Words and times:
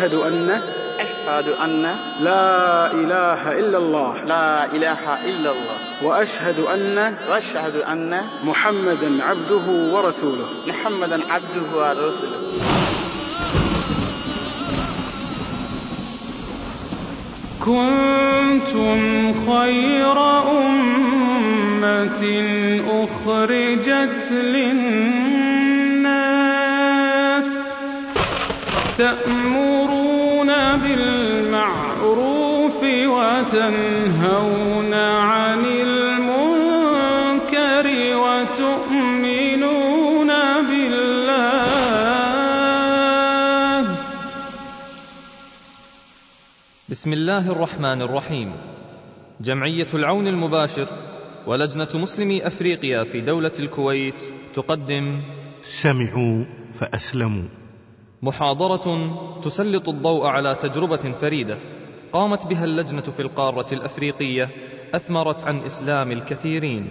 أشهد 0.00 0.14
أن 0.14 0.50
أشهد 0.98 1.48
أن 1.48 1.82
لا 2.20 2.92
إله 2.92 3.52
إلا 3.52 3.78
الله. 3.78 4.24
لا 4.24 4.64
إله 4.72 5.20
إلا 5.28 5.50
الله. 5.52 5.78
وأشهد 6.02 6.58
أن 6.60 7.16
وأشهد 7.28 7.76
أن 7.76 8.20
محمدا 8.44 9.24
عبده 9.24 9.66
ورسوله. 9.92 10.48
محمدا 10.66 11.32
عبده 11.32 11.62
ورسوله. 11.76 12.40
كنتم 17.64 19.00
خير 19.52 20.18
أمة 20.60 22.22
أخرجت 22.88 24.32
للناس 24.32 25.20
تأمرون 28.98 29.79
بالمعروف 30.96 32.84
وتنهون 32.84 34.94
عن 34.94 35.64
المنكر 35.64 37.86
وتؤمنون 38.16 40.28
بالله. 40.68 41.10
بسم 46.88 47.12
الله 47.12 47.52
الرحمن 47.52 48.02
الرحيم. 48.02 48.52
جمعية 49.40 49.86
العون 49.94 50.26
المباشر 50.26 50.88
ولجنة 51.46 51.88
مسلمي 51.94 52.46
أفريقيا 52.46 53.04
في 53.04 53.20
دولة 53.20 53.52
الكويت 53.60 54.20
تقدم. 54.54 55.22
سمعوا 55.82 56.44
فأسلموا. 56.80 57.59
محاضرة 58.22 58.86
تسلط 59.40 59.88
الضوء 59.88 60.26
على 60.26 60.54
تجربة 60.54 61.12
فريدة 61.20 61.58
قامت 62.12 62.46
بها 62.46 62.64
اللجنة 62.64 63.02
في 63.02 63.22
القارة 63.22 63.74
الأفريقية 63.74 64.50
أثمرت 64.94 65.44
عن 65.44 65.58
إسلام 65.58 66.12
الكثيرين. 66.12 66.90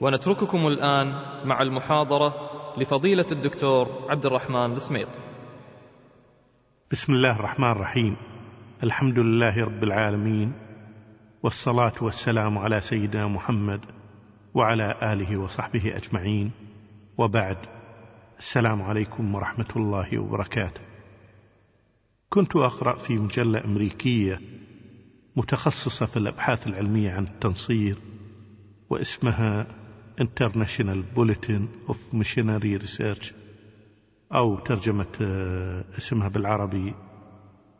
ونترككم 0.00 0.66
الآن 0.66 1.08
مع 1.44 1.62
المحاضرة 1.62 2.34
لفضيلة 2.78 3.26
الدكتور 3.32 4.06
عبد 4.08 4.26
الرحمن 4.26 4.72
السميط. 4.72 5.08
بسم 6.92 7.12
الله 7.12 7.38
الرحمن 7.40 7.70
الرحيم. 7.70 8.16
الحمد 8.82 9.18
لله 9.18 9.64
رب 9.64 9.84
العالمين 9.84 10.52
والصلاة 11.42 11.94
والسلام 12.02 12.58
على 12.58 12.80
سيدنا 12.80 13.26
محمد 13.26 13.80
وعلى 14.54 14.94
آله 15.02 15.40
وصحبه 15.40 15.96
أجمعين. 15.96 16.50
وبعد 17.18 17.56
السلام 18.38 18.82
عليكم 18.82 19.34
ورحمة 19.34 19.68
الله 19.76 20.18
وبركاته. 20.18 20.80
كنت 22.28 22.56
أقرأ 22.56 22.98
في 22.98 23.12
مجلة 23.12 23.64
أمريكية 23.64 24.40
متخصصة 25.36 26.06
في 26.06 26.16
الأبحاث 26.16 26.66
العلمية 26.66 27.12
عن 27.12 27.24
التنصير 27.24 27.98
واسمها 28.90 29.66
International 30.20 30.98
Bulletin 31.16 31.88
of 31.88 31.96
Missionary 32.12 32.78
Research 32.84 33.32
أو 34.34 34.58
ترجمة 34.58 35.06
آه، 35.20 35.84
اسمها 35.98 36.28
بالعربي 36.28 36.94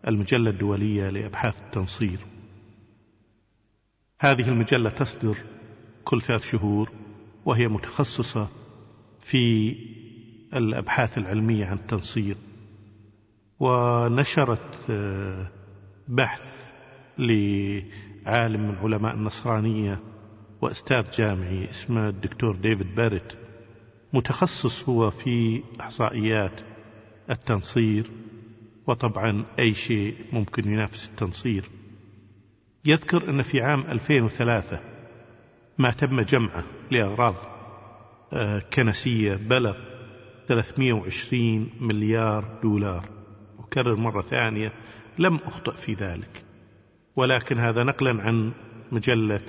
المجلة 0.09 0.51
الدولية 0.51 1.11
لأبحاث 1.11 1.61
التنصير. 1.61 2.21
هذه 4.21 4.49
المجلة 4.49 4.91
تصدر 4.91 5.37
كل 6.05 6.23
ثلاث 6.23 6.43
شهور 6.43 6.91
وهي 7.45 7.69
متخصصة 7.69 8.49
في 9.21 9.75
الأبحاث 10.57 11.19
العلمية 11.19 11.67
عن 11.67 11.77
التنصير 11.77 12.37
ونشرت 13.61 14.91
آه، 14.91 15.51
بحث 16.09 16.71
لعالم 17.19 18.69
من 18.69 18.77
علماء 18.83 19.15
النصرانية 19.15 20.01
وأستاذ 20.63 21.11
جامعي 21.11 21.71
اسمه 21.71 22.09
الدكتور 22.09 22.57
ديفيد 22.57 22.95
باريت. 22.95 23.33
متخصص 24.13 24.89
هو 24.89 25.11
في 25.11 25.63
إحصائيات 25.81 26.61
التنصير 27.31 28.11
وطبعا 28.87 29.45
أي 29.59 29.75
شيء 29.75 30.15
ممكن 30.33 30.73
ينافس 30.73 31.09
التنصير. 31.09 31.71
يذكر 32.85 33.31
أن 33.31 33.43
في 33.43 33.61
عام 33.61 33.81
2003 33.81 34.81
ما 35.79 35.91
تم 35.91 36.21
جمعه 36.21 36.65
لأغراض 36.91 37.35
آه، 38.33 38.59
كنسية 38.73 39.35
بلغ 39.35 39.96
320 40.49 41.71
مليار 41.81 42.59
دولار. 42.63 43.09
أكرر 43.59 43.97
مرة 43.97 44.23
ثانية 44.23 44.73
لم 45.19 45.35
أخطئ 45.35 45.77
في 45.77 45.93
ذلك. 45.93 46.45
ولكن 47.17 47.59
هذا 47.59 47.83
نقلا 47.85 48.23
عن 48.23 48.53
مجلة 48.93 49.43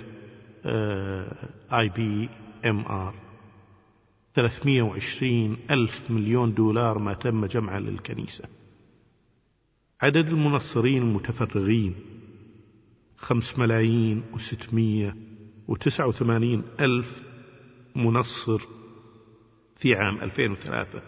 IBMR. 1.74 3.14
320 4.36 5.58
ألف 5.72 6.12
مليون 6.12 6.54
دولار 6.54 7.00
ما 7.00 7.14
تم 7.14 7.46
جمعه 7.46 7.80
للكنيسة. 7.80 8.44
عدد 10.02 10.28
المنصرين 10.28 11.02
المتفرغين 11.02 11.96
خمس 13.18 13.60
ملايين 13.60 14.24
وستمية 14.34 15.16
وتسعة 15.68 16.08
وثمانين 16.08 16.64
ألف 16.80 17.22
منصر 17.96 18.62
في 19.78 19.96
عام 19.96 20.22
2003 20.22 21.02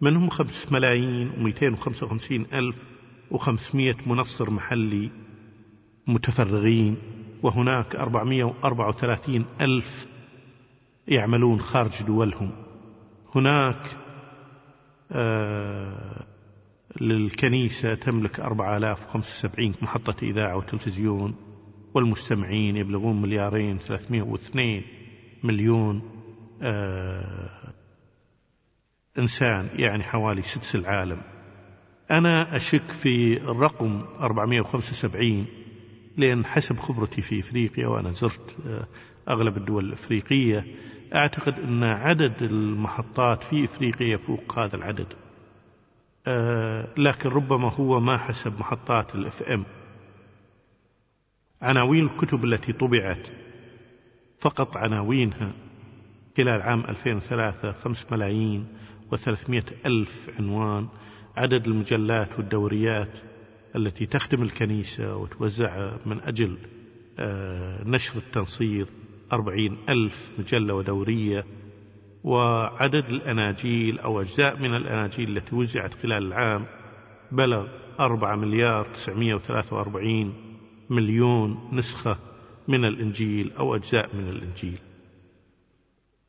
منهم 0.00 0.30
خمس 0.30 0.72
ملايين 0.72 1.30
ومئتين 1.38 1.72
وخمسة 1.72 2.06
وخمسين 2.06 2.46
ألف 2.52 2.86
وخمسمية 3.30 3.96
منصر 4.06 4.50
محلي 4.50 5.10
متفرغين 6.06 6.96
وهناك 7.42 7.96
أربعمية 7.96 8.44
وأربعة 8.44 8.88
وثلاثين 8.88 9.44
ألف 9.60 10.06
يعملون 11.08 11.60
خارج 11.60 12.02
دولهم. 12.02 12.50
هناك 13.34 13.96
آه 15.12 16.24
للكنيسة 17.00 17.94
تملك 17.94 18.40
4075 18.40 19.74
محطة 19.82 20.14
إذاعة 20.22 20.56
وتلفزيون 20.56 21.34
والمستمعين 21.94 22.76
يبلغون 22.76 23.22
مليارين 23.22 23.78
302 23.78 24.82
مليون 25.44 26.02
آه 26.62 27.72
إنسان 29.18 29.68
يعني 29.72 30.02
حوالي 30.02 30.42
سدس 30.42 30.74
العالم. 30.74 31.22
أنا 32.10 32.56
أشك 32.56 32.92
في 33.02 33.36
الرقم 33.36 34.04
475 34.20 35.46
لأن 36.16 36.44
حسب 36.44 36.76
خبرتي 36.76 37.22
في 37.22 37.40
إفريقيا 37.40 37.86
وأنا 37.86 38.12
زرت 38.12 38.56
آه 38.66 38.86
أغلب 39.28 39.56
الدول 39.56 39.84
الأفريقية 39.84 40.66
أعتقد 41.14 41.54
أن 41.58 41.84
عدد 41.84 42.42
المحطات 42.42 43.44
في 43.44 43.64
إفريقيا 43.64 44.06
يفوق 44.06 44.58
هذا 44.58 44.76
العدد. 44.76 45.06
آه 46.26 46.88
لكن 46.96 47.28
ربما 47.28 47.68
هو 47.68 48.00
ما 48.00 48.18
حسب 48.18 48.60
محطات 48.60 49.14
الاف 49.14 49.42
ام 49.42 49.64
عناوين 51.62 52.04
الكتب 52.06 52.44
التي 52.44 52.72
طبعت 52.72 53.28
فقط 54.40 54.76
عناوينها 54.76 55.52
خلال 56.36 56.62
عام 56.62 56.80
2003 56.80 57.72
خمس 57.72 58.06
ملايين 58.12 58.66
وثلاثمائة 59.12 59.64
ألف 59.86 60.30
عنوان 60.38 60.88
عدد 61.36 61.66
المجلات 61.66 62.38
والدوريات 62.38 63.18
التي 63.76 64.06
تخدم 64.06 64.42
الكنيسة 64.42 65.16
وتوزع 65.16 65.96
من 66.06 66.20
أجل 66.20 66.58
آه 67.18 67.84
نشر 67.84 68.16
التنصير 68.16 68.86
أربعين 69.32 69.76
ألف 69.88 70.30
مجلة 70.38 70.74
ودورية 70.74 71.44
وعدد 72.24 73.04
الأناجيل 73.08 73.98
أو 73.98 74.20
أجزاء 74.20 74.58
من 74.58 74.74
الأناجيل 74.74 75.36
التي 75.36 75.54
وزعت 75.54 75.94
خلال 75.94 76.26
العام 76.26 76.66
بلغ 77.32 77.68
أربعة 78.00 78.36
مليار 78.36 78.86
تسعمية 78.94 79.34
وثلاثة 79.34 79.76
وأربعين 79.76 80.34
مليون 80.90 81.68
نسخة 81.72 82.18
من 82.68 82.84
الإنجيل 82.84 83.52
أو 83.52 83.74
أجزاء 83.74 84.16
من 84.16 84.28
الإنجيل. 84.28 84.78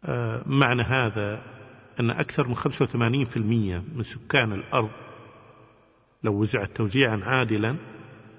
آه 0.06 0.44
معنى 0.45 0.81
هذا 0.81 1.52
أن 2.00 2.10
أكثر 2.10 2.48
من 2.48 2.56
85% 2.56 3.38
من 3.98 4.04
سكان 4.04 4.54
الأرض 4.54 4.90
لو 6.24 6.34
وزعت 6.34 6.69
توزيعا 6.75 7.22
عادلا 7.24 7.75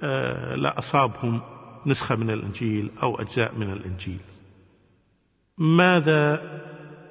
آه 0.02 0.54
لا 0.54 0.78
أصابهم 0.78 1.40
نسخة 1.86 2.16
من 2.16 2.30
الإنجيل 2.30 2.90
أو 3.02 3.20
أجزاء 3.20 3.54
من 3.58 3.72
الإنجيل. 3.72 4.20
ماذا 5.58 6.42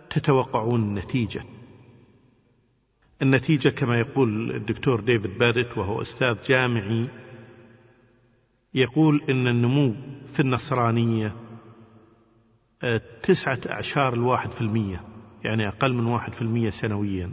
تتوقعون 0.09 0.81
النتيجة 0.83 1.43
النتيجة 3.21 3.69
كما 3.69 3.99
يقول 3.99 4.51
الدكتور 4.51 4.99
ديفيد 4.99 5.37
باريت 5.37 5.77
وهو 5.77 6.01
أستاذ 6.01 6.35
جامعي 6.47 7.07
يقول 8.73 9.21
إن 9.29 9.47
النمو 9.47 9.95
في 10.33 10.39
النصرانية 10.39 11.35
تسعة 13.23 13.59
أعشار 13.69 14.13
الواحد 14.13 14.51
في 14.51 14.61
المية. 14.61 15.12
يعني 15.43 15.67
أقل 15.67 15.93
من 15.93 16.05
واحد 16.05 16.33
في 16.33 16.41
المية 16.41 16.69
سنويا 16.69 17.31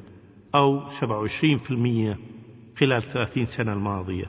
أو 0.55 0.89
سبعة 0.89 1.19
وعشرين 1.19 1.59
في 1.59 1.71
المية 1.71 2.19
خلال 2.79 3.03
ثلاثين 3.03 3.47
سنة 3.47 3.73
الماضية. 3.73 4.25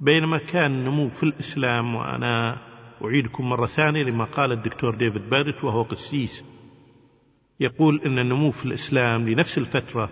بينما 0.00 0.38
كان 0.38 0.70
النمو 0.70 1.08
في 1.10 1.22
الإسلام 1.22 1.94
وأنا 1.94 2.56
أعيدكم 3.04 3.48
مرة 3.48 3.66
ثانية 3.66 4.02
لما 4.02 4.24
قال 4.24 4.52
الدكتور 4.52 4.94
ديفيد 4.94 5.30
بارت 5.30 5.64
وهو 5.64 5.82
قسيس 5.82 6.44
يقول 7.60 8.00
أن 8.06 8.18
النمو 8.18 8.50
في 8.50 8.64
الإسلام 8.64 9.28
لنفس 9.28 9.58
الفترة 9.58 10.10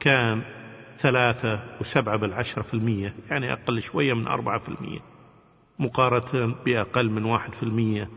كان 0.00 0.42
ثلاثة 0.98 1.62
وسبعة 1.80 2.16
بالعشرة 2.16 2.62
في 2.62 2.74
المية 2.74 3.14
يعني 3.30 3.52
أقل 3.52 3.82
شوية 3.82 4.14
من 4.14 4.26
أربعة 4.26 4.58
في 4.58 4.68
المية 4.68 5.00
مقارنة 5.78 6.54
بأقل 6.64 7.10
من 7.10 7.24
واحد 7.24 7.52
في 7.52 7.62
المية 7.62 8.10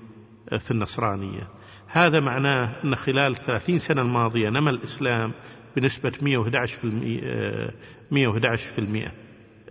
في 0.60 0.72
النصرانية. 0.72 1.48
هذا 1.88 2.19
معناه 2.19 2.84
أن 2.84 2.95
خلال 2.95 3.31
الثلاثين 3.31 3.80
سنة 3.80 4.01
الماضية 4.01 4.50
نمى 4.50 4.69
الإسلام 4.69 5.31
بنسبة 5.75 6.12
111 6.22 6.78
في 6.78 6.84
المئة 6.84 7.72
111 8.12 8.72
في 8.72 8.80
المئة 8.80 9.12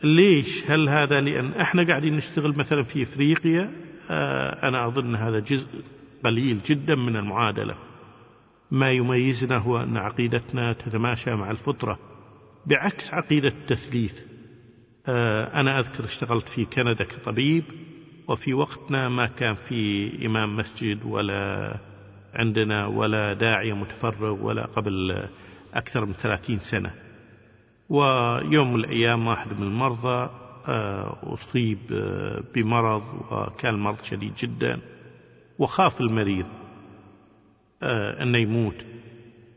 ليش؟ 0.04 0.70
هل 0.70 0.88
هذا 0.88 1.20
لأن 1.20 1.52
إحنا 1.52 1.86
قاعدين 1.86 2.16
نشتغل 2.16 2.56
مثلا 2.56 2.82
في 2.82 3.02
إفريقيا؟ 3.02 3.70
آه، 4.10 4.68
أنا 4.68 4.86
أظن 4.86 5.14
هذا 5.14 5.38
جزء 5.38 5.68
قليل 6.24 6.62
جدا 6.62 6.94
من 6.94 7.16
المعادلة. 7.16 7.74
ما 8.70 8.90
يميزنا 8.90 9.56
هو 9.56 9.82
أن 9.82 9.96
عقيدتنا 9.96 10.72
تتماشى 10.72 11.30
مع 11.30 11.50
الفطرة 11.50 11.98
بعكس 12.66 13.14
عقيدة 13.14 13.48
التثليث. 13.48 14.20
آه، 15.06 15.60
أنا 15.60 15.80
أذكر 15.80 16.04
اشتغلت 16.04 16.48
في 16.48 16.64
كندا 16.64 17.04
كطبيب 17.04 17.64
وفي 18.28 18.54
وقتنا 18.54 19.08
ما 19.08 19.26
كان 19.26 19.54
في 19.54 20.10
إمام 20.26 20.56
مسجد 20.56 21.04
ولا 21.04 21.76
عندنا 22.36 22.86
ولا 22.86 23.32
داعية 23.32 23.72
متفرغ 23.72 24.44
ولا 24.44 24.66
قبل 24.66 25.28
أكثر 25.74 26.04
من 26.04 26.12
ثلاثين 26.12 26.58
سنة. 26.58 26.94
ويوم 27.88 28.72
من 28.72 28.80
الأيام 28.80 29.26
واحد 29.26 29.60
من 29.60 29.66
المرضى 29.66 30.30
آه، 30.68 31.16
أصيب 31.22 31.78
آه، 31.92 32.42
بمرض 32.54 33.02
وكان 33.30 33.74
المرض 33.74 34.02
شديد 34.02 34.34
جدا 34.34 34.80
وخاف 35.58 36.00
المريض 36.00 36.46
آه، 37.82 38.22
أنه 38.22 38.38
يموت. 38.38 38.86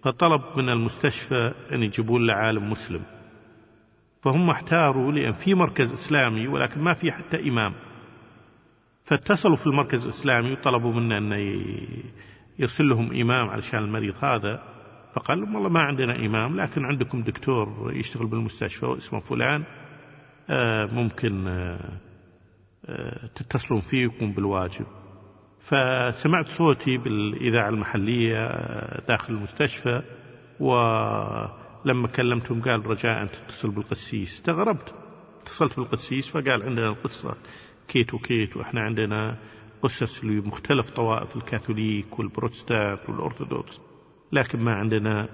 فطلب 0.03 0.41
من 0.57 0.69
المستشفى 0.69 1.53
أن 1.71 1.83
يجيبون 1.83 2.27
له 2.27 2.33
عالم 2.33 2.69
مسلم. 2.69 3.01
فهم 4.23 4.49
احتاروا 4.49 5.11
لأن 5.11 5.33
في 5.33 5.53
مركز 5.53 5.93
إسلامي 5.93 6.47
ولكن 6.47 6.81
ما 6.81 6.93
في 6.93 7.11
حتى 7.11 7.49
إمام. 7.49 7.73
فاتصلوا 9.03 9.55
في 9.55 9.67
المركز 9.67 10.03
الإسلامي 10.03 10.51
وطلبوا 10.51 10.93
منه 10.93 11.17
أن 11.17 11.33
يرسل 12.59 12.89
لهم 12.89 13.21
إمام 13.21 13.49
علشان 13.49 13.83
المريض 13.83 14.23
هذا. 14.23 14.63
فقال 15.13 15.41
لهم 15.41 15.55
والله 15.55 15.69
ما 15.69 15.79
عندنا 15.79 16.15
إمام 16.25 16.61
لكن 16.61 16.85
عندكم 16.85 17.21
دكتور 17.21 17.91
يشتغل 17.95 18.27
بالمستشفى 18.27 18.85
واسمه 18.85 19.19
فلان 19.19 19.63
آه، 20.49 20.85
ممكن 20.85 21.47
آه، 21.47 21.99
آه، 22.85 23.29
تتصلون 23.35 23.81
فيه 23.81 24.07
ويقوم 24.07 24.31
بالواجب. 24.31 24.85
فسمعت 25.59 26.47
صوتي 26.47 26.97
بالإذاعة 26.97 27.69
المحلية 27.69 28.47
داخل 29.07 29.33
المستشفى 29.33 30.01
ولما 30.59 32.07
كلمتهم 32.15 32.61
قال 32.61 32.85
رجاء 32.85 33.21
أن 33.21 33.29
تتصل 33.31 33.71
بالقسيس 33.71 34.33
استغربت. 34.33 34.93
اتصلت 35.41 35.77
بالقسيس 35.77 36.27
فقال 36.27 36.63
عندنا 36.63 36.87
القصة 36.87 37.35
كيت 37.87 38.13
وكيت 38.13 38.57
وإحنا 38.57 38.81
عندنا 38.81 39.37
قصص 39.81 40.23
لمختلف 40.23 40.89
طوائف 40.89 41.35
الكاثوليك 41.35 42.19
والبروتستانت 42.19 42.99
والأرثوذكس 43.09 43.81
لكن 44.31 44.59
ما 44.59 44.73
عندنا 44.73 45.29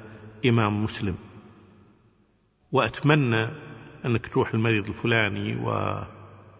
إمام 0.46 0.84
مسلم. 0.84 1.16
وأتمنى 2.72 3.48
أنك 4.06 4.28
تروح 4.28 4.54
المريض 4.54 4.88
الفلاني 4.88 5.56
و 5.56 5.70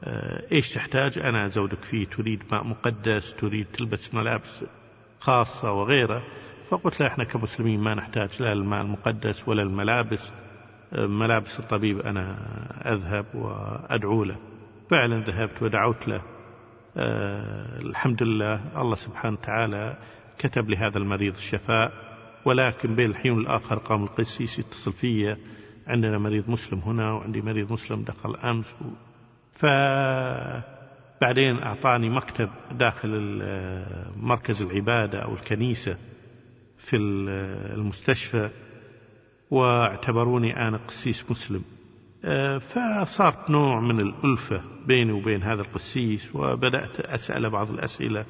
آه، 0.04 0.52
إيش 0.52 0.74
تحتاج؟ 0.74 1.20
أنا 1.20 1.46
أزودك 1.46 1.84
فيه 1.84 2.06
تريد 2.06 2.44
ماء 2.52 2.64
مقدس 2.64 3.36
تريد 3.36 3.66
تلبس 3.66 4.14
ملابس 4.14 4.66
خاصة 5.20 5.72
وغيره 5.72 6.24
فقلت 6.70 7.00
له 7.02 7.08
إحنا 7.08 7.24
كمسلمين 7.24 7.80
ما 7.80 7.96
نحتاج 7.96 8.42
لا 8.42 8.54
الماء 8.54 8.82
المقدس 8.82 9.48
ولا 9.48 9.62
الملابس. 9.62 10.32
آه، 10.94 11.06
ملابس 11.06 11.60
الطبيب 11.60 12.00
أنا 12.00 12.38
أذهب 12.94 13.26
وأدعو 13.36 14.24
له. 14.24 14.38
فعلا 14.92 15.24
ذهبت 15.24 15.62
ودعوت 15.62 16.08
له. 16.08 16.22
الحمد 16.98 18.24
لله 18.24 18.82
الله 18.82 18.96
سبحانه 18.96 19.38
وتعالى 19.42 19.98
كتب 20.38 20.70
لهذا 20.70 20.98
المريض 20.98 21.36
الشفاء 21.36 21.92
ولكن 22.46 22.96
بين 22.96 23.10
الحين 23.10 23.32
والآخر 23.32 23.78
قام 23.78 24.04
القسيس 24.04 24.60
يتصل 24.60 24.94
في 24.94 25.36
عندنا 25.88 26.18
مريض 26.18 26.50
مسلم 26.50 26.80
هنا 26.80 27.12
وعندي 27.12 27.42
مريض 27.42 27.72
مسلم 27.74 28.04
دخل 28.04 28.36
أمس 28.36 28.74
و... 28.74 28.86
فبعدين 29.54 31.58
أعطاني 31.64 32.10
مكتب 32.10 32.50
داخل 32.72 33.10
مركز 34.18 34.62
العبادة 34.62 35.20
أو 35.20 35.34
الكنيسة 35.34 35.98
في 36.78 36.96
المستشفى 37.76 38.50
واعتبروني 39.52 40.68
أنا 40.68 40.78
قسيس 40.88 41.26
مسلم. 41.32 41.64
فصارت 42.60 43.50
نوع 43.50 43.80
من 43.80 44.00
الألفة 44.00 44.64
بيني 44.86 45.12
وبين 45.12 45.44
هذا 45.44 45.62
القسيس 45.62 46.36
وبدأت 46.36 47.00
أسأل 47.00 47.50
بعض 47.50 47.72
الأسئلة. 47.72 48.26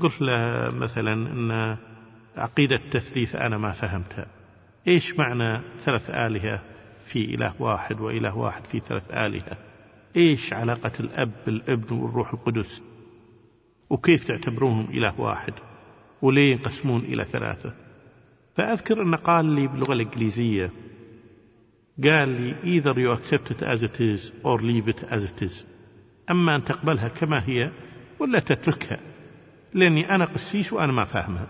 قلت 0.00 0.20
له 0.20 0.70
مثلا 0.70 1.12
أن 1.12 1.76
عقيدة 2.36 2.76
التثليث 2.76 3.34
أنا 3.34 3.58
ما 3.58 3.72
فهمتها. 3.72 4.26
إيش 4.88 5.18
معنى 5.18 5.60
ثلاث 5.84 6.10
آلهة 6.10 6.62
في 7.06 7.34
إله 7.34 7.62
واحد 7.62 8.00
وإله 8.00 8.36
واحد 8.36 8.64
في 8.64 8.80
ثلاث 8.80 9.10
آلهة؟ 9.10 9.56
إيش 10.16 10.52
علاقة 10.52 10.92
الأب 11.00 11.32
بالابن 11.46 11.96
والروح 11.96 12.32
القدس؟ 12.32 12.82
وكيف 13.90 14.24
تعتبرونهم 14.24 14.90
إله 14.90 15.20
واحد؟ 15.20 15.54
وليه 16.22 16.50
ينقسمون 16.50 17.00
إلى 17.00 17.24
ثلاثة؟ 17.24 17.72
فأذكر 18.56 19.02
أنه 19.02 19.16
قال 19.16 19.46
لي 19.46 19.66
باللغة 19.66 19.92
الإنجليزية 19.92 20.70
قال 22.04 22.28
لي 22.28 22.54
either 22.64 22.94
you 22.94 23.10
accept 23.18 23.50
it 23.50 23.62
as 23.62 23.82
it 23.82 24.00
is 24.00 24.32
or 24.44 24.60
leave 24.60 24.88
it 24.88 25.04
as 25.10 25.22
it 25.22 25.42
is. 25.42 25.64
أما 26.30 26.56
أن 26.56 26.64
تقبلها 26.64 27.08
كما 27.08 27.42
هي 27.48 27.70
ولا 28.18 28.38
تتركها 28.38 29.00
لأني 29.74 30.14
أنا 30.14 30.24
قسيس 30.24 30.72
وأنا 30.72 30.92
ما 30.92 31.04
فاهمها. 31.04 31.48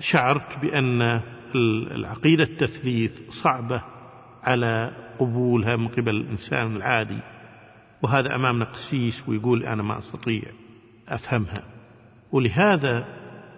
فشعرت 0.00 0.58
بأن 0.62 1.20
العقيدة 1.90 2.44
التثليث 2.44 3.30
صعبة 3.30 3.82
على 4.42 4.92
قبولها 5.18 5.76
من 5.76 5.88
قبل 5.88 6.16
الإنسان 6.16 6.76
العادي 6.76 7.18
وهذا 8.02 8.34
أمامنا 8.34 8.64
قسيس 8.64 9.28
ويقول 9.28 9.64
أنا 9.64 9.82
ما 9.82 9.98
أستطيع 9.98 10.42
أفهمها. 11.08 11.62
ولهذا 12.32 13.04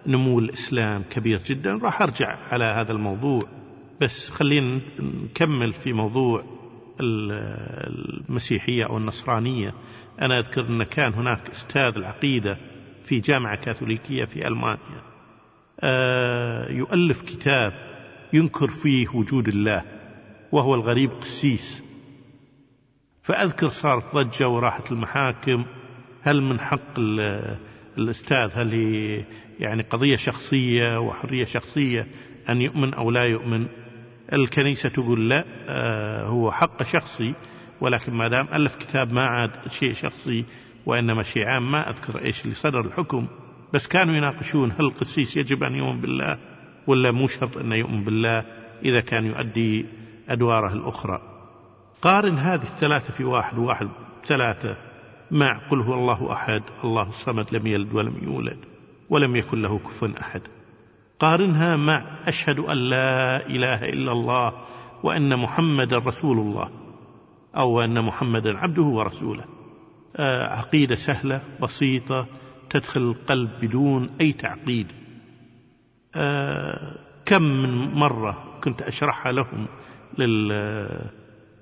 نمو 0.07 0.39
الإسلام 0.39 1.03
كبير 1.09 1.41
جدا. 1.45 1.77
راح 1.77 2.01
أرجع 2.01 2.37
على 2.51 2.63
هذا 2.63 2.91
الموضوع. 2.91 3.41
بس 4.03 4.29
خلينا 4.29 4.81
نكمل 4.99 5.73
في 5.73 5.93
موضوع 5.93 6.43
المسيحية 6.99 8.85
أو 8.85 8.97
النصرانية. 8.97 9.73
أنا 10.21 10.39
أذكر 10.39 10.67
أن 10.67 10.83
كان 10.83 11.13
هناك 11.13 11.49
أستاذ 11.49 11.97
العقيدة 11.97 12.57
في 13.05 13.19
جامعة 13.19 13.55
كاثوليكية 13.55 14.25
في 14.25 14.47
ألمانيا. 14.47 15.01
آه، 15.79 16.71
يؤلف 16.71 17.21
كتاب 17.21 17.73
ينكر 18.33 18.67
فيه 18.67 19.07
وجود 19.13 19.47
الله 19.47 19.83
وهو 20.51 20.75
الغريب 20.75 21.11
قسيس. 21.11 21.83
فأذكر 23.23 23.67
صارت 23.67 24.15
ضجة 24.15 24.47
وراحت 24.47 24.91
المحاكم. 24.91 25.65
هل 26.21 26.41
من 26.41 26.59
حق 26.59 26.99
الأستاذ 27.97 28.49
هل 28.53 28.69
هي 28.71 29.25
يعني 29.59 29.83
قضية 29.83 30.15
شخصية 30.15 30.99
وحرية 30.99 31.45
شخصية 31.45 32.07
أن 32.49 32.61
يؤمن 32.61 32.93
أو 32.93 33.11
لا 33.11 33.23
يؤمن؟ 33.23 33.67
الكنيسة 34.33 34.89
تقول 34.89 35.29
لا 35.29 35.45
آه، 35.67 36.25
هو 36.25 36.51
حق 36.51 36.83
شخصي 36.83 37.33
ولكن 37.81 38.13
ما 38.13 38.27
دام 38.27 38.47
ألف 38.53 38.75
كتاب 38.75 39.13
ما 39.13 39.21
عاد 39.21 39.51
شيء 39.69 39.93
شخصي 39.93 40.45
وإنما 40.85 41.23
شيء 41.23 41.45
عام 41.45 41.71
ما 41.71 41.89
أذكر 41.89 42.25
إيش 42.25 42.43
اللي 42.43 42.55
صدر 42.55 42.79
الحكم. 42.79 43.27
بس 43.73 43.87
كانوا 43.87 44.15
يناقشون 44.15 44.71
هل 44.71 44.85
القسيس 44.85 45.37
يجب 45.37 45.63
أن 45.63 45.75
يؤمن 45.75 46.01
بالله 46.01 46.37
ولا 46.87 47.11
مو 47.11 47.27
شرط 47.27 47.57
أن 47.57 47.71
يؤمن 47.71 48.03
بالله 48.03 48.45
إذا 48.85 49.01
كان 49.01 49.25
يؤدي 49.25 49.85
أدواره 50.29 50.73
الأخرى. 50.73 51.21
قارن 52.01 52.37
هذه 52.37 52.63
الثلاثة 52.63 53.13
في 53.13 53.23
واحد 53.23 53.57
واحد 53.57 53.89
ثلاثة 54.25 54.77
مع 55.31 55.67
قل 55.69 55.81
هو 55.81 55.93
الله 55.93 56.31
أحد 56.33 56.61
الله 56.83 57.09
الصمد 57.09 57.45
لم 57.55 57.67
يلد 57.67 57.93
ولم 57.93 58.15
يولد 58.23 58.57
ولم 59.09 59.35
يكن 59.35 59.61
له 59.61 59.79
كفوا 59.79 60.07
أحد. 60.21 60.41
قارنها 61.23 61.75
مع 61.75 62.03
أشهد 62.27 62.59
أن 62.59 62.77
لا 62.77 63.47
إله 63.47 63.89
إلا 63.89 64.11
الله 64.11 64.53
وأن 65.03 65.39
محمد 65.39 65.93
رسول 65.93 66.39
الله 66.39 66.69
أو 67.55 67.81
أن 67.81 68.01
محمدا 68.01 68.57
عبده 68.57 68.81
ورسوله. 68.83 69.45
آه، 70.15 70.47
عقيدة 70.47 70.95
سهلة 70.95 71.41
بسيطة 71.61 72.27
تدخل 72.69 73.01
القلب 73.01 73.49
بدون 73.61 74.09
أي 74.21 74.31
تعقيد. 74.31 74.87
آه، 76.15 76.97
كم 77.25 77.41
من 77.41 77.93
مرة 77.93 78.59
كنت 78.63 78.81
أشرحها 78.81 79.31
لهم 79.31 79.67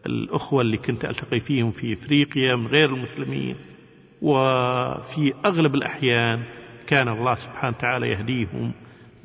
للأخوة 0.06 0.62
اللي 0.62 0.78
كنت 0.78 1.06
ألتقي 1.06 1.40
فيهم 1.40 1.72
في 1.72 1.94
إفريقيا 1.94 2.56
من 2.56 2.68
غير 2.68 2.94
المسلمين. 2.94 3.56
وفي 4.22 5.34
أغلب 5.46 5.76
الأحيان 5.76 6.44
كان 6.88 7.08
الله 7.08 7.36
سبحانه 7.36 7.78
وتعالى 7.78 8.10
يهديهم 8.10 8.74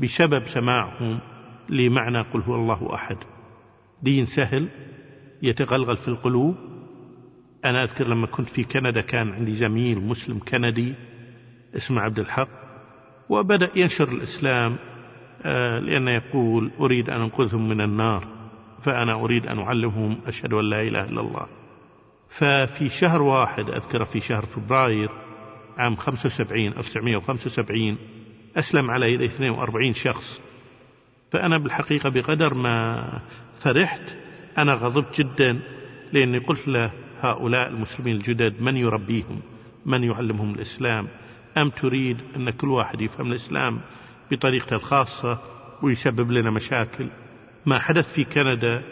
بسبب 0.00 0.46
سماعهم 0.46 1.18
لمعنى 1.68 2.20
قل 2.20 2.40
هو 2.40 2.54
الله 2.54 2.94
أحد. 2.94 3.16
دين 4.02 4.26
سهل 4.26 4.68
يتغلغل 5.42 5.96
في 5.96 6.08
القلوب. 6.08 6.56
أنا 7.64 7.82
أذكر 7.82 8.08
لما 8.08 8.26
كنت 8.26 8.48
في 8.48 8.64
كندا 8.64 9.00
كان 9.00 9.32
عندي 9.32 9.54
زميل 9.54 10.00
مسلم 10.00 10.38
كندي 10.38 10.94
اسمه 11.76 12.00
عبد 12.00 12.18
الحق 12.18 12.48
وبدأ 13.28 13.70
ينشر 13.76 14.08
الإسلام 14.08 14.76
آه، 15.42 15.78
لأنه 15.78 16.10
يقول 16.10 16.70
أريد 16.80 17.10
أن 17.10 17.20
أنقذهم 17.20 17.68
من 17.68 17.80
النار 17.80 18.26
فأنا 18.82 19.14
أريد 19.14 19.46
أن 19.46 19.58
أعلمهم 19.58 20.18
أشهد 20.26 20.52
أن 20.52 20.70
لا 20.70 20.82
إله 20.82 21.04
إلا 21.04 21.20
الله. 21.20 21.46
ففي 22.28 22.88
شهر 22.88 23.22
واحد 23.22 23.70
أذكر 23.70 24.04
في 24.04 24.20
شهر 24.20 24.46
فبراير 24.46 25.10
عام 25.78 25.96
75 25.96 26.66
1975 26.66 27.96
أسلم 28.56 28.90
على 28.90 29.12
يدي 29.12 29.24
42 29.26 29.94
شخص. 29.94 30.40
فأنا 31.32 31.58
بالحقيقة 31.58 32.08
بقدر 32.08 32.54
ما 32.54 33.02
فرحت 33.60 34.00
أنا 34.58 34.74
غضبت 34.74 35.20
جدا 35.20 35.60
لأني 36.12 36.38
قلت 36.38 36.68
له 36.68 36.92
هؤلاء 37.20 37.68
المسلمين 37.68 38.16
الجدد 38.16 38.62
من 38.62 38.76
يربيهم؟ 38.76 39.40
من 39.86 40.04
يعلمهم 40.04 40.54
الإسلام؟ 40.54 41.08
أم 41.58 41.70
تريد 41.70 42.18
أن 42.36 42.50
كل 42.50 42.68
واحد 42.68 43.00
يفهم 43.00 43.32
الإسلام 43.32 43.80
بطريقته 44.30 44.76
الخاصة 44.76 45.38
ويسبب 45.82 46.30
لنا 46.30 46.50
مشاكل؟ 46.50 47.08
ما 47.66 47.78
حدث 47.78 48.12
في 48.12 48.24
كندا 48.24 48.82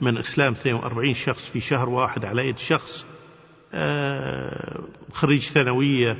من 0.00 0.18
إسلام 0.18 0.52
42 0.52 1.14
شخص 1.14 1.50
في 1.50 1.60
شهر 1.60 1.88
واحد 1.88 2.24
على 2.24 2.48
يد 2.48 2.58
شخص 2.58 3.06
آه، 3.74 4.80
خريج 5.12 5.40
ثانوية 5.40 6.18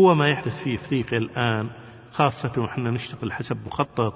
هو 0.00 0.14
ما 0.14 0.28
يحدث 0.28 0.62
في 0.62 0.74
إفريقيا 0.74 1.18
الآن 1.18 1.68
خاصة 2.10 2.52
ونحن 2.56 2.86
نشتغل 2.86 3.32
حسب 3.32 3.66
مخطط 3.66 4.14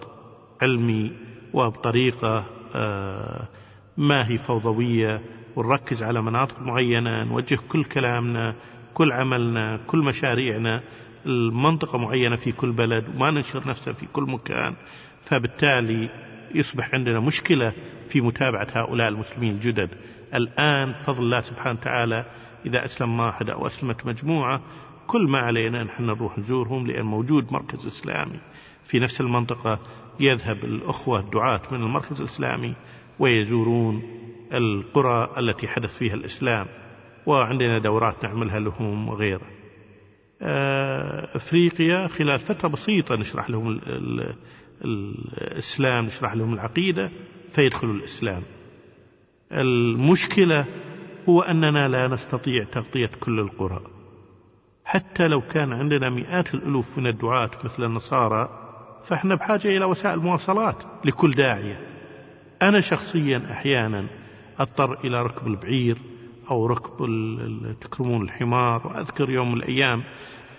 علمي 0.63 1.13
وبطريقة 1.53 2.47
آه، 2.75 3.49
ما 3.97 4.29
هي 4.29 4.39
فوضوية 4.39 5.21
ونركز 5.57 6.03
على 6.03 6.23
مناطق 6.23 6.63
معينة 6.63 7.25
نوجه 7.25 7.59
كل 7.69 7.85
كلامنا 7.85 8.55
كل 8.95 9.13
عملنا 9.13 9.81
كل 9.87 9.99
مشاريعنا 9.99 10.83
المنطقة 11.27 11.99
معينة 11.99 12.37
في 12.37 12.53
كل 12.53 12.73
بلد 12.73 13.05
وما 13.09 13.31
ننشر 13.31 13.69
نفسه 13.69 13.93
في 13.93 14.07
كل 14.07 14.23
مكان. 14.23 14.75
فبالتالي 15.25 16.09
يصبح 16.55 16.95
عندنا 16.95 17.21
مشكلة 17.21 17.73
في 18.09 18.21
متابعة 18.21 18.69
هؤلاء 18.73 19.09
المسلمين 19.09 19.55
الجدد. 19.55 19.91
الآن 20.35 20.93
فضل 21.07 21.23
الله 21.23 21.41
سبحانه 21.41 21.79
وتعالى 21.81 22.25
إذا 22.67 22.85
أسلم 22.85 23.21
واحد 23.21 23.51
أو 23.51 23.67
أسلمت 23.67 24.07
مجموعة 24.07 24.61
كل 25.07 25.29
ما 25.29 25.39
علينا 25.39 25.85
نحن 25.85 26.07
نروح 26.07 26.39
نزورهم 26.39 26.87
لأن 26.87 27.05
موجود 27.05 27.53
مركز 27.53 27.87
إسلامي. 27.87 28.41
في 28.85 28.99
نفس 28.99 29.21
المنطقة 29.21 29.79
يذهب 30.21 30.65
الأخوة 30.65 31.21
الدعاة 31.21 31.63
من 31.71 31.83
المركز 31.83 32.21
الإسلامي 32.21 32.75
ويزورون 33.19 34.03
القرى 34.53 35.31
التي 35.39 35.69
حدث 35.69 35.99
فيها 35.99 36.15
الإسلام 36.15 36.67
وعندنا 37.27 37.79
دورات 37.79 38.25
نعملها 38.25 38.61
لهم 38.61 39.09
وغيره 39.09 39.51
آه، 40.43 41.37
أفريقيا 41.37 42.09
خلال 42.09 42.39
فترة 42.39 42.69
بسيطة 42.69 43.17
نشرح 43.17 43.51
لهم 43.51 43.69
ال 43.69 43.83
ال 43.89 44.35
الإسلام 44.85 46.07
نشرح 46.07 46.35
لهم 46.35 46.55
العقيدة 46.55 47.11
فيدخلوا 47.51 47.95
الإسلام. 47.95 48.43
المشكلة 49.53 50.67
هو 51.29 51.43
أننا 51.43 51.89
لا 51.89 52.09
نستطيع 52.09 52.65
تغطية 52.65 53.11
كل 53.21 53.41
القرى. 53.41 53.81
حتى 54.85 55.29
لو 55.29 55.41
كان 55.41 55.73
عندنا 55.73 56.11
مئات 56.11 56.55
الألوف 56.55 56.99
من 56.99 57.07
الدعاة 57.07 57.51
مثل 57.65 57.85
النصارى 57.85 58.49
فإحنا 59.05 59.35
بحاجة 59.35 59.69
إلى 59.69 59.85
وسائل 59.85 60.19
مواصلات 60.19 60.83
لكل 61.05 61.33
داعية. 61.33 61.81
أنا 62.63 62.81
شخصيا 62.81 63.43
أحيانا 63.51 64.07
أضطر 64.59 64.99
إلى 65.05 65.23
ركب 65.23 65.47
البعير 65.47 65.99
أو 66.51 66.67
ركب 66.67 66.97
تكرمون 67.81 68.23
الحمار. 68.23 68.87
وأذكر 68.87 69.31
يوم 69.31 69.53
من 69.53 69.57
الأيام 69.57 70.03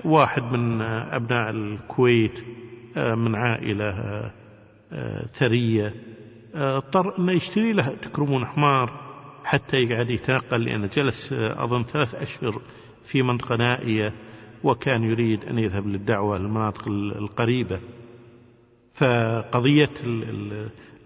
واحد 0.06 0.44
من 0.44 0.82
أبناء 0.82 1.50
الكويت 1.50 2.44
آه، 2.98 3.16
من 3.16 3.36
عائلة 3.36 3.90
آه، 4.92 5.26
ثرية 5.26 5.94
آه، 6.56 6.78
اضطر 6.78 7.20
أنه 7.20 7.32
يشتري 7.32 7.74
له 7.74 7.96
تكرمون 7.96 8.46
حمار 8.46 9.06
حتى 9.44 9.78
يقعد 9.78 10.10
يتنقل 10.10 10.66
لأنه 10.66 10.88
جلس 10.88 11.34
أظن 11.34 11.84
ثلاث 11.84 12.16
أشهر 12.16 12.62
في 13.06 13.22
منطقة 13.22 13.56
نائية 13.56 14.14
وكان 14.64 15.04
يريد 15.04 15.46
أن 15.46 15.60
يذهب 15.60 15.88
للدعوة 15.88 16.38
للمناطق 16.38 16.88
القريبة. 16.88 17.80
فقضية 18.94 19.90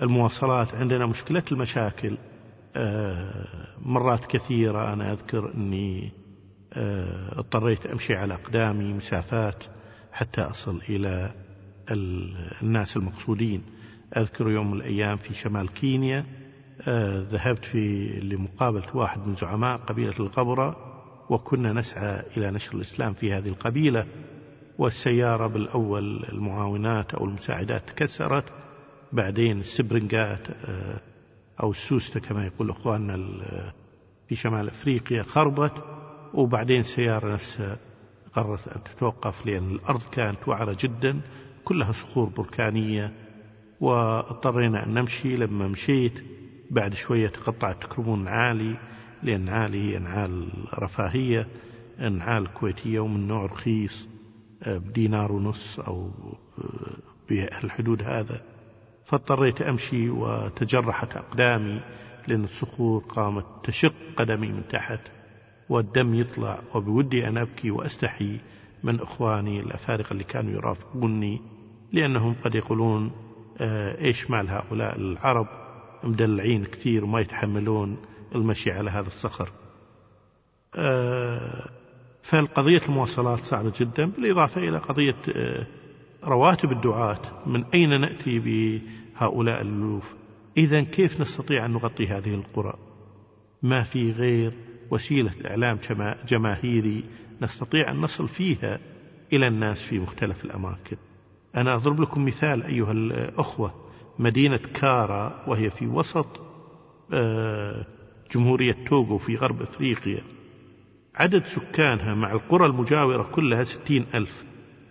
المواصلات 0.01 0.75
عندنا 0.75 1.05
مشكلة 1.05 1.43
المشاكل. 1.51 2.17
مرات 3.81 4.25
كثيرة 4.25 4.93
أنا 4.93 5.11
أذكر 5.13 5.53
أني 5.55 6.11
اضطريت 7.31 7.85
أمشي 7.85 8.15
على 8.15 8.33
أقدامي 8.33 8.93
مسافات 8.93 9.63
حتى 10.11 10.41
أصل 10.41 10.81
إلى 10.89 11.31
الناس 12.61 12.97
المقصودين. 12.97 13.61
أذكر 14.17 14.49
يوم 14.49 14.71
من 14.71 14.77
الأيام 14.77 15.17
في 15.17 15.33
شمال 15.33 15.73
كينيا 15.73 16.25
آه، 16.87 17.27
ذهبت 17.29 17.65
في 17.65 18.05
لمقابلة 18.23 18.95
واحد 18.95 19.27
من 19.27 19.35
زعماء 19.35 19.77
قبيلة 19.77 20.19
القبرة. 20.19 20.88
وكنا 21.29 21.73
نسعى 21.73 22.23
إلى 22.37 22.51
نشر 22.51 22.75
الإسلام 22.75 23.13
في 23.13 23.33
هذه 23.33 23.49
القبيلة 23.49 24.05
والسيارة 24.77 25.47
بالأول 25.47 26.23
المعاونات 26.23 27.13
أو 27.13 27.25
المساعدات 27.25 27.89
تكسرت 27.89 28.43
بعدين 29.13 29.59
السبرنجات 29.59 30.47
آه، 30.65 30.99
أو 31.63 31.71
السوستة 31.71 32.19
كما 32.19 32.45
يقول 32.45 32.69
أخواننا 32.69 33.15
في 34.27 34.35
شمال 34.35 34.69
أفريقيا 34.69 35.23
خربت 35.23 35.83
وبعدين 36.33 36.79
السيارة 36.79 37.33
نفسها 37.33 37.77
قررت 38.33 38.67
أن 38.67 38.83
تتوقف 38.83 39.45
لأن 39.45 39.71
الأرض 39.71 40.01
كانت 40.11 40.47
وعرة 40.47 40.77
جدا 40.79 41.21
كلها 41.63 41.91
صخور 41.91 42.29
بركانية 42.29 43.13
واضطرينا 43.79 44.85
أن 44.85 44.93
نمشي. 44.93 45.35
لما 45.35 45.67
مشيت 45.67 46.23
بعد 46.71 46.93
شوية 46.93 47.27
تقطعت 47.27 47.83
تكرمون 47.83 48.27
عالي 48.27 48.77
لأن 49.23 49.49
عالي 49.49 49.93
هي 49.93 49.99
نعال 49.99 50.49
رفاهية 50.79 51.47
نعال 51.99 52.53
كويتية 52.53 52.99
ومن 52.99 53.27
نوع 53.27 53.45
رخيص 53.45 54.07
آه، 54.63 54.77
بدينار 54.77 55.31
ونص 55.31 55.79
أو 55.79 56.11
آه، 56.59 56.97
بهالحدود 57.29 58.01
هذا. 58.01 58.41
فاضطريت 59.05 59.61
أمشي 59.61 60.09
وتجرحت 60.09 61.17
أقدامي 61.17 61.81
لأن 62.27 62.43
الصخور 62.43 63.03
قامت 63.03 63.45
تشق 63.63 63.93
قدمي 64.17 64.47
من 64.47 64.63
تحت 64.71 64.99
والدم 65.69 66.13
يطلع 66.13 66.59
وبودي 66.75 67.27
أن 67.27 67.37
أبكي 67.37 67.71
وأستحي. 67.71 68.39
من 68.83 68.99
إخواني 68.99 69.59
الأفارقة 69.59 70.13
اللي 70.13 70.23
كانوا 70.23 70.51
يرافقوني 70.51 71.41
لأنهم 71.91 72.35
قد 72.43 72.55
يقولون 72.55 73.11
آه، 73.57 74.01
إيش 74.01 74.29
مال 74.29 74.49
هؤلاء 74.49 74.97
العرب؟ 74.97 75.47
مدلعين 76.03 76.65
كثير 76.65 77.03
وما 77.03 77.19
يتحملون. 77.19 77.97
المشي 78.35 78.71
على 78.71 78.89
هذا 78.89 79.07
الصخر. 79.07 79.49
آه، 80.75 81.69
فالقضية 82.23 82.81
المواصلات 82.89 83.45
صعبة 83.45 83.73
جدا 83.79 84.05
بالإضافة 84.05 84.61
إلى 84.61 84.77
قضية 84.77 85.15
آه، 85.35 85.67
رواتب 86.23 86.71
الدعاة 86.71 87.21
من 87.45 87.63
أين 87.73 88.01
نأتي 88.01 88.39
بهؤلاء 88.39 89.61
الألوف؟ 89.61 90.03
إذا 90.57 90.81
كيف 90.81 91.21
نستطيع 91.21 91.65
أن 91.65 91.71
نغطي 91.71 92.07
هذه 92.07 92.33
القرى؟ 92.33 92.73
ما 93.63 93.83
في 93.83 94.11
غير 94.11 94.53
وسيلة 94.91 95.31
إعلام 95.45 95.79
جماهيري 96.27 97.03
نستطيع 97.41 97.91
أن 97.91 97.95
نصل 97.95 98.27
فيها 98.27 98.79
إلى 99.33 99.47
الناس 99.47 99.81
في 99.81 99.99
مختلف 99.99 100.45
الأماكن. 100.45 100.97
أنا 101.55 101.75
أضرب 101.75 102.01
لكم 102.01 102.25
مثال 102.25 102.63
أيها 102.63 102.91
الأخوة 102.91 103.73
مدينة 104.19 104.57
كارا 104.57 105.43
وهي 105.47 105.69
في 105.69 105.87
وسط 105.87 106.41
آه، 107.13 107.85
جمهورية 108.31 108.75
توغو 108.87 109.17
في 109.17 109.35
غرب 109.35 109.61
أفريقيا. 109.61 110.21
عدد 111.15 111.43
سكانها 111.45 112.15
مع 112.15 112.31
القرى 112.31 112.65
المجاورة 112.65 113.23
كلها 113.23 113.63
ستين 113.63 114.05
ألف. 114.15 114.43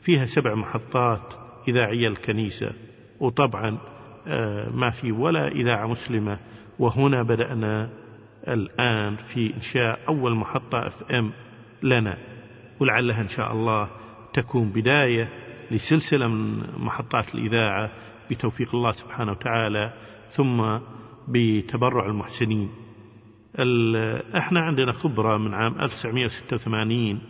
فيها 0.02 0.26
سبع 0.26 0.54
محطات 0.54 1.35
إذاعية 1.68 2.09
الكنيسة. 2.09 2.73
وطبعا 3.21 3.78
آه، 4.26 4.68
ما 4.71 4.90
في 4.90 5.12
ولا 5.12 5.49
إذاعة 5.49 5.87
مسلمة. 5.87 6.38
وهنا 6.78 7.23
بدأنا 7.23 7.90
الآن 8.49 9.16
في 9.16 9.54
إنشاء 9.54 10.00
أول 10.09 10.35
محطة 10.35 10.87
إف 10.87 11.02
إم 11.12 11.33
لنا. 11.83 12.18
ولعلها 12.80 13.21
إن 13.23 13.28
شاء 13.28 13.52
الله 13.52 13.90
تكون 14.33 14.71
بداية 14.73 15.28
لسلسلة 15.71 16.28
من 16.28 16.62
محطات 16.78 17.35
الإذاعة 17.35 17.90
بتوفيق 18.30 18.75
الله 18.75 18.92
سبحانه 18.92 19.33
وتعالى 19.33 19.92
ثم 20.33 20.78
بتبرع 21.28 22.07
المحسنين. 22.07 22.71
ال- 22.71 22.88
إحنا 24.36 24.60
عندنا 24.60 24.92
خبرة 24.92 25.36
من 25.36 25.54
عام 25.54 25.80
1986 25.80 27.20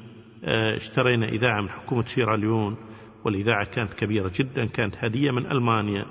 آه، 0.45 0.77
اشترينا 0.77 1.29
إذاعة 1.29 1.61
من 1.61 1.69
حكومة 1.69 2.05
سيراليون 2.05 2.77
والإذاعة 3.25 3.65
كانت 3.65 3.93
كبيرة 3.95 4.33
جدا 4.35 4.67
كانت 4.67 4.95
هدية 4.99 5.31
من 5.31 5.47
ألمانيا 5.47 6.05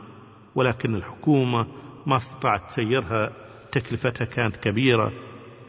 ولكن 0.55 0.95
الحكومة 0.95 1.67
ما 2.05 2.17
استطاعت 2.17 2.69
تسيرها 2.69 3.31
تكلفتها 3.71 4.25
كانت 4.25 4.55
كبيرة. 4.57 5.11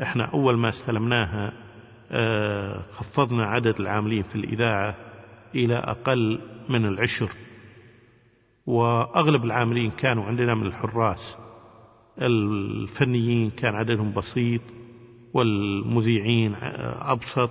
إحنا 0.02 0.24
أول 0.24 0.58
ما 0.58 0.68
استلمناها 0.68 1.52
آه، 2.10 2.82
خفضنا 2.92 3.44
عدد 3.46 3.80
العاملين 3.80 4.22
في 4.22 4.34
الإذاعة 4.36 4.96
إلى 5.54 5.74
أقل 5.74 6.40
من 6.68 6.86
العشر 6.86 7.30
وأغلب 8.66 9.44
العاملين 9.44 9.90
كانوا 9.90 10.24
عندنا 10.24 10.54
من 10.54 10.66
الحراس. 10.66 11.36
الفنيين 12.22 13.50
كان 13.50 13.74
عددهم 13.74 14.12
بسيط 14.12 14.60
والمذيعين 15.34 16.54
أبسط 17.00 17.50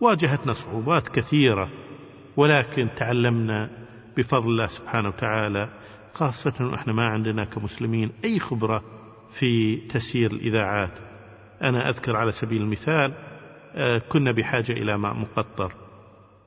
واجهتنا 0.00 0.54
صعوبات 0.54 1.08
كثيرة 1.08 1.68
ولكن 2.36 2.88
تعلمنا 2.96 3.70
بفضل 4.16 4.50
الله 4.50 4.66
سبحانه 4.66 5.08
وتعالى 5.08 5.68
خاصة 6.14 6.54
وإحنا 6.60 6.92
ما 6.92 7.06
عندنا 7.06 7.44
كمسلمين 7.44 8.10
أي 8.24 8.40
خبرة 8.40 8.82
في 9.32 9.76
تسيير 9.76 10.30
الإذاعات. 10.30 10.92
أنا 11.62 11.88
أذكر 11.88 12.16
على 12.16 12.32
سبيل 12.32 12.62
المثال 12.62 13.14
آه، 13.74 13.98
كنا 13.98 14.32
بحاجة 14.32 14.72
إلى 14.72 14.98
ماء 14.98 15.14
مقطر 15.14 15.72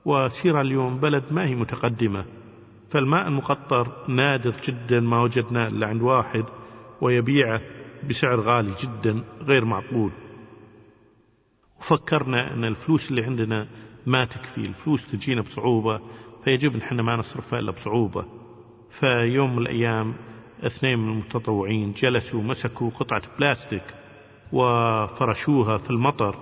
وسيرا 0.05 0.61
اليوم 0.61 0.97
بلد 0.97 1.23
ما 1.31 1.45
هي 1.45 1.55
متقدمة 1.55 2.25
فالماء 2.89 3.27
المقطر 3.27 3.87
نادر 4.07 4.53
جدا 4.63 4.99
ما 4.99 5.21
وجدناه 5.21 5.67
إلا 5.67 5.87
عند 5.87 6.01
واحد 6.01 6.43
ويبيعه 7.01 7.61
بسعر 8.09 8.39
غالي 8.39 8.71
جدا 8.83 9.23
غير 9.41 9.65
معقول. 9.65 10.11
وفكرنا 11.79 12.53
أن 12.53 12.63
الفلوس 12.65 13.11
اللي 13.11 13.23
عندنا 13.23 13.67
ما 14.05 14.25
تكفي. 14.25 14.61
الفلوس 14.61 15.07
تجينا 15.11 15.41
بصعوبة 15.41 15.99
فيجب 16.43 16.73
أن 16.75 16.81
إحنا 16.81 17.03
ما 17.03 17.15
نصرفها 17.15 17.59
إلا 17.59 17.71
بصعوبة. 17.71 18.25
فيوم 18.99 19.55
من 19.55 19.61
الأيام 19.61 20.13
اثنين 20.63 20.99
من 20.99 21.11
المتطوعين 21.11 21.93
جلسوا 21.93 22.43
مسكوا 22.43 22.89
قطعة 22.89 23.21
بلاستيك 23.39 23.83
وفرشوها 24.51 25.77
في 25.77 25.89
المطر 25.89 26.35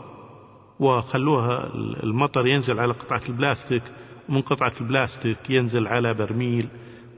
وخلوها 0.79 1.73
المطر 2.03 2.47
ينزل 2.47 2.79
على 2.79 2.93
قطعة 2.93 3.21
البلاستيك 3.29 3.83
ومن 4.29 4.41
قطعة 4.41 4.73
البلاستيك 4.81 5.49
ينزل 5.49 5.87
على 5.87 6.13
برميل. 6.13 6.67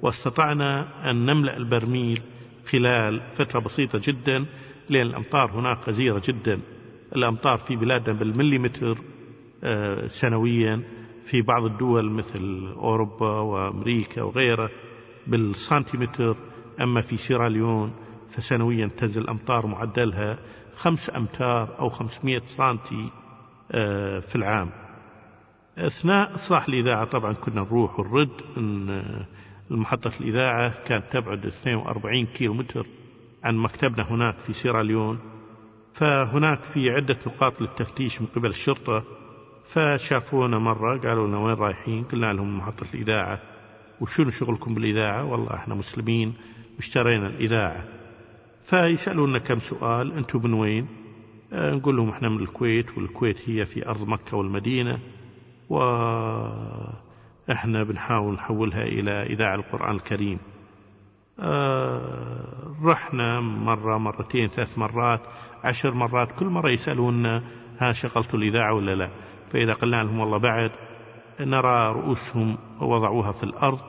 واستطعنا 0.01 0.87
أن 1.11 1.25
نملأ 1.25 1.57
البرميل 1.57 2.21
خلال 2.65 3.21
فترة 3.35 3.59
بسيطة 3.59 4.01
جدا 4.03 4.45
لأن 4.89 5.07
الأمطار 5.07 5.51
هناك 5.51 5.89
غزيرة 5.89 6.21
جدا. 6.27 6.59
الأمطار 7.15 7.57
في 7.57 7.75
بلادنا 7.75 8.19
بالمليمتر 8.19 8.97
آه، 9.63 10.07
سنويا. 10.07 10.81
في 11.25 11.41
بعض 11.41 11.63
الدول 11.63 12.11
مثل 12.11 12.73
أوروبا 12.75 13.39
وأمريكا 13.39 14.21
وغيرها 14.21 14.69
بالسنتيمتر. 15.27 16.37
أما 16.81 17.01
في 17.01 17.17
سيراليون 17.17 17.93
فسنويا 18.31 18.87
تنزل 18.87 19.29
أمطار 19.29 19.67
معدلها 19.67 20.39
خمس 20.75 21.11
أمتار 21.15 21.79
أو 21.79 21.89
خمسمائة 21.89 22.41
سنتي 22.45 23.09
آه، 23.71 24.19
في 24.19 24.35
العام. 24.35 24.69
أثناء 25.77 26.35
إصلاح 26.35 26.67
الإذاعة 26.67 27.05
طبعا 27.05 27.33
كنا 27.33 27.61
نروح 27.61 27.99
ونرد 27.99 28.29
آه، 28.57 29.27
المحطة 29.71 30.11
الإذاعة 30.19 30.83
كانت 30.83 31.03
تبعد 31.11 31.45
42 31.45 32.25
كيلو 32.25 32.53
متر 32.53 32.87
عن 33.43 33.57
مكتبنا 33.57 34.11
هناك 34.11 34.35
في 34.35 34.53
سيراليون 34.53 35.19
فهناك 35.93 36.63
في 36.63 36.89
عدة 36.89 37.17
نقاط 37.27 37.61
للتفتيش 37.61 38.21
من 38.21 38.27
قبل 38.27 38.49
الشرطة. 38.49 39.03
فشافونا 39.65 40.59
مرة 40.59 40.97
قالوا 40.97 41.27
لنا 41.27 41.39
وين 41.39 41.55
رايحين؟ 41.55 42.03
قلنا 42.03 42.33
لهم 42.33 42.57
محطة 42.57 42.85
الإذاعة. 42.93 43.41
وشنو 44.01 44.29
شغلكم 44.29 44.73
بالإذاعة؟ 44.73 45.25
والله 45.25 45.53
إحنا 45.53 45.75
مسلمين 45.75 46.33
واشترينا 46.75 47.27
الإذاعة. 47.27 47.85
فيسألونا 48.63 49.39
كم 49.39 49.59
سؤال 49.59 50.13
أنتم 50.13 50.41
من 50.43 50.53
وين؟ 50.53 50.87
آه، 51.53 51.75
نقول 51.75 51.97
لهم 51.97 52.09
إحنا 52.09 52.29
من 52.29 52.39
الكويت 52.39 52.97
والكويت 52.97 53.49
هي 53.49 53.65
في 53.65 53.89
أرض 53.89 54.07
مكة 54.07 54.37
والمدينة. 54.37 54.99
وإحنا 57.49 57.83
بنحاول 57.83 58.33
نحولها 58.33 58.83
إلى 58.83 59.11
إذاعة 59.11 59.55
القرآن 59.55 59.95
الكريم. 59.95 60.39
آه، 61.39 62.75
رحنا 62.83 63.41
مرة 63.41 63.97
مرتين 63.97 64.47
ثلاث 64.47 64.77
مرات 64.77 65.21
عشر 65.63 65.93
مرات 65.93 66.31
كل 66.31 66.45
مرة 66.45 66.69
يسألونا 66.69 67.43
ها 67.79 67.91
شغلتوا 67.91 68.39
الإذاعة 68.39 68.73
ولا 68.73 68.95
لا. 68.95 69.09
فإذا 69.51 69.73
قلنا 69.73 70.03
لهم 70.03 70.19
والله 70.19 70.37
بعد 70.37 70.71
نرى 71.39 71.91
رؤوسهم 71.91 72.57
وضعوها 72.81 73.31
في 73.31 73.43
الأرض 73.43 73.79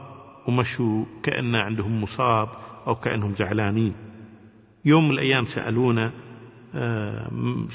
ومشوا 0.48 1.04
كأن 1.22 1.54
عندهم 1.54 2.02
مصاب 2.02 2.48
أو 2.86 2.94
كأنهم 2.94 3.34
زعلانين 3.34 3.94
يوم 4.84 5.04
من 5.04 5.10
الأيام 5.10 5.44
سألونا 5.44 6.12
آه، 6.74 7.30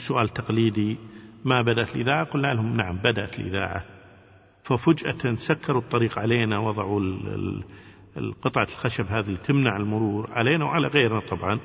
سؤال 0.08 0.30
تقليدي 0.30 0.98
ما 1.46 1.62
بدأت 1.62 1.96
الإذاعة؟ 1.96 2.24
قلنا 2.24 2.54
لهم 2.54 2.78
نعم 2.78 2.98
بدأت 2.98 3.40
الإذاعة. 3.40 3.86
ففجأة 4.70 5.36
سكروا 5.36 5.82
الطريق 5.82 6.20
علينا 6.20 6.60
وضعوا 6.60 7.02
القطعة 8.18 8.68
الخشب 8.72 9.06
هذه 9.08 9.26
اللي 9.26 9.38
تمنع 9.38 9.78
المرور 9.78 10.30
علينا 10.32 10.66
وعلى 10.66 10.88
غيرنا 10.88 11.20
طبعا 11.20 11.60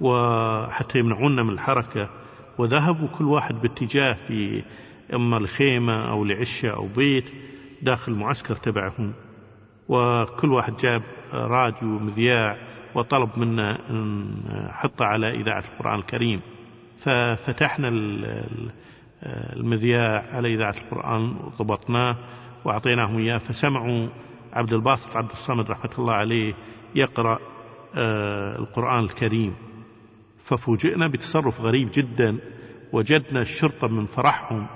وحتى 0.00 0.98
يمنعونا 0.98 1.42
من 1.42 1.50
الحركة 1.50 2.10
وذهبوا 2.58 3.08
كل 3.08 3.24
واحد 3.24 3.54
باتجاه 3.54 4.16
في 4.28 4.62
إما 5.14 5.36
الخيمة 5.36 6.10
أو 6.10 6.24
لعشة 6.24 6.70
أو 6.70 6.88
بيت 6.96 7.24
داخل 7.82 8.12
المعسكر 8.12 8.56
تبعهم 8.56 9.12
وكل 9.88 10.52
واحد 10.52 10.76
جاب 10.76 11.02
راديو 11.32 11.88
مذياع 11.88 12.56
وطلب 12.94 13.30
منا 13.36 13.78
نحطه 14.68 15.04
على 15.04 15.30
إذاعة 15.30 15.64
القرآن 15.72 15.98
الكريم. 15.98 16.40
ففتحنا 16.98 17.90
المذياع 19.56 20.24
على 20.32 20.54
إذاعة 20.54 20.74
القرآن 20.84 21.36
وضبطناه 21.46 22.16
وأعطيناهم 22.64 23.18
إياه 23.18 23.38
فسمعوا 23.38 24.08
عبد 24.52 24.72
الباسط 24.72 25.16
عبد 25.16 25.30
الصمد 25.30 25.70
رحمة 25.70 25.90
الله 25.98 26.14
عليه 26.14 26.54
يقرأ 26.94 27.38
آه، 27.94 28.58
القرآن 28.58 29.04
الكريم. 29.04 29.54
ففوجئنا 30.44 31.06
بتصرف 31.06 31.60
غريب 31.60 31.90
جدا 31.94 32.38
وجدنا 32.92 33.40
الشرطة 33.42 33.88
من 33.88 34.06
فرحهم 34.06 34.66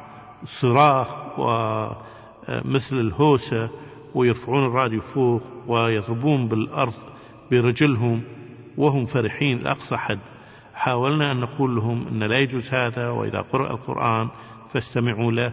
صراخ 0.44 1.38
ومثل 1.38 2.96
الهوسة 2.96 3.70
ويرفعون 4.14 4.66
الراديو 4.66 5.00
فوق 5.00 5.42
ويضربون 5.66 6.48
بالأرض 6.48 6.94
برجلهم 7.50 8.22
وهم 8.76 9.06
فرحين 9.06 9.58
لأقصى 9.58 9.96
حد. 9.96 10.18
حاولنا 10.76 11.32
أن 11.32 11.40
نقول 11.40 11.76
لهم 11.76 12.06
أن 12.08 12.22
لا 12.22 12.38
يجوز 12.38 12.68
هذا 12.68 13.08
وإذا 13.08 13.40
قرأ 13.40 13.70
القرآن 13.70 14.28
فاستمعوا 14.72 15.32
له. 15.32 15.52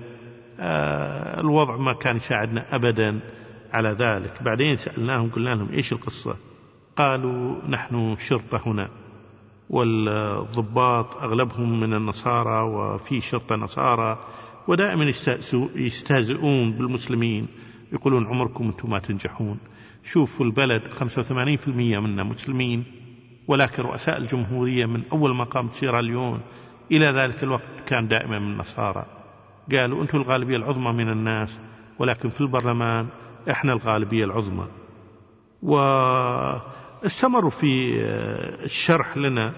آه، 0.59 1.39
الوضع 1.41 1.77
ما 1.77 1.93
كان 1.93 2.15
يساعدنا 2.15 2.75
أبدا 2.75 3.19
على 3.73 3.89
ذلك. 3.89 4.43
بعدين 4.43 4.75
سألناهم 4.75 5.29
قلنا 5.29 5.55
لهم 5.55 5.71
إيش 5.71 5.93
القصة؟ 5.93 6.36
قالوا 6.95 7.55
نحن 7.69 8.15
شرطة 8.19 8.62
هنا 8.65 8.89
والضباط 9.69 11.15
أغلبهم 11.23 11.79
من 11.79 11.93
النصارى 11.93 12.62
وفي 12.62 13.21
شرطة 13.21 13.55
نصارى 13.55 14.19
ودائما 14.67 15.13
يستهزئون 15.75 16.71
بالمسلمين. 16.71 17.47
يقولون 17.93 18.27
عمركم 18.27 18.65
أنتم 18.65 18.89
ما 18.89 18.99
تنجحون. 18.99 19.59
شوفوا 20.03 20.45
البلد 20.45 20.81
85% 20.88 21.99
منا 21.99 22.23
مسلمين. 22.23 23.03
ولكن 23.47 23.84
رؤساء 23.84 24.17
الجمهورية 24.17 24.86
من 24.86 25.03
أول 25.12 25.36
ما 25.36 25.43
قامت 25.43 25.73
سيراليون 25.73 26.41
إلى 26.91 27.06
ذلك 27.06 27.43
الوقت 27.43 27.79
كان 27.88 28.08
دائما 28.08 28.39
من 28.39 28.51
النصارى. 28.51 29.06
قالوا 29.71 30.01
أنتم 30.01 30.17
الغالبية 30.17 30.58
العظمى 30.58 30.91
من 30.91 31.10
الناس 31.10 31.60
ولكن 31.99 32.29
في 32.29 32.41
البرلمان 32.41 33.08
إحنا 33.49 33.73
الغالبية 33.73 34.25
العظمى. 34.25 34.67
واستمروا 35.63 37.49
في 37.49 38.01
آه، 38.01 38.65
الشرح 38.65 39.17
لنا 39.17 39.53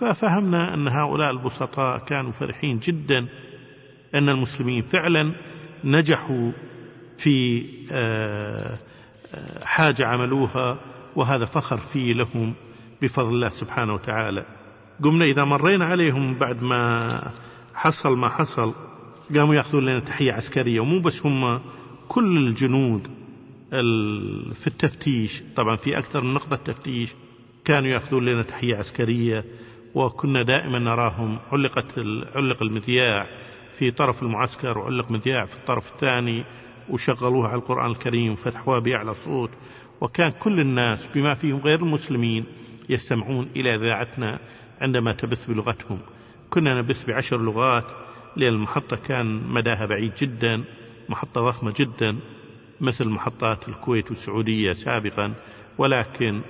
ففهمنا 0.00 0.74
أن 0.74 0.88
هؤلاء 0.88 1.30
البسطاء 1.30 1.98
كانوا 1.98 2.32
فرحين 2.32 2.78
جدا 2.78 3.26
أن 4.14 4.28
المسلمين 4.28 4.82
فعلا 4.82 5.32
نجحوا 5.84 6.52
في 7.18 7.64
آه، 7.92 8.78
آه، 9.34 9.64
حاجة 9.64 10.06
عملوها 10.06 10.78
وهذا 11.16 11.44
فخر 11.44 11.78
فيه 11.78 12.12
لهم. 12.12 12.54
بفضل 13.02 13.28
الله 13.34 13.48
سبحانه 13.48 13.94
وتعالى. 13.94 14.44
قمنا 15.04 15.24
إذا 15.24 15.44
مرينا 15.44 15.84
عليهم 15.84 16.34
بعد 16.34 16.62
ما 16.62 17.22
حصل 17.74 18.16
ما 18.18 18.28
حصل 18.28 18.74
قاموا 19.34 19.54
يأخذون 19.54 19.84
لنا 19.84 20.00
تحية 20.00 20.32
عسكرية 20.32 20.80
ومو 20.80 21.00
بس 21.00 21.26
هم 21.26 21.60
كل 22.08 22.36
الجنود 22.46 23.08
ال- 23.72 24.54
في 24.54 24.66
التفتيش 24.66 25.42
طبعا 25.56 25.76
في 25.76 25.98
أكثر 25.98 26.20
من 26.22 26.34
نقطة 26.34 26.56
تفتيش 26.56 27.14
كانوا 27.64 27.88
يأخذون 27.88 28.24
لنا 28.24 28.42
تحية 28.42 28.76
عسكرية 28.76 29.44
وكنا 29.94 30.42
دائما 30.42 30.78
نراهم. 30.78 31.38
علقت 31.52 31.98
علق 32.34 32.62
المذياع 32.62 33.26
في 33.78 33.90
طرف 33.90 34.22
المعسكر 34.22 34.78
وعلق 34.78 35.10
مذياع 35.10 35.44
في 35.44 35.54
الطرف 35.56 35.92
الثاني 35.92 36.44
وشغلوها 36.90 37.48
على 37.48 37.58
القرآن 37.58 37.90
الكريم 37.90 38.32
وفتحوها 38.32 38.78
بأعلى 38.78 39.14
صوت. 39.24 39.50
وكان 40.00 40.30
كل 40.30 40.60
الناس 40.60 41.08
بما 41.14 41.34
فيهم 41.34 41.58
غير 41.60 41.82
المسلمين 41.82 42.44
يستمعون 42.88 43.48
إلى 43.56 43.74
إذاعتنا 43.74 44.38
عندما 44.80 45.12
تبث 45.12 45.46
بلغتهم. 45.46 45.98
كنا 46.50 46.80
نبث 46.80 47.06
بعشر 47.06 47.40
لغات 47.42 47.84
لأن 48.36 48.52
المحطة 48.52 48.96
كان 48.96 49.42
مداها 49.48 49.86
بعيد 49.86 50.12
جدا 50.14 50.64
محطة 51.08 51.40
ضخمة 51.40 51.74
جدا 51.76 52.18
مثل 52.80 53.08
محطات 53.08 53.68
الكويت 53.68 54.10
والسعودية 54.10 54.72
سابقا. 54.72 55.34
ولكن 55.78 56.40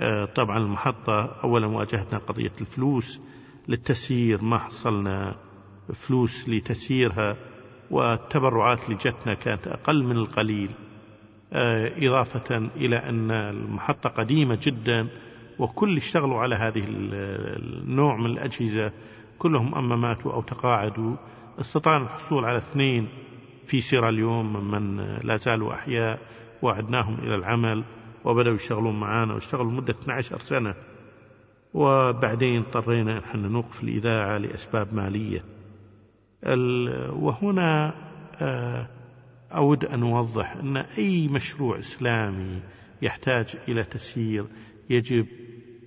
آه، 0.00 0.24
طبعا 0.24 0.58
المحطة 0.58 1.24
أولا 1.44 1.66
واجهتنا 1.66 2.18
قضية 2.18 2.52
الفلوس 2.60 3.20
للتسيير. 3.68 4.42
ما 4.42 4.58
حصلنا 4.58 5.34
فلوس 5.94 6.48
لتسييرها 6.48 7.36
والتبرعات 7.90 8.84
اللي 8.84 8.96
جتنا 8.96 9.34
كانت 9.34 9.66
أقل 9.66 10.02
من 10.04 10.16
القليل. 10.16 10.70
آه، 11.52 11.92
إضافة 12.06 12.56
إلى 12.76 12.96
أن 12.96 13.30
المحطة 13.30 14.08
قديمة 14.08 14.58
جدا 14.62 15.08
وكل 15.58 15.96
اشتغلوا 15.96 16.40
على 16.40 16.54
هذه 16.54 16.84
النوع 16.88 18.16
من 18.16 18.26
الأجهزة 18.26 18.92
كلهم 19.38 19.74
أما 19.74 19.96
ماتوا 19.96 20.32
أو 20.32 20.42
تقاعدوا. 20.42 21.16
استطعنا 21.60 22.04
الحصول 22.04 22.44
على 22.44 22.58
اثنين 22.58 23.08
في 23.66 23.80
سيراليون 23.80 24.44
ممن 24.44 24.96
لا 25.24 25.36
زالوا 25.36 25.74
أحياء 25.74 26.18
وعدناهم 26.62 27.14
إلى 27.14 27.34
العمل 27.34 27.84
وبدأوا 28.24 28.54
يشتغلون 28.54 29.00
معنا 29.00 29.34
واشتغلوا 29.34 29.72
مدة 29.72 29.94
12 30.02 30.38
سنة. 30.38 30.74
وبعدين 31.74 32.58
اضطرينا 32.58 33.34
أن 33.34 33.52
نوقف 33.52 33.82
الإذاعة 33.82 34.38
لأسباب 34.38 34.94
مالية. 34.94 35.44
وهنا 37.12 37.94
آه، 38.40 38.88
أود 39.52 39.84
أن 39.84 40.02
أوضح 40.02 40.56
أن 40.56 40.76
أي 40.76 41.28
مشروع 41.28 41.78
إسلامي 41.78 42.62
يحتاج 43.02 43.56
إلى 43.68 43.84
تسيير 43.84 44.44
يجب 44.90 45.26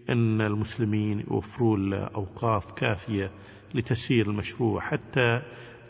أن 0.10 0.42
المسلمين 0.42 1.20
يوفرون 1.32 1.90
له 1.90 2.04
أوقاف 2.04 2.72
كافية 2.72 3.32
لتسيير 3.76 4.28
المشروع 4.28 4.82
حتى 4.82 5.42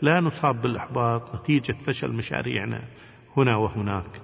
لا 0.02 0.20
نصاب 0.20 0.62
بالإحباط 0.62 1.34
نتيجة 1.34 1.72
فشل 1.86 2.12
مشاريعنا 2.12 2.80
هنا 3.36 3.56
وهناك. 3.56 4.20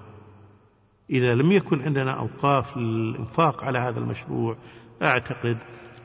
إذا 1.11 1.35
لم 1.35 1.53
يكن 1.53 1.83
عندنا 1.83 2.19
أوقاف 2.19 2.77
للإنفاق 2.77 3.65
على 3.65 3.79
هذا 3.79 3.99
المشروع 3.99 4.57
أعتقد 5.03 5.59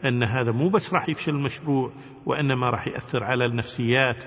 أن 0.06 0.24
هذا 0.24 0.52
مو 0.52 0.70
بس 0.70 0.94
راح 0.94 1.10
يفشل 1.10 1.32
المشروع 1.32 1.92
وإنما 2.26 2.70
راح 2.70 2.88
يأثر 2.88 3.24
على 3.24 3.46
النفسيات 3.46 4.18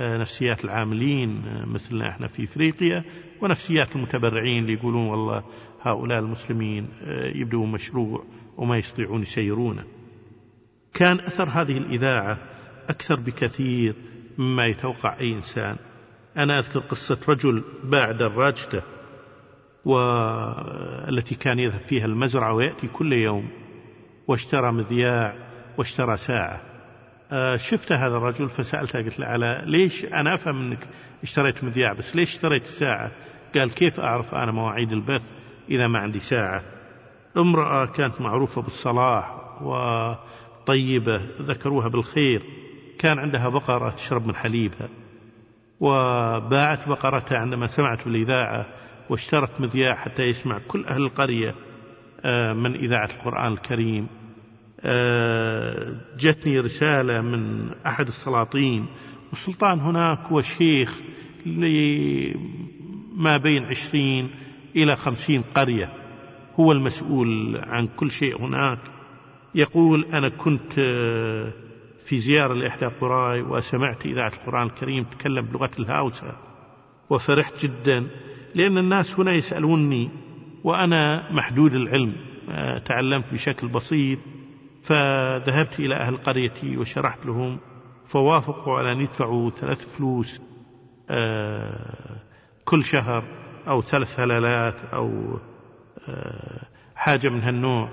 نفسيات 0.00 0.64
العاملين 0.64 1.42
مثلنا 1.66 2.08
إحنا 2.08 2.28
في 2.28 2.44
إفريقيا 2.44 3.04
ونفسيات 3.42 3.96
المتبرعين 3.96 4.62
اللي 4.62 4.72
يقولون 4.72 5.06
والله 5.06 5.44
هؤلاء 5.82 6.18
المسلمين 6.18 6.88
آه، 7.02 7.26
يبدون 7.36 7.72
مشروع. 7.72 8.24
وما 8.56 8.78
يستطيعون 8.78 9.22
يسيرونه. 9.22 9.84
كان 10.94 11.20
أثر 11.20 11.48
هذه 11.48 11.78
الإذاعة 11.78 12.38
أكثر 12.88 13.20
بكثير 13.20 13.94
مما 14.38 14.66
يتوقع 14.66 15.20
أي 15.20 15.32
إنسان. 15.34 15.76
أنا 16.36 16.58
أذكر 16.58 16.78
قصة 16.78 17.18
رجل 17.28 17.64
باع 17.84 18.12
دراجته 18.12 18.82
والتي 19.84 21.34
كان 21.34 21.58
يذهب 21.58 21.80
فيها 21.80 22.06
المزرعة 22.06 22.54
ويأتي 22.54 22.88
كل 22.88 23.12
يوم 23.12 23.50
واشترى 24.28 24.72
مذياع 24.72 25.34
واشترى 25.78 26.16
ساعة 26.16 26.60
آه، 27.32 27.56
شفت 27.56 27.92
هذا 27.92 28.16
الرجل 28.16 28.48
فسألته 28.48 28.98
قلت 28.98 29.18
له 29.18 29.26
على 29.26 29.62
ليش 29.66 30.04
أنا 30.04 30.34
أفهم 30.34 30.60
أنك 30.60 30.88
اشتريت 31.22 31.64
مذياع 31.64 31.92
بس 31.92 32.16
ليش 32.16 32.34
اشتريت 32.34 32.62
الساعة 32.62 33.10
قال 33.54 33.74
كيف 33.74 34.00
أعرف 34.00 34.34
أنا 34.34 34.52
مواعيد 34.52 34.92
البث 34.92 35.30
إذا 35.68 35.86
ما 35.86 35.98
عندي 35.98 36.20
ساعة 36.20 36.62
امرأة 37.36 37.86
كانت 37.86 38.20
معروفة 38.20 38.62
بالصلاح 38.62 39.36
وطيبة 39.62 41.20
ذكروها 41.40 41.88
بالخير. 41.88 42.42
كان 42.98 43.18
عندها 43.18 43.48
بقرة 43.48 43.90
تشرب 43.90 44.26
من 44.26 44.34
حليبها 44.34 44.88
وباعت 45.80 46.88
بقرتها 46.88 47.38
عندما 47.38 47.66
سمعت 47.66 48.04
بالإذاعة 48.04 48.66
واشترت 49.10 49.60
مذياع 49.60 49.94
حتى 49.94 50.22
يسمع 50.22 50.58
كل 50.68 50.84
أهل 50.84 51.02
القرية 51.02 51.54
آه، 52.24 52.52
من 52.52 52.74
إذاعة 52.74 53.10
القرآن 53.16 53.52
الكريم. 53.52 54.06
آه، 54.80 55.94
جتني 56.18 56.60
رسالة 56.60 57.20
من 57.20 57.70
أحد 57.86 58.06
السلاطين 58.06 58.86
والسلطان 59.30 59.80
هناك 59.80 60.18
هو 60.18 60.42
شيخ 60.42 60.94
لما 61.46 62.36
بين 63.36 63.64
عشرين 63.64 64.30
إلى 64.76 64.96
خمسين 64.96 65.42
قرية. 65.54 65.99
هو 66.60 66.72
المسؤول 66.72 67.60
عن 67.66 67.86
كل 67.86 68.10
شيء 68.10 68.40
هناك. 68.40 68.78
يقول 69.54 70.04
أنا 70.04 70.28
كنت 70.28 70.78
آه، 70.78 71.52
في 72.06 72.20
زيارة 72.20 72.54
لإحدى 72.54 72.86
قراي 72.86 73.42
وسمعت 73.42 74.06
إذاعة 74.06 74.28
القرآن 74.28 74.66
الكريم 74.66 75.04
تكلم 75.04 75.46
بلغة 75.46 75.70
الهاوسة 75.78 76.32
وفرحت 77.10 77.64
جدا 77.66 78.06
لأن 78.54 78.78
الناس 78.78 79.20
هنا 79.20 79.32
يسألوني 79.32 80.10
وأنا 80.64 81.32
محدود 81.32 81.74
العلم 81.74 82.12
آه، 82.50 82.78
تعلمت 82.78 83.24
بشكل 83.32 83.68
بسيط 83.68 84.18
فذهبت 84.82 85.80
إلى 85.80 85.94
أهل 85.94 86.16
قريتي 86.16 86.76
وشرحت 86.76 87.26
لهم 87.26 87.58
فوافقوا 88.06 88.78
على 88.78 88.92
أن 88.92 89.00
يدفعوا 89.00 89.50
ثلاث 89.50 89.96
فلوس 89.96 90.40
آه، 91.10 92.16
كل 92.64 92.84
شهر 92.84 93.24
أو 93.68 93.82
ثلاث 93.82 94.20
هلالات 94.20 94.76
أو 94.92 95.38
حاجة 96.96 97.28
من 97.28 97.42
هالنوع. 97.42 97.88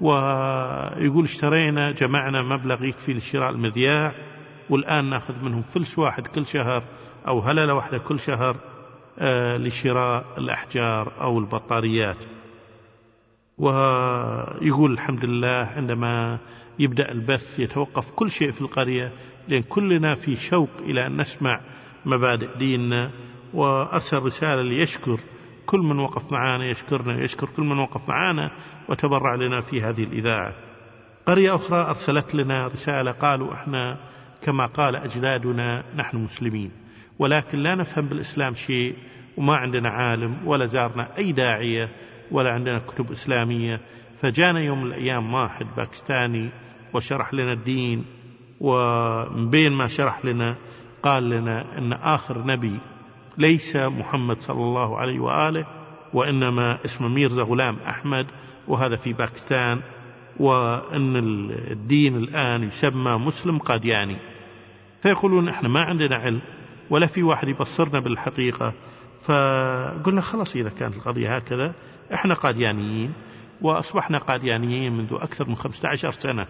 ويقول 0.00 1.24
اشترينا 1.24 1.92
جمعنا 1.92 2.42
مبلغ 2.42 2.84
يكفي 2.84 3.14
لشراء 3.14 3.50
المذياع 3.50 4.14
والآن 4.70 5.04
ناخذ 5.04 5.34
منهم 5.44 5.62
فلس 5.62 5.98
واحد 5.98 6.26
كل 6.26 6.46
شهر 6.46 6.82
أو 7.28 7.40
هللة 7.40 7.74
واحدة 7.74 7.98
كل 7.98 8.20
شهر 8.20 8.56
آه، 9.18 9.56
لشراء 9.56 10.24
الأحجار 10.38 11.12
أو 11.20 11.38
البطاريات. 11.38 12.24
ويقول 13.58 14.92
الحمد 14.92 15.24
لله 15.24 15.68
عندما 15.76 16.38
يبدأ 16.78 17.12
البث 17.12 17.58
يتوقف 17.58 18.10
كل 18.10 18.30
شيء 18.30 18.50
في 18.50 18.60
القرية 18.60 19.12
لأن 19.48 19.62
كلنا 19.62 20.14
في 20.14 20.36
شوق 20.36 20.70
إلى 20.78 21.06
أن 21.06 21.20
نسمع 21.20 21.60
مبادئ 22.06 22.58
ديننا. 22.58 23.10
وأرسل 23.54 24.18
رسالة 24.18 24.62
ليشكر 24.62 25.20
كل 25.70 25.80
من 25.80 25.98
وقف 25.98 26.32
معنا 26.32 26.64
يشكرنا 26.64 27.24
يشكر 27.24 27.48
كل 27.56 27.62
من 27.62 27.78
وقف 27.78 28.08
معنا 28.08 28.50
وتبرع 28.88 29.34
لنا 29.34 29.60
في 29.60 29.82
هذه 29.82 30.04
الإذاعة. 30.04 30.54
قرية 31.26 31.54
أخرى 31.54 31.78
أرسلت 31.78 32.34
لنا 32.34 32.66
رسالة 32.66 33.10
قالوا 33.10 33.54
إحنا 33.54 33.98
كما 34.42 34.66
قال 34.66 34.96
أجدادنا 34.96 35.84
نحن 35.96 36.16
مسلمين. 36.16 36.70
ولكن 37.18 37.58
لا 37.58 37.74
نفهم 37.74 38.06
بالإسلام 38.06 38.54
شيء 38.54 38.96
وما 39.36 39.56
عندنا 39.56 39.88
عالم 39.88 40.36
ولا 40.48 40.66
زارنا 40.66 41.18
أي 41.18 41.32
داعية 41.32 41.88
ولا 42.30 42.50
عندنا 42.50 42.78
كتب 42.78 43.12
إسلامية. 43.12 43.80
فجانا 44.20 44.60
يوم 44.60 44.80
من 44.80 44.86
الأيام 44.86 45.34
واحد 45.34 45.66
باكستاني 45.76 46.50
وشرح 46.94 47.34
لنا 47.34 47.52
الدين 47.52 48.04
ومن 48.60 49.50
بين 49.50 49.72
ما 49.72 49.88
شرح 49.88 50.24
لنا 50.24 50.56
قال 51.02 51.30
لنا 51.30 51.78
أن 51.78 51.92
آخر 51.92 52.46
نبي 52.46 52.78
ليس 53.38 53.76
محمد 53.76 54.40
صلى 54.40 54.62
الله 54.62 54.98
عليه 54.98 55.20
وآله 55.20 55.66
وإنما 56.14 56.78
اسمه 56.84 57.08
ميرزا 57.08 57.42
غلام 57.42 57.76
أحمد 57.86 58.26
وهذا 58.68 58.96
في 58.96 59.12
باكستان 59.12 59.80
وأن 60.36 61.16
الدين 61.70 62.16
الآن 62.16 62.62
يسمى 62.62 63.12
مسلم 63.12 63.58
قادياني. 63.58 64.16
فيقولون 65.02 65.48
إحنا 65.48 65.68
ما 65.68 65.80
عندنا 65.80 66.16
علم 66.16 66.40
ولا 66.90 67.06
في 67.06 67.22
واحد 67.22 67.48
يبصرنا 67.48 68.00
بالحقيقة. 68.00 68.74
فقلنا 69.24 70.20
خلاص 70.20 70.56
إذا 70.56 70.68
كانت 70.68 70.96
القضية 70.96 71.36
هكذا 71.36 71.74
إحنا 72.14 72.34
قاديانيين 72.34 73.12
وأصبحنا 73.62 74.18
قاديانيين 74.18 74.92
منذ 74.92 75.12
أكثر 75.12 75.48
من 75.48 75.54
15 75.54 76.10
سنة 76.10 76.46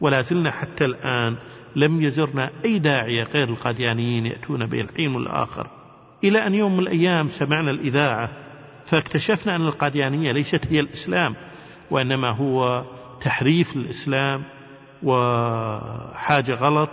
ولا 0.00 0.22
زلنا 0.22 0.50
حتى 0.50 0.84
الآن 0.84 1.36
لم 1.76 2.02
يزرنا 2.02 2.50
أي 2.64 2.78
داعية 2.78 3.22
غير 3.22 3.48
القاديانيين 3.48 4.26
يأتون 4.26 4.66
بين 4.66 4.84
الحين 4.84 5.14
والآخر 5.14 5.66
إلى 6.24 6.46
أن 6.46 6.54
يوم 6.54 6.72
من 6.72 6.78
الأيام 6.78 7.28
سمعنا 7.28 7.70
الإذاعة 7.70 8.30
فاكتشفنا 8.86 9.56
أن 9.56 9.66
القاديانية 9.66 10.32
ليست 10.32 10.66
هي 10.68 10.80
الإسلام 10.80 11.36
وإنما 11.90 12.30
هو 12.30 12.84
تحريف 13.20 13.76
الإسلام 13.76 14.44
وحاجة 15.02 16.54
غلط 16.54 16.90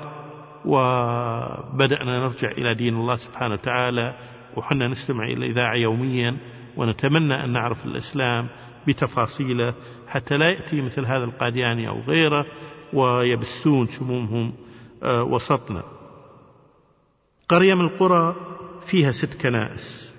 وبدأنا 0.66 2.20
نرجع 2.20 2.52
إلى 2.52 2.74
دين 2.74 2.96
الله 2.96 3.16
سبحانه 3.16 3.54
وتعالى 3.54 4.16
وحنا 4.56 4.88
نستمع 4.88 5.26
إلى 5.26 5.34
الإذاعة 5.34 5.76
يوميا 5.76 6.38
ونتمنى 6.78 7.44
أن 7.44 7.50
نعرف 7.50 7.86
الإسلام 7.86 8.48
بتفاصيله 8.88 9.74
حتى 10.08 10.38
لا 10.38 10.50
يأتي 10.50 10.82
مثل 10.82 11.06
هذا 11.06 11.24
القادياني 11.24 11.88
أو 11.88 12.02
غيره 12.02 12.46
ويبثون 12.94 13.88
سمومهم 13.88 14.54
آه، 15.04 15.24
وسطنا. 15.24 15.84
قرية 17.50 17.74
من 17.74 17.82
القرى 17.82 18.36
فيها 18.88 19.12
ست 19.12 19.34
كنائس. 19.34 20.14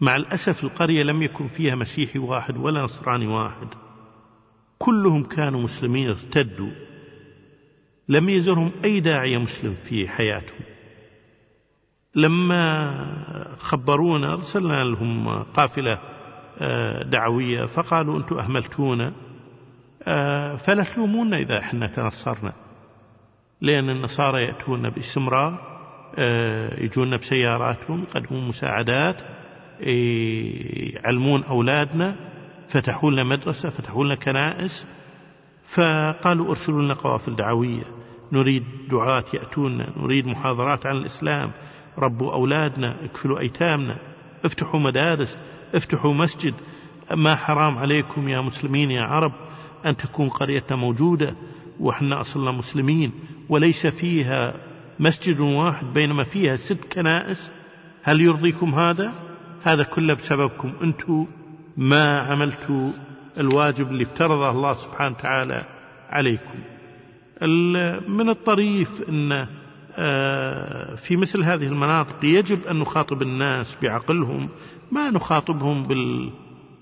مع 0.00 0.16
الأسف 0.16 0.64
القرية 0.64 1.02
لم 1.02 1.22
يكن 1.22 1.48
فيها 1.48 1.74
مسيحي 1.74 2.18
واحد 2.18 2.56
ولا 2.56 2.82
نصراني 2.82 3.26
واحد. 3.26 3.68
كلهم 4.78 5.24
كانوا 5.24 5.60
مسلمين 5.60 6.08
ارتدوا. 6.08 6.70
لم 8.08 8.28
يزرهم 8.28 8.70
أي 8.84 9.00
داعية 9.00 9.38
مسلم 9.38 9.74
في 9.74 10.08
حياتهم. 10.08 10.60
لما 12.14 12.94
خبرونا 13.58 14.32
أرسلنا 14.32 14.84
لهم 14.84 15.28
قافلة 15.28 15.98
آه، 16.60 17.02
دعوية 17.02 17.66
فقالوا 17.66 18.18
أنتم 18.18 18.38
أهملتونا. 18.38 19.12
آه، 20.02 20.56
فلا 20.56 20.84
تلومونا 20.84 21.36
إذا 21.36 21.58
إحنا 21.58 21.86
تنصرنا. 21.86 22.52
لأن 23.60 23.90
النصارى 23.90 24.42
يأتون 24.42 24.90
باستمرار. 24.90 25.77
يجونا 26.78 27.16
بسياراتهم 27.16 28.02
يقدمون 28.02 28.48
مساعدات 28.48 29.16
يعلمون 30.94 31.44
أولادنا 31.44 32.16
فتحوا 32.68 33.10
لنا 33.10 33.24
مدرسة 33.24 33.70
فتحوا 33.70 34.04
لنا 34.04 34.14
كنائس 34.14 34.86
فقالوا 35.74 36.50
أرسلوا 36.50 36.82
لنا 36.82 36.94
قوافل 36.94 37.36
دعوية. 37.36 37.84
نريد 38.32 38.64
دعاة 38.90 39.24
يأتون 39.34 39.86
نريد 39.96 40.26
محاضرات 40.26 40.86
عن 40.86 40.96
الإسلام. 40.96 41.50
ربوا 41.98 42.32
أولادنا 42.32 42.96
اكفلوا 43.04 43.38
أيتامنا 43.38 43.96
افتحوا 44.44 44.80
مدارس 44.80 45.38
افتحوا 45.74 46.14
مسجد. 46.14 46.54
ما 47.16 47.36
حرام 47.36 47.78
عليكم 47.78 48.28
يا 48.28 48.40
مسلمين 48.40 48.90
يا 48.90 49.02
عرب 49.02 49.32
أن 49.86 49.96
تكون 49.96 50.28
قريتنا 50.28 50.76
موجودة 50.76 51.34
وإحنا 51.80 52.20
أصلنا 52.20 52.50
مسلمين 52.50 53.12
وليس 53.48 53.86
فيها 53.86 54.54
مسجد 55.00 55.40
واحد 55.40 55.86
بينما 55.86 56.24
فيها 56.24 56.56
ست 56.56 56.84
كنائس. 56.92 57.50
هل 58.02 58.20
يرضيكم 58.20 58.74
هذا؟ 58.74 59.12
هذا 59.62 59.82
كله 59.82 60.14
بسببكم. 60.14 60.72
أنتم 60.82 61.26
ما 61.76 62.20
عملتوا 62.20 62.90
الواجب 63.38 63.90
اللي 63.90 64.02
افترضه 64.02 64.50
الله 64.50 64.74
سبحانه 64.74 65.14
وتعالى 65.18 65.64
عليكم. 66.10 66.58
من 68.08 68.28
الطريف 68.28 68.88
أن 69.08 69.46
آه، 70.00 70.94
في 70.94 71.16
مثل 71.16 71.42
هذه 71.42 71.66
المناطق 71.66 72.24
يجب 72.24 72.66
أن 72.66 72.76
نخاطب 72.78 73.22
الناس 73.22 73.76
بعقلهم 73.82 74.48
ما 74.92 75.10
نخاطبهم 75.10 75.82
بال 75.82 76.30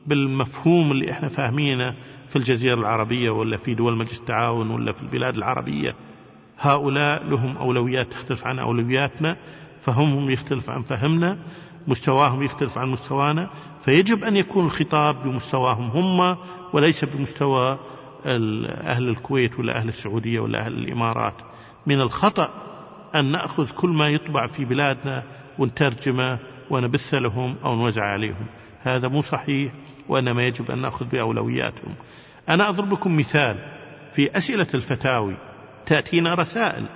بالمفهوم 0.07 0.93
اللي 0.93 1.11
إحنا 1.11 1.29
فاهمينه 1.29 1.95
في 2.31 2.37
الجزيرة 2.37 2.75
العربية 2.75 3.31
ولا 3.31 3.57
في 3.57 3.75
دول 3.75 3.97
مجلس 3.97 4.21
التعاون 4.21 4.71
ولا 4.71 4.93
في 4.93 5.03
البلاد 5.03 5.37
العربية. 5.37 5.95
هؤلاء 6.59 7.25
لهم 7.25 7.57
أولويات 7.57 8.13
تختلف 8.13 8.47
عن 8.47 8.59
أولوياتنا 8.59 9.37
فهمهم 9.81 10.31
يختلف 10.31 10.71
عن 10.71 10.83
فهمنا 10.83 11.39
مستواهم 11.87 12.43
يختلف 12.43 12.79
عن 12.79 12.89
مستوانا 12.89 13.51
فيجب 13.85 14.25
أن 14.25 14.37
يكون 14.37 14.65
الخطاب 14.67 15.23
بمستواهم 15.23 15.89
هم 15.91 16.37
وليس 16.73 17.05
بمستوى 17.05 17.79
أهل 18.27 19.09
الكويت 19.09 19.59
ولا 19.59 19.77
أهل 19.77 19.89
السعودية 19.89 20.41
ولا 20.41 20.59
أهل 20.59 20.73
الإمارات. 20.73 21.35
من 21.87 22.01
الخطأ 22.01 22.51
أن 23.15 23.25
نأخذ 23.33 23.71
كل 23.71 23.91
ما 23.91 24.09
يطبع 24.09 24.47
في 24.47 24.65
بلادنا 24.65 25.23
ونترجمه 25.59 26.39
ونبث 26.71 27.15
لهم 27.15 27.57
أو 27.65 27.77
نوزع 27.77 28.03
عليهم. 28.03 28.47
هذا 28.83 29.09
مو 29.09 29.23
صحيح 29.23 29.73
وإنما 30.09 30.47
يجب 30.47 30.71
أن 30.71 30.79
نأخذ 30.79 31.07
بأولوياتهم. 31.07 31.95
أنا 32.49 32.69
أضرب 32.69 32.93
لكم 32.93 33.17
مثال 33.17 33.57
في 34.13 34.39
أسئلة 34.39 34.67
الفتاوي. 34.75 35.37
تأتينا 35.87 36.35
رسائل. 36.35 36.87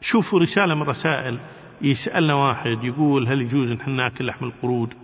شوفوا 0.00 0.40
رسالة 0.40 0.74
من 0.74 0.82
رسائل. 0.82 1.38
يسألنا 1.82 2.34
واحد 2.34 2.84
يقول 2.84 3.28
هل 3.28 3.40
يجوز 3.40 3.72
نحن 3.72 3.90
نأكل 3.90 4.26
لحم 4.26 4.44
القرود؟ 4.44 4.94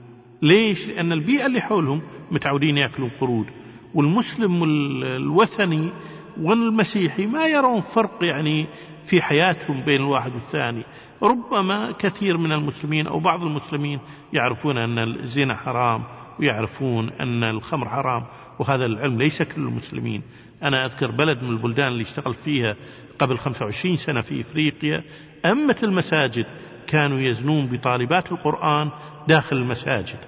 ليش؟ 0.43 0.89
لأن 0.89 1.13
البيئة 1.13 1.47
اللي 1.47 1.61
حولهم 1.61 2.03
متعودين 2.31 2.79
يأكلون 2.79 3.11
قرود. 3.21 3.47
والمسلم 3.95 4.65
الوثني 5.03 5.91
والمسيحي 6.41 7.27
ما 7.27 7.47
يرون 7.47 7.81
فرق 7.81 8.19
يعني 8.23 8.67
في 9.05 9.23
حياتهم 9.23 9.81
بين 9.81 10.01
الواحد 10.01 10.33
والثاني. 10.35 10.83
ربما 11.23 11.93
كثير 11.99 12.39
من 12.39 12.53
المسلمين 12.53 13.07
أو 13.07 13.21
بعض 13.21 13.43
المسلمين 13.43 13.99
يعرفون 14.33 14.79
أن 14.79 14.99
الزنا 14.99 15.57
حرام 15.57 16.03
ويعرفون 16.41 17.11
أن 17.21 17.45
الخمر 17.45 17.89
حرام 17.89 18.25
وهذا 18.59 18.87
العلم 18.87 19.19
ليس 19.19 19.43
كل 19.43 19.61
المسلمين. 19.61 20.23
أنا 20.63 20.87
أذكر 20.87 21.11
بلد 21.11 21.43
من 21.43 21.51
البلدان 21.51 21.89
اللي 21.89 22.03
اشتغلت 22.03 22.41
فيها 22.41 22.77
قبل 23.19 23.39
25 23.39 23.97
سنة 23.97 24.21
في 24.21 24.41
إفريقيا 24.41 25.03
أمة 25.45 25.77
المساجد 25.83 26.47
كانوا 26.87 27.19
يزنون 27.21 27.67
بطالبات 27.67 28.33
القرآن 28.33 28.91
داخل 29.29 29.57
المساجد. 29.57 30.19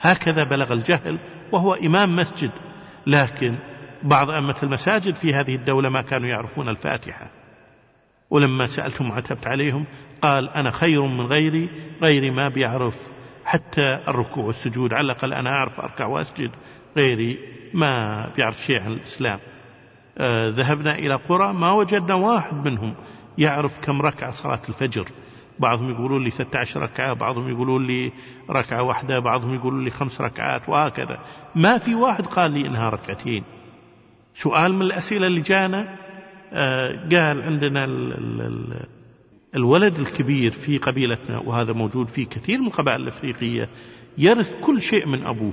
هكذا 0.00 0.44
بلغ 0.44 0.72
الجهل 0.72 1.18
وهو 1.52 1.74
إمام 1.74 2.16
مسجد 2.16 2.50
لكن 3.06 3.58
بعض 4.02 4.30
أمة 4.30 4.56
المساجد 4.62 5.14
في 5.14 5.34
هذه 5.34 5.54
الدولة 5.54 5.88
ما 5.88 6.02
كانوا 6.02 6.28
يعرفون 6.28 6.68
الفاتحة. 6.68 7.30
ولما 8.30 8.66
سألتهم 8.66 9.12
عتبت 9.12 9.46
عليهم 9.46 9.84
قال 10.22 10.48
أنا 10.48 10.70
خير 10.70 11.02
من 11.06 11.26
غيري 11.26 11.68
غيري 12.02 12.30
ما 12.30 12.48
بيعرف 12.48 12.94
حتى 13.44 13.98
الركوع 14.08 14.44
والسجود 14.44 14.92
على 14.92 15.04
الأقل 15.04 15.32
أنا 15.32 15.50
أعرف 15.50 15.80
أركع 15.80 16.06
وأسجد 16.06 16.50
غيري 16.96 17.38
ما 17.74 18.26
بيعرف 18.36 18.56
شيء 18.56 18.82
عن 18.82 18.92
الإسلام. 18.92 19.38
آه 20.18 20.48
ذهبنا 20.48 20.98
إلى 20.98 21.14
قرى 21.14 21.52
ما 21.52 21.72
وجدنا 21.72 22.14
واحد 22.14 22.68
منهم 22.68 22.94
يعرف 23.38 23.78
كم 23.78 24.02
ركعة 24.02 24.32
صلاة 24.32 24.60
الفجر. 24.68 25.04
بعضهم 25.58 25.90
يقولون 25.90 26.24
لي 26.24 26.30
13 26.30 26.80
ركعة 26.80 27.12
بعضهم 27.12 27.50
يقولون 27.50 27.86
لي 27.86 28.12
ركعة 28.50 28.82
واحدة 28.82 29.18
بعضهم 29.18 29.54
يقولون 29.54 29.84
لي 29.84 29.90
خمس 29.90 30.20
ركعات 30.20 30.68
وهكذا. 30.68 31.18
ما 31.54 31.78
في 31.78 31.94
واحد 31.94 32.26
قال 32.26 32.50
لي 32.50 32.66
إنها 32.66 32.90
ركعتين. 32.90 33.44
سؤال 34.34 34.74
من 34.74 34.82
الأسئلة 34.82 35.26
اللي 35.26 35.40
جانا 35.40 35.96
آه 36.52 36.92
قال 36.92 37.42
عندنا 37.42 37.84
ال 37.84 38.12
ال 38.12 38.40
ال 38.40 38.86
الولد 39.54 39.98
الكبير 39.98 40.52
في 40.52 40.78
قبيلتنا 40.78 41.38
وهذا 41.38 41.72
موجود 41.72 42.08
في 42.08 42.24
كثير 42.24 42.60
من 42.60 42.66
القبائل 42.66 43.00
الأفريقية 43.00 43.68
يرث 44.18 44.52
كل 44.60 44.82
شيء 44.82 45.06
من 45.06 45.26
أبوه. 45.26 45.52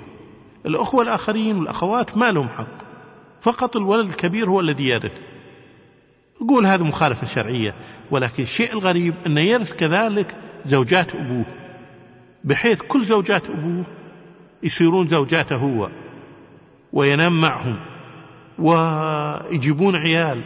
الأخوة 0.68 1.04
الآخرين 1.04 1.58
والأخوات 1.60 2.18
ما 2.18 2.32
لهم 2.32 2.50
حق. 2.50 2.78
فقط 3.42 3.76
الولد 3.76 4.10
الكبير 4.10 4.50
هو 4.50 4.60
الذي 4.60 4.88
يرث. 4.88 5.12
يقول 6.42 6.66
هذا 6.66 6.84
مخالفة 6.84 7.28
شرعية 7.28 7.76
ولكن 8.12 8.44
الشيء 8.44 8.74
الغريب 8.74 9.14
أنه 9.26 9.42
يرث 9.42 9.74
كذلك 9.74 10.36
زوجات 10.66 11.16
أبوه. 11.16 11.46
بحيث 12.44 12.82
كل 12.82 13.06
زوجات 13.06 13.50
أبوه 13.50 13.86
يصيرون 14.64 15.08
زوجاته 15.08 15.56
هو 15.56 15.90
وينام 16.94 17.42
معهم 17.42 17.80
ويجيبون 18.60 19.96
عيال. 19.96 20.42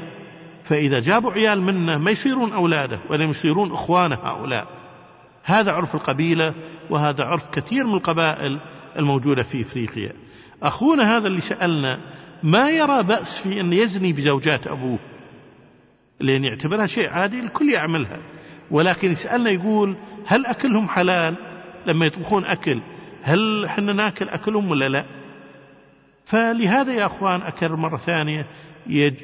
فإذا 0.64 1.00
جابوا 1.00 1.32
عيال 1.32 1.62
منه 1.62 1.98
ما 1.98 2.12
يصيرون 2.12 2.54
أولاده 2.54 3.00
ولم 3.10 3.32
يصيرون 3.32 3.72
إخوانه 3.72 4.16
هؤلاء. 4.16 4.68
هذا 5.44 5.72
عرف 5.72 5.96
القبيلة 5.96 6.54
وهذا 6.90 7.24
عرف 7.24 7.50
كثير 7.52 7.88
من 7.88 7.94
القبائل. 7.94 8.60
الموجودة 9.00 9.44
في 9.44 9.62
إفريقيا. 9.62 10.14
أخونا 10.64 11.18
هذا 11.18 11.28
اللي 11.28 11.42
سألنا 11.42 12.00
ما 12.44 12.70
يرى 12.70 13.04
بأس 13.04 13.42
في 13.44 13.62
أن 13.62 13.74
يزني 13.74 14.14
بزوجات 14.14 14.68
أبوه؟ 14.68 15.00
لأن 16.20 16.44
يعتبرها 16.44 16.88
شيء 16.88 17.10
عادي 17.10 17.40
الكل 17.40 17.70
يعملها. 17.70 18.20
ولكن 18.72 19.12
يسألنا 19.12 19.50
يقول 19.50 19.98
هل 20.26 20.46
أكلهم 20.46 20.88
حلال؟ 20.88 21.36
لما 21.88 22.06
يطبخون 22.06 22.46
أكل 22.46 22.82
هل 23.22 23.70
حنا 23.70 23.94
ناكل 23.94 24.30
أكلهم 24.30 24.72
ولا 24.72 24.90
لا؟ 24.90 25.06
فلهذا 26.26 26.94
يا 26.94 27.06
أخوان 27.06 27.42
أكرر 27.42 27.76
مرة 27.76 27.98
ثانية 27.98 28.46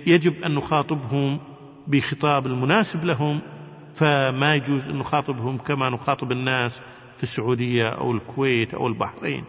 يجب 0.08 0.44
أن 0.44 0.56
نخاطبهم 0.56 1.40
بخطاب 1.88 2.46
المناسب 2.48 3.06
لهم. 3.06 3.42
فما 3.96 4.56
يجوز 4.56 4.88
أن 4.88 4.96
نخاطبهم 4.96 5.58
كما 5.58 5.90
نخاطب 5.90 6.32
الناس 6.32 6.82
في 7.18 7.24
السعودية 7.24 7.90
أو 7.90 8.12
الكويت 8.12 8.74
أو 8.74 8.88
البحرين. 8.88 9.44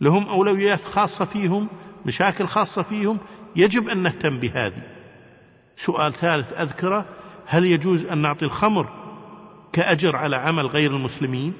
لهم 0.00 0.28
أولويات 0.28 0.84
خاصة 0.84 1.24
فيهم 1.24 1.68
مشاكل 2.06 2.46
خاصة 2.46 2.82
فيهم. 2.82 3.18
يجب 3.56 3.88
أن 3.88 4.02
نهتم 4.02 4.38
بهذه. 4.38 4.82
سؤال 5.76 6.12
ثالث 6.12 6.52
أذكره 6.52 7.04
هل 7.46 7.64
يجوز 7.64 8.04
أن 8.04 8.18
نعطي 8.18 8.44
الخمر 8.44 8.88
كأجر 9.72 10.16
على 10.16 10.36
عمل 10.36 10.66
غير 10.66 10.90
المسلمين؟ 10.90 11.52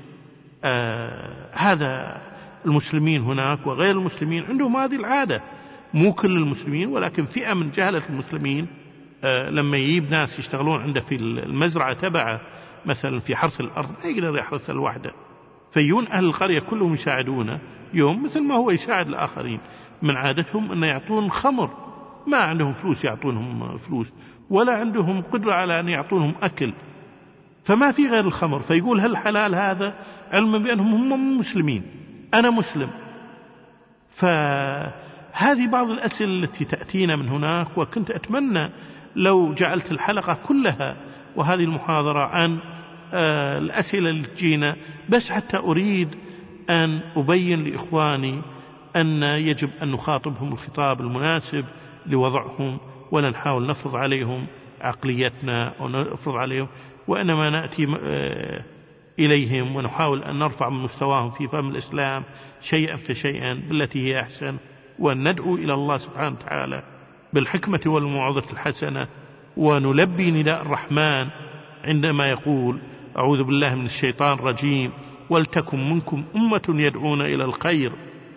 آه 0.65 1.51
هذا 1.53 2.21
المسلمين 2.67 3.21
هناك 3.21 3.67
وغير 3.67 3.99
المسلمين 3.99 4.45
عندهم 4.45 4.77
هذه 4.77 4.97
العادة. 4.97 5.43
مو 5.95 6.13
كل 6.13 6.37
المسلمين 6.37 6.89
ولكن 6.89 7.25
فئة 7.25 7.55
من 7.55 7.71
جهلة 7.71 8.03
المسلمين 8.11 8.67
آه 9.25 9.51
لما 9.51 9.77
يجيب 9.77 10.11
ناس 10.11 10.39
يشتغلون 10.39 10.81
عنده 10.83 11.01
في 11.01 11.15
المزرعة 11.15 11.93
تبعه 11.93 12.41
مثلا 12.87 13.21
في 13.21 13.37
حرث 13.37 13.61
الأرض 13.61 13.89
ما 14.05 14.11
يقدر 14.11 14.39
يحرث 14.39 14.71
لوحده 14.71 15.13
فيون 15.73 16.07
أهل 16.09 16.25
القرية 16.25 16.61
كلهم 16.61 16.95
يساعدونه. 16.95 17.61
يوم 17.95 18.25
مثل 18.25 18.43
ما 18.43 18.55
هو 18.55 18.71
يساعد 18.71 19.09
الآخرين. 19.09 19.61
من 20.03 20.17
عادتهم 20.17 20.73
أن 20.73 20.83
يعطون 20.83 21.31
خمر. 21.31 21.71
ما 22.27 22.37
عندهم 22.37 22.73
فلوس 22.73 23.05
يعطونهم 23.05 23.79
فلوس 23.79 24.13
ولا 24.51 24.73
عندهم 24.73 25.23
قدرة 25.23 25.53
على 25.53 25.81
أن 25.81 25.89
يعطونهم 25.89 26.35
أكل. 26.43 26.73
فما 27.65 27.93
في 27.93 28.09
غير 28.09 28.25
الخمر. 28.25 28.61
فيقول 28.61 29.01
هل 29.01 29.17
حلال 29.17 29.55
هذا؟ 29.55 29.95
علما 30.33 30.59
بأنهم 30.59 31.13
هم 31.13 31.39
مسلمين. 31.39 31.83
أنا 32.35 32.51
مسلم. 32.51 32.91
فهذه 34.15 35.67
بعض 35.67 35.91
الأسئلة 35.91 36.45
التي 36.45 36.65
تأتينا 36.65 37.17
من 37.17 37.29
هناك 37.29 37.79
وكنت 37.79 38.11
أتمنى 38.11 38.71
لو 39.17 39.55
جعلت 39.55 39.93
الحلقة 39.93 40.35
كلها 40.35 40.97
وهذه 41.37 41.65
المحاضرة 41.65 42.21
عن 42.21 42.59
آه، 43.13 43.59
الأسئلة 43.59 44.11
اللي 44.11 44.27
تجينا 44.27 44.77
بس 45.09 45.31
حتى 45.31 45.57
أريد 45.57 46.09
أن 46.71 47.01
أبين 47.17 47.65
لإخواني 47.65 48.41
أن 48.97 49.23
يجب 49.23 49.71
أن 49.83 49.91
نخاطبهم 49.91 50.53
الخطاب 50.53 51.01
المناسب 51.01 51.65
لوضعهم 52.07 52.79
ولا 53.11 53.31
نحاول 53.31 53.67
نفرض 53.67 53.97
عليهم 53.97 54.47
عقليتنا 54.81 55.75
ونفرض 55.81 56.35
عليهم 56.35 56.69
وإنما 57.09 57.51
نأتي 57.51 57.97
آه، 58.05 58.65
إليهم 59.19 59.77
ونحاول 59.77 60.23
أن 60.23 60.39
نرفع 60.39 60.69
من 60.69 60.83
مستواهم 60.83 61.31
في 61.31 61.49
فهم 61.49 61.71
الإسلام 61.71 62.25
شيئا 62.61 62.97
فشيئا 62.97 63.55
بالتي 63.69 64.07
هي 64.07 64.21
أحسن 64.21 64.57
وأن 64.99 65.29
ندعو 65.29 65.55
إلى 65.55 65.75
الله 65.75 65.99
سبحانه 65.99 66.37
وتعالى 66.37 66.83
بالحكمة 67.33 67.81
والموعظة 67.87 68.53
الحسنة 68.53 69.09
ونلبي 69.57 70.31
نداء 70.31 70.63
الرحمن 70.63 71.29
عندما 71.85 72.29
يقول 72.29 72.79
أعوذ 73.19 73.45
بالله 73.45 73.75
من 73.75 73.87
الشيطان 73.87 74.39
الرجيم 74.39 74.91
ولتكن 75.31 75.91
منكم 75.91 76.25
أمة 76.37 76.63
يدعون 76.69 77.21
إلى 77.21 77.45
الخير 77.45 77.93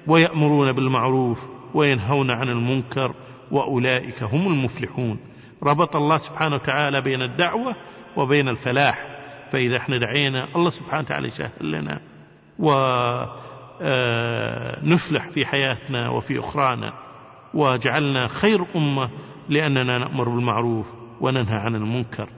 ويأمرون 0.07 0.71
بالمعروف 0.71 1.39
وينهون 1.73 2.31
عن 2.31 2.49
المنكر 2.49 3.13
وأولئك 3.51 4.23
هم 4.23 4.47
المفلحون. 4.47 5.19
ربط 5.63 5.95
الله 5.95 6.17
سبحانه 6.17 6.55
وتعالى 6.55 7.01
بين 7.01 7.21
الدعوة 7.21 7.75
وبين 8.17 8.47
الفلاح. 8.47 9.07
فإذا 9.51 9.77
إحنا 9.77 9.97
دعينا 9.97 10.47
الله 10.55 10.69
سبحانه 10.69 11.03
وتعالى 11.03 11.27
يسهل 11.27 11.71
لنا 11.71 11.99
ونفلح 13.79 15.29
في 15.29 15.45
حياتنا 15.45 16.09
وفي 16.09 16.39
أخرانا 16.39 16.93
وجعلنا 17.53 18.27
خير 18.27 18.65
أمة 18.75 19.09
لأننا 19.49 19.97
نأمر 19.97 20.29
بالمعروف 20.29 20.85
وننهى 21.21 21.57
عن 21.57 21.75
المنكر. 21.75 22.29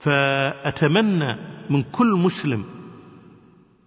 فأتمنى 0.00 1.36
من 1.70 1.82
كل 1.82 2.12
مسلم 2.12 2.64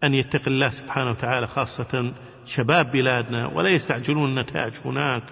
أن 0.04 0.14
يتقي 0.14 0.48
الله 0.48 0.70
سبحانه 0.70 1.12
وتعالى 1.12 1.48
خاصة 1.48 2.14
شباب 2.46 2.92
بلادنا 2.92 3.48
ولا 3.48 3.70
يستعجلون 3.70 4.30
النتائج 4.30 4.74
هناك 4.86 5.24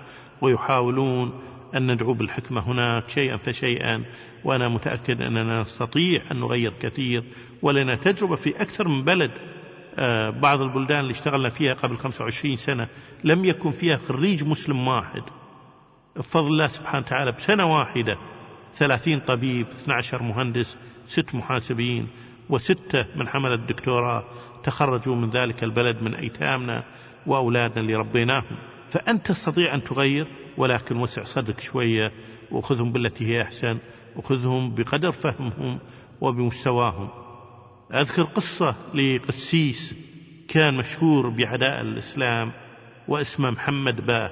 ويحاولون 0.41 1.41
أن 1.75 1.91
ندعو 1.91 2.13
بالحكمة 2.13 2.61
هناك 2.61 3.09
شيئا 3.09 3.37
فشيئا. 3.37 4.03
وأنا 4.43 4.69
متأكد 4.69 5.21
أننا 5.21 5.61
نستطيع 5.61 6.21
أن 6.31 6.39
نغير 6.39 6.73
كثير 6.81 7.23
ولنا 7.61 7.95
تجربة 7.95 8.35
في 8.35 8.61
أكثر 8.61 8.87
من 8.87 9.03
بلد 9.03 9.31
آه، 9.97 10.29
بعض 10.29 10.61
البلدان 10.61 10.99
اللي 10.99 11.11
اشتغلنا 11.11 11.49
فيها 11.49 11.73
قبل 11.73 11.97
25 11.97 12.55
سنة 12.55 12.87
لم 13.23 13.45
يكن 13.45 13.71
فيها 13.71 13.97
خريج 13.97 14.43
مسلم 14.43 14.87
واحد. 14.87 15.23
بفضل 16.15 16.47
الله 16.47 16.67
سبحانه 16.67 17.05
وتعالى 17.05 17.31
بسنة 17.31 17.77
واحدة 17.77 18.17
30 18.77 19.19
طبيب 19.19 19.67
12 19.83 20.23
مهندس 20.23 20.77
ست 21.07 21.35
محاسبين 21.35 22.07
وستة 22.49 23.05
من 23.15 23.27
حملة 23.27 23.53
الدكتوراه. 23.53 24.23
تخرجوا 24.65 25.15
من 25.15 25.29
ذلك 25.29 25.63
البلد 25.63 26.01
من 26.01 26.15
أيتامنا 26.15 26.83
وأولادنا 27.25 27.81
اللي 27.81 27.95
ربيناهم. 27.95 28.57
فأنت 28.91 29.27
تستطيع 29.27 29.75
أن 29.75 29.83
تغير 29.83 30.27
ولكن 30.57 30.97
وسع 30.97 31.23
صدرك 31.23 31.59
شوية 31.59 32.11
وخذهم 32.51 32.91
بالتي 32.91 33.27
هي 33.27 33.41
أحسن 33.41 33.77
وخذهم 34.15 34.75
بقدر 34.75 35.11
فهمهم 35.11 35.79
وبمستواهم. 36.21 37.09
أذكر 37.93 38.23
قصة 38.23 38.75
لقسيس 38.93 39.95
كان 40.47 40.77
مشهور 40.77 41.29
بعداء 41.29 41.81
الإسلام 41.81 42.51
واسمه 43.07 43.49
محمد 43.51 44.05
با. 44.05 44.29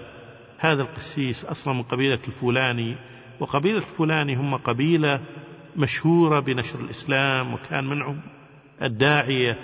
هذا 0.60 0.82
القسيس 0.82 1.46
أصلا 1.46 1.74
من 1.74 1.84
قبيلة 1.84 2.20
الفولاني 2.28 2.96
وقبيلة 3.40 3.78
الفولاني 3.78 4.36
هم 4.36 4.56
قبيلة 4.56 5.20
مشهورة 5.76 6.40
بنشر 6.40 6.80
الإسلام 6.80 7.54
وكان 7.54 7.84
منهم 7.84 8.22
الداعية 8.82 9.58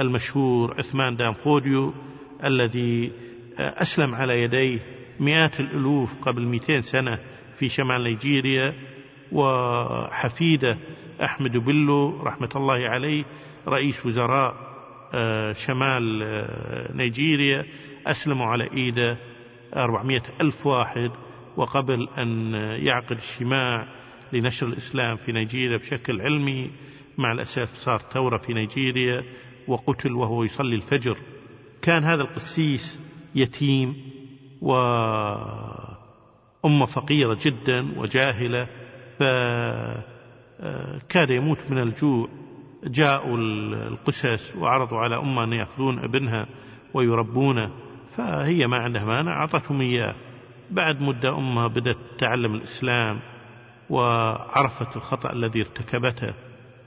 المشهور 0.00 0.74
عثمان 0.78 1.16
دانفوديو 1.16 1.94
الذي 2.44 3.12
أسلم 3.58 4.14
على 4.14 4.42
يديه 4.42 4.78
مئات 5.20 5.60
الألوف 5.60 6.10
قبل 6.22 6.46
200 6.46 6.80
سنة 6.80 7.18
في 7.58 7.68
شمال 7.68 8.02
نيجيريا 8.02 8.74
وحفيده 9.32 10.78
أحمد 11.24 11.56
بلو 11.56 12.22
رحمة 12.22 12.50
الله 12.56 12.88
عليه 12.88 13.24
رئيس 13.68 14.06
وزراء 14.06 14.70
آه، 15.14 15.52
شمال 15.52 16.22
آه، 16.22 16.92
نيجيريا 16.96 17.66
أسلموا 18.06 18.46
على 18.46 18.70
إيده 18.72 19.18
أربعمائة 19.76 20.22
ألف 20.40 20.66
واحد 20.66 21.10
وقبل 21.56 22.08
أن 22.18 22.54
يعقد 22.82 23.18
اجتماع 23.18 23.86
لنشر 24.32 24.66
الإسلام 24.66 25.16
في 25.16 25.32
نيجيريا 25.32 25.76
بشكل 25.76 26.20
علمي 26.20 26.70
مع 27.18 27.32
الأسف 27.32 27.74
صار 27.74 28.02
ثورة 28.12 28.38
في 28.38 28.52
نيجيريا. 28.52 29.24
وقتل 29.70 30.12
وهو 30.12 30.44
يصلي 30.44 30.76
الفجر. 30.76 31.16
كان 31.82 32.04
هذا 32.04 32.22
القسيس 32.22 32.98
يتيم 33.34 33.96
وأمة 34.60 35.96
فقيرة 36.86 37.38
جدا 37.42 37.98
وجاهلة 37.98 38.68
فكاد 39.18 40.00
يموت 41.30 41.70
من 41.70 41.78
الجوع. 41.78 42.28
جاءوا 42.84 43.38
القسس 43.38 44.56
وعرضوا 44.56 44.98
على 44.98 45.18
أمة 45.18 45.44
أن 45.44 45.52
يأخذون 45.52 45.98
ابنها 45.98 46.46
ويربونه 46.94 47.72
فهي 48.16 48.66
ما 48.66 48.76
عندها 48.76 49.04
مانع 49.04 49.32
أعطتهم 49.32 49.80
إياه. 49.80 50.14
بعد 50.70 51.00
مدة 51.00 51.38
أمها 51.38 51.66
بدأت 51.66 51.96
تتعلم 52.16 52.54
الإسلام 52.54 53.20
وعرفت 53.90 54.96
الخطأ 54.96 55.32
الذي 55.32 55.60
ارتكبته 55.60 56.34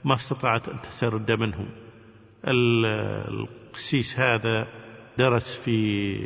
ما 0.04 0.14
استطاعت 0.14 0.68
أن 0.68 0.82
تسترد 0.82 1.32
منه. 1.32 1.66
القسيس 2.48 4.18
هذا 4.18 4.68
درس 5.18 5.60
في 5.64 6.18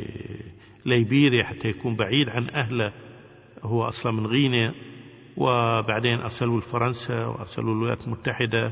ليبيريا 0.85 1.43
حتى 1.43 1.67
يكون 1.67 1.95
بعيد 1.95 2.29
عن 2.29 2.49
أهله. 2.49 2.93
هو 3.63 3.83
أصلا 3.83 4.11
من 4.11 4.27
غينيا 4.27 4.73
وبعدين 5.37 6.19
أرسلوا 6.19 6.59
لفرنسا 6.59 7.25
وأرسلوا 7.25 7.73
الولايات 7.73 8.05
المتحدة. 8.05 8.71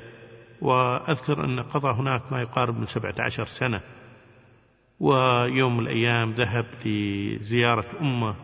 وأذكر 0.61 1.45
أن 1.45 1.59
قضى 1.59 2.01
هناك 2.01 2.31
ما 2.31 2.41
يقارب 2.41 2.79
من 2.79 2.85
سبعة 2.85 3.15
عشر 3.19 3.45
سنة. 3.45 3.81
ويوم 4.99 5.77
من 5.77 5.83
الأيام 5.83 6.31
ذهب 6.31 6.65
لزيارة 6.85 7.85
أمه 8.01 8.35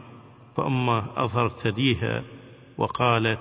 فأمه 0.58 1.06
أظهرت 1.16 1.60
ثديها 1.60 2.24
وقالت 2.78 3.40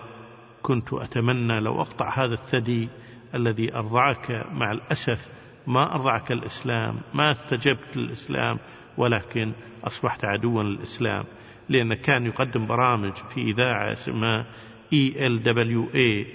كنت 0.63 0.93
أتمنى 0.93 1.61
لو 1.61 1.81
أقطع 1.81 2.25
هذا 2.25 2.35
الثدي 2.35 2.89
الذي 3.35 3.75
أرضعك 3.75 4.47
مع 4.53 4.73
الأسف 4.73 5.29
ما 5.67 5.95
أرضعك 5.95 6.33
الإسلام 6.33 7.01
ما 7.15 7.33
استجبت 7.33 7.97
للإسلام 7.97 8.59
ولكن 8.97 9.53
أصبحت 9.85 10.25
عدوا 10.25 10.63
للإسلام. 10.63 11.25
لأنه 11.69 11.95
كان 11.95 12.27
يقدم 12.27 12.67
برامج 12.67 13.13
في 13.15 13.41
إذاعة 13.41 13.93
اسمها 13.93 14.47
ELWA 14.95 16.27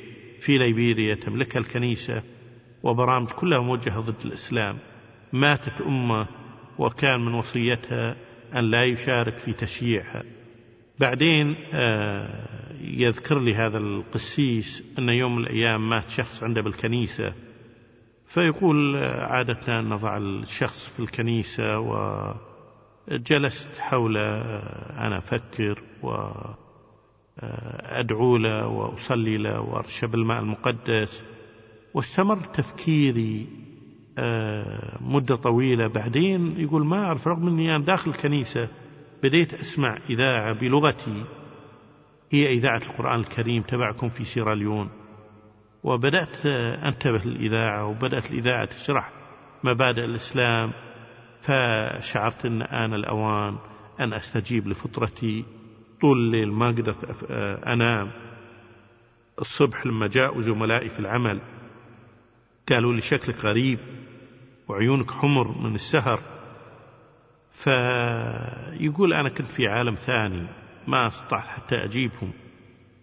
في 0.42 0.58
ليبيريا 0.58 1.16
تملكها 1.16 1.60
الكنيسة 1.60 2.24
وبرامج 2.84 3.28
كلها 3.28 3.60
موجهة 3.60 4.00
ضد 4.00 4.26
الإسلام. 4.26 4.78
ماتت 5.34 5.82
أمة 5.82 6.28
وكان 6.78 7.26
من 7.26 7.34
وصيتها 7.34 8.16
أن 8.56 8.64
لا 8.72 8.84
يشارك 8.84 9.38
في 9.38 9.54
تشييعها. 9.54 10.24
بعدين 11.00 11.56
آه، 11.74 12.46
يذكر 12.82 13.40
لي 13.40 13.56
هذا 13.56 13.78
القسيس 13.78 14.84
أن 15.00 15.10
يوم 15.10 15.36
من 15.36 15.44
الأيام 15.44 15.90
مات 15.90 16.10
شخص 16.10 16.44
عنده 16.44 16.62
بالكنيسة. 16.62 17.34
فيقول 18.28 18.96
آه، 18.96 19.26
عادة 19.26 19.82
نضع 19.82 20.18
الشخص 20.18 20.86
في 20.86 21.00
الكنيسة 21.00 21.80
وجلست 21.80 23.78
حول 23.80 24.18
آه، 24.18 25.08
أنا 25.08 25.18
أفكر 25.18 25.82
وأدعو 27.44 28.38
له 28.38 28.68
وأصلي 28.68 29.38
له 29.38 29.62
وأرشب 29.62 30.16
الماء 30.16 30.40
المقدس. 30.42 31.24
واستمر 31.94 32.38
تفكيري 32.38 33.48
مدة 35.02 35.36
طويلة. 35.36 35.88
بعدين 35.88 36.60
يقول 36.62 36.86
ما 36.86 37.06
أعرف 37.06 37.28
رغم 37.28 37.48
أني 37.48 37.76
أنا 37.76 37.86
داخل 37.86 38.12
الكنيسة 38.12 38.70
بديت 39.24 39.54
أسمع 39.54 39.98
إذاعة 40.10 40.54
بلغتي 40.54 41.24
هي 42.32 42.50
إذاعة 42.50 42.78
القرآن 42.78 43.20
الكريم 43.20 43.62
تبعكم 43.62 44.10
في 44.10 44.26
سيراليون 44.26 44.90
وبدأت 45.84 46.46
أنتبه 46.86 47.22
للإذاعة 47.26 47.86
وبدأت 47.86 48.32
الإذاعة 48.32 48.66
تشرح 48.66 49.12
مبادئ 49.64 50.06
الإسلام 50.06 50.72
فشعرت 51.42 52.46
أن 52.46 52.62
آن 52.62 52.94
الأوان 52.94 53.58
أن 54.00 54.14
أستجيب 54.14 54.68
لفطرتي 54.68 55.46
طول 56.02 56.18
الليل 56.18 56.52
ما 56.52 56.68
قدرت 56.68 57.06
أف- 57.06 57.32
أنام. 57.68 58.12
الصبح 59.42 59.86
لما 59.86 60.08
جاءوا 60.08 60.42
زملائي 60.42 60.90
في 60.90 61.00
العمل 61.00 61.40
قالوا 62.70 62.94
لي 62.94 63.02
شكلك 63.02 63.46
غريب 63.46 63.80
وعيونك 64.68 65.12
حمر 65.12 65.58
من 65.58 65.76
السهر. 65.76 66.20
فيقول 67.52 69.14
أنا 69.14 69.30
كنت 69.30 69.48
في 69.48 69.68
عالم 69.68 69.96
ثاني 69.96 70.48
ما 70.88 71.08
أستطعت 71.08 71.48
حتى 71.48 71.76
أجيبهم. 71.76 72.32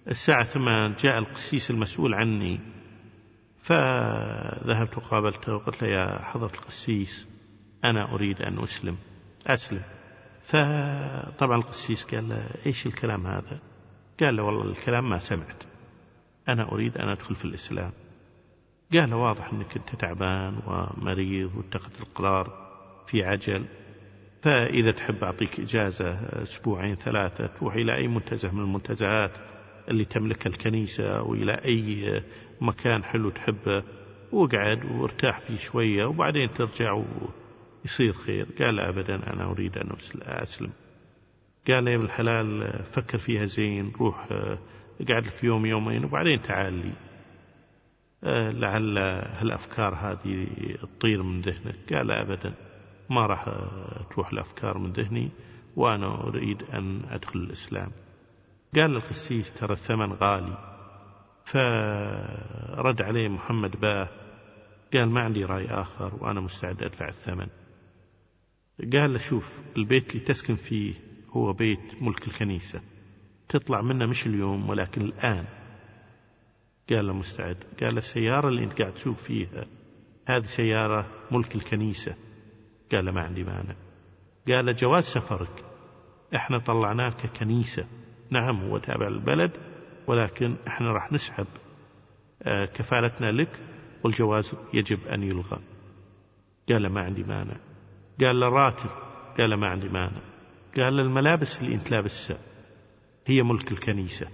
الساعة 0.08 0.44
ثمان 0.44 0.94
جاء 1.00 1.18
القسيس 1.18 1.70
المسؤول 1.70 2.14
عني 2.14 2.60
فذهبت 3.62 4.96
وقابلته 4.96 5.54
وقلت 5.54 5.82
له 5.82 5.88
يا 5.88 6.18
حضرة 6.22 6.52
القسيس 6.54 7.26
أنا 7.84 8.14
أريد 8.14 8.42
أن 8.42 8.58
أسلم. 8.58 8.96
أسلم. 9.46 9.82
فطبعا 10.42 11.56
القسيس 11.58 12.04
قال 12.04 12.28
له 12.28 12.50
إيش 12.66 12.86
الكلام 12.86 13.26
هذا؟ 13.26 13.60
قال 14.20 14.36
له 14.36 14.42
والله 14.42 14.70
الكلام 14.70 15.10
ما 15.10 15.18
سمعت. 15.18 15.62
أنا 16.48 16.72
أريد 16.72 16.98
أن 16.98 17.08
أدخل 17.08 17.34
في 17.34 17.44
الإسلام. 17.44 17.92
قال 18.92 19.10
له 19.10 19.16
واضح 19.16 19.52
أنك 19.52 19.76
أنت 19.76 20.00
تعبان 20.00 20.58
ومريض 20.66 21.56
واتخذت 21.56 22.00
القرار 22.00 22.68
في 23.06 23.24
عجل 23.24 23.64
فإذا 24.42 24.90
تحب 24.90 25.24
أعطيك 25.24 25.60
إجازة 25.60 26.12
أسبوعين 26.42 26.94
ثلاثة 26.94 27.46
تروح 27.46 27.74
إلى 27.74 27.96
أي 27.96 28.08
منتزه 28.08 28.52
من 28.52 28.62
المنتزهات. 28.62 29.53
اللي 29.88 30.04
تملكها 30.04 30.50
الكنيسة 30.50 31.18
أو 31.18 31.34
إلى 31.34 31.52
أي 31.52 32.22
مكان 32.60 33.04
حلو 33.04 33.30
تحبه 33.30 33.82
واقعد 34.32 34.84
وارتاح 34.84 35.40
فيه 35.40 35.58
شوية 35.58 36.04
وبعدين 36.04 36.54
ترجع 36.54 36.92
ويصير 36.92 38.12
خير. 38.12 38.46
قال 38.58 38.80
أبدا 38.80 39.32
أنا 39.32 39.50
أريد 39.50 39.78
أن 39.78 39.88
أسلم. 40.22 40.72
قال 41.68 41.88
يا 41.88 41.94
ابن 41.94 42.04
الحلال 42.04 42.78
فكر 42.92 43.18
فيها 43.18 43.46
زين 43.46 43.92
روح 44.00 44.26
اقعد 45.00 45.26
لك 45.26 45.44
يوم 45.44 45.66
يومين 45.66 46.04
وبعدين 46.04 46.42
تعال 46.42 46.74
لي. 46.74 46.92
لعل 48.52 48.98
هالأفكار 48.98 49.94
هذه 49.94 50.46
تطير 50.82 51.22
من 51.22 51.40
ذهنك. 51.40 51.94
قال 51.94 52.10
أبدا 52.10 52.54
ما 53.10 53.26
راح 53.26 53.44
تروح 54.10 54.32
الأفكار 54.32 54.78
من 54.78 54.92
ذهني 54.92 55.30
وأنا 55.76 56.28
أريد 56.28 56.62
أن 56.62 57.02
أدخل 57.10 57.38
الإسلام. 57.38 57.90
قال 58.76 58.90
للقسيس 58.90 59.52
ترى 59.52 59.72
الثمن 59.72 60.12
غالي 60.12 60.74
فرد 61.44 63.02
عليه 63.02 63.28
محمد 63.28 63.80
باه 63.80 64.08
قال 64.94 65.10
ما 65.10 65.20
عندي 65.20 65.44
رأي 65.44 65.66
آخر 65.66 66.14
وأنا 66.20 66.40
مستعد 66.40 66.82
أدفع 66.82 67.08
الثمن. 67.08 67.46
قال 68.92 69.12
له 69.12 69.18
شوف 69.18 69.62
البيت 69.76 70.10
اللي 70.10 70.24
تسكن 70.24 70.56
فيه 70.56 70.94
هو 71.30 71.52
بيت 71.52 72.02
ملك 72.02 72.26
الكنيسة 72.26 72.80
تطلع 73.48 73.82
منه 73.82 74.06
مش 74.06 74.26
اليوم 74.26 74.68
ولكن 74.70 75.00
الآن. 75.00 75.44
قال 76.90 77.06
له 77.06 77.12
مستعد. 77.12 77.56
قال 77.82 77.94
له 77.94 77.98
السيارة 77.98 78.48
اللي 78.48 78.64
أنت 78.64 78.80
قاعد 78.80 78.94
تسوق 78.94 79.16
فيها 79.16 79.66
هذه 80.26 80.46
سيارة 80.46 81.06
ملك 81.30 81.54
الكنيسة. 81.56 82.14
قال 82.92 83.04
له 83.04 83.12
ما 83.12 83.20
عندي 83.22 83.44
مانع. 83.44 83.74
قال 84.48 84.66
له 84.66 84.72
جواز 84.72 85.04
سفرك 85.04 85.64
إحنا 86.34 86.58
طلعناه 86.58 87.10
ككنيسة 87.10 87.86
نعم 88.30 88.56
هو 88.56 88.78
تابع 88.78 89.08
للبلد 89.08 89.50
ولكن 90.06 90.56
إحنا 90.68 90.92
راح 90.92 91.12
نسحب 91.12 91.46
كفالتنا 92.46 93.30
لك 93.32 93.60
والجواز 94.04 94.54
يجب 94.74 95.06
أن 95.06 95.22
يلغى. 95.22 95.58
قال 96.68 96.86
ما 96.86 97.00
عندي 97.00 97.22
مانع. 97.22 97.56
قال 98.20 98.40
له 98.40 98.48
راتب. 98.48 98.90
قال 99.38 99.54
ما 99.54 99.66
عندي 99.66 99.88
مانع. 99.88 100.20
قال 100.76 100.96
له 100.96 101.02
الملابس 101.02 101.58
اللي 101.60 101.74
أنت 101.74 101.90
لابسها 101.90 102.38
هي 103.26 103.42
ملك 103.42 103.72
الكنيسة. 103.72 104.28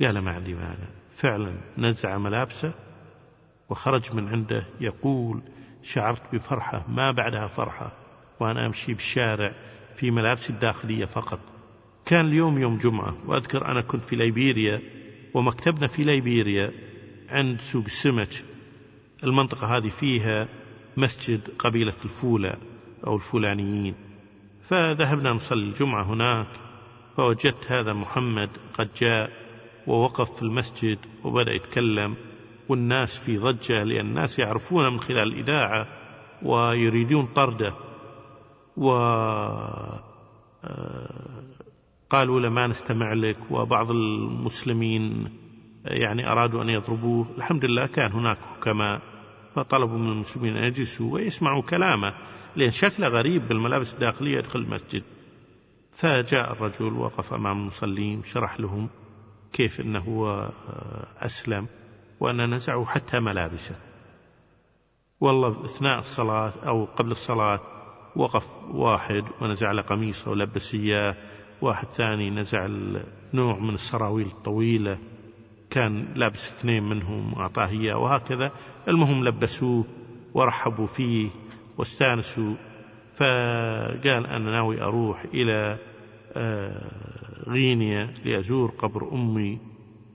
قال 0.00 0.18
ما 0.18 0.30
عندي 0.30 0.54
مانع. 0.54 0.88
فعلا 1.16 1.60
نزع 1.78 2.18
ملابسه 2.18 2.74
وخرج 3.68 4.14
من 4.14 4.28
عنده 4.28 4.66
يقول 4.80 5.42
شعرت 5.82 6.34
بفرحة 6.34 6.84
ما 6.88 7.12
بعدها 7.12 7.46
فرحة 7.46 7.92
وأنا 8.40 8.66
أمشي 8.66 8.94
بالشارع 8.94 9.54
في 9.94 10.10
ملابسي 10.10 10.50
الداخلية 10.50 11.04
فقط. 11.04 11.40
كان 12.08 12.26
اليوم 12.26 12.58
يوم 12.58 12.78
جمعة 12.78 13.14
وأذكر 13.26 13.66
أنا 13.66 13.80
كنت 13.80 14.04
في 14.04 14.16
ليبيريا 14.16 14.80
ومكتبنا 15.34 15.86
في 15.86 16.04
ليبيريا 16.04 16.72
عند 17.28 17.60
سوق 17.72 17.84
السمك. 17.84 18.44
المنطقة 19.24 19.76
هذه 19.76 19.88
فيها 19.88 20.48
مسجد 20.96 21.40
قبيلة 21.58 21.94
الفولة 22.04 22.54
أو 23.06 23.16
الفولانيين 23.16 23.94
فذهبنا 24.62 25.32
نصلي 25.32 25.64
الجمعة 25.64 26.02
هناك 26.02 26.46
فوجدت 27.16 27.72
هذا 27.72 27.92
محمد 27.92 28.50
قد 28.74 28.88
جاء 29.00 29.30
ووقف 29.86 30.36
في 30.36 30.42
المسجد 30.42 30.98
وبدأ 31.24 31.52
يتكلم 31.52 32.14
والناس 32.68 33.16
في 33.16 33.38
ضجة 33.38 33.82
لأن 33.82 34.06
الناس 34.06 34.38
يعرفون 34.38 34.92
من 34.92 35.00
خلال 35.00 35.32
الإذاعة 35.32 35.86
ويريدون 36.42 37.26
طرده. 37.26 37.74
و 38.76 38.88
قالوا 42.10 42.40
له 42.40 42.48
ما 42.48 42.66
نستمع 42.66 43.12
لك 43.12 43.36
وبعض 43.50 43.90
المسلمين 43.90 45.28
يعني 45.84 46.32
أرادوا 46.32 46.62
أن 46.62 46.68
يضربوه 46.68 47.26
الحمد 47.38 47.64
لله 47.64 47.86
كان 47.86 48.12
هناك 48.12 48.38
حكماء 48.38 49.00
فطلبوا 49.54 49.98
من 49.98 50.12
المسلمين 50.12 50.56
أن 50.56 50.64
يجلسوا 50.64 51.12
ويسمعوا 51.12 51.62
كلامه 51.62 52.14
لأن 52.56 52.70
شكله 52.70 53.08
غريب 53.08 53.48
بالملابس 53.48 53.94
الداخلية 53.94 54.38
يدخل 54.38 54.58
المسجد. 54.58 55.02
فجاء 55.92 56.52
الرجل 56.52 56.92
وقف 56.92 57.32
أمام 57.34 57.60
المصلين 57.60 58.24
شرح 58.24 58.60
لهم 58.60 58.88
كيف 59.52 59.80
أنه 59.80 59.98
هو 59.98 60.50
أسلم 61.18 61.66
وأن 62.20 62.54
نزعوا 62.54 62.86
حتى 62.86 63.20
ملابسه. 63.20 63.76
والله 65.20 65.64
أثناء 65.64 66.00
الصلاة 66.00 66.52
أو 66.66 66.84
قبل 66.84 67.10
الصلاة 67.10 67.60
وقف 68.16 68.46
واحد 68.70 69.24
ونزع 69.40 69.72
له 69.72 69.82
قميصه 69.82 70.30
ولبس 70.30 70.74
إياه 70.74 71.16
واحد 71.62 71.86
ثاني 71.86 72.30
نزع 72.30 72.66
نوع 73.34 73.58
من 73.58 73.74
السراويل 73.74 74.26
الطويلة 74.26 74.98
كان 75.70 76.06
لابس 76.14 76.52
اثنين 76.58 76.82
منهم 76.82 77.32
وأعطاه 77.32 77.68
إياه 77.68 77.98
وهكذا. 77.98 78.52
المهم 78.88 79.24
لبسوه 79.24 79.84
ورحبوا 80.34 80.86
فيه 80.86 81.30
واستانسوا 81.78 82.54
فقال 83.16 84.26
أنا 84.26 84.50
ناوي 84.50 84.82
أروح 84.82 85.24
إلى 85.34 85.78
غينيا 87.48 88.14
لأزور 88.24 88.70
قبر 88.70 89.12
أمي 89.12 89.58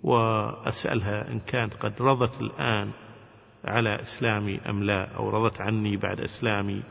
وأسألها 0.03 1.31
إن 1.31 1.39
كانت 1.39 1.73
قد 1.73 1.93
رضت 2.01 2.41
الآن 2.41 2.91
على 3.65 4.01
إسلامي 4.01 4.59
أم 4.69 4.83
لا 4.83 5.15
أو 5.15 5.29
رضت 5.29 5.61
عني 5.61 5.97
بعد 5.97 6.19
إسلامي. 6.19 6.83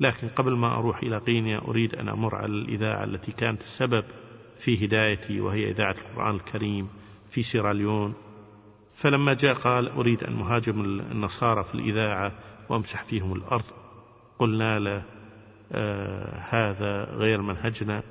لكن 0.00 0.28
قبل 0.28 0.56
ما 0.56 0.74
أروح 0.74 1.02
إلى 1.02 1.18
غينيا 1.18 1.58
أريد 1.58 1.94
أن 1.94 2.08
أمر 2.08 2.34
على 2.34 2.52
الإذاعة 2.52 3.04
التي 3.04 3.32
كانت 3.32 3.60
السبب 3.60 4.04
في 4.58 4.86
هدايتي 4.86 5.40
وهي 5.40 5.70
إذاعة 5.70 5.94
القرآن 5.98 6.34
الكريم 6.34 6.88
في 7.30 7.42
سيراليون 7.42 8.14
فلما 8.96 9.34
جاء 9.34 9.54
قال 9.54 9.88
أريد 9.88 10.24
أن 10.24 10.32
مهاجم 10.32 10.80
النصارى 10.80 11.64
في 11.64 11.74
الإذاعة 11.74 12.32
وأمسح 12.68 13.04
فيهم 13.04 13.32
الأرض. 13.32 13.64
قلنا 14.38 14.78
له 14.78 15.02
آه 15.72 16.38
هذا 16.38 17.04
غير 17.04 17.42
منهجنا. 17.42 18.02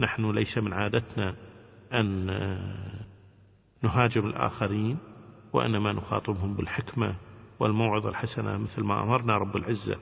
نحن 0.00 0.30
ليس 0.30 0.58
من 0.58 0.72
عادتنا 0.72 1.34
أن 1.92 2.30
آه 2.30 3.04
نهاجم 3.82 4.26
الآخرين 4.26 4.98
وإنما 5.52 5.92
نخاطبهم 5.92 6.54
بالحكمة 6.54 7.16
والموعظة 7.60 8.08
الحسنة 8.08 8.58
مثل 8.58 8.82
ما 8.82 9.02
أمرنا 9.02 9.36
رب 9.36 9.56
العزة. 9.56 9.96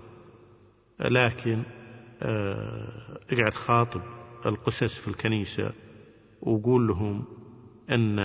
لكن 1.01 1.63
اقعد 3.33 3.55
خاطب 3.55 4.01
القسس 4.47 4.99
في 4.99 5.09
الكنيسة 5.09 5.73
وقول 6.43 6.87
لهم 6.89 7.25
أن 7.91 8.19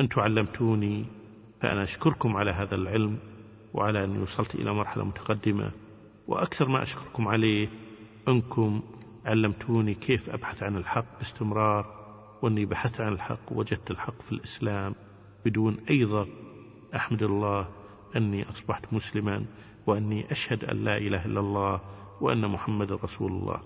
أنتم 0.00 0.20
علمتوني 0.20 1.04
فأنا 1.60 1.84
أشكركم 1.84 2.36
على 2.36 2.50
هذا 2.50 2.74
العلم 2.74 3.18
وعلى 3.74 4.04
أني 4.04 4.18
وصلت 4.22 4.54
إلى 4.54 4.72
مرحلة 4.72 5.04
متقدمة 5.04 5.72
وأكثر 6.28 6.68
ما 6.68 6.82
أشكركم 6.82 7.28
عليه 7.28 7.68
أنكم 8.28 8.82
علمتوني 9.26 9.94
كيف 9.94 10.30
أبحث 10.30 10.62
عن 10.62 10.76
الحق 10.76 11.18
باستمرار 11.18 12.00
وأني 12.42 12.64
بحثت 12.66 13.00
عن 13.00 13.12
الحق 13.12 13.52
ووجدت 13.52 13.90
الحق 13.90 14.22
في 14.22 14.32
الإسلام 14.32 14.94
بدون 15.44 15.76
أي 15.90 16.04
ضغط. 16.04 16.28
أحمد 16.94 17.22
الله 17.22 17.68
أني 18.16 18.50
أصبحت 18.50 18.92
مسلما 18.92 19.44
وأني 19.86 20.32
أشهد 20.32 20.64
أن 20.64 20.84
لا 20.84 20.96
إله 20.96 21.26
إلا 21.26 21.40
الله 21.40 21.80
وأن 22.20 22.40
محمد 22.40 22.92
رسول 22.92 23.32
الله. 23.32 23.60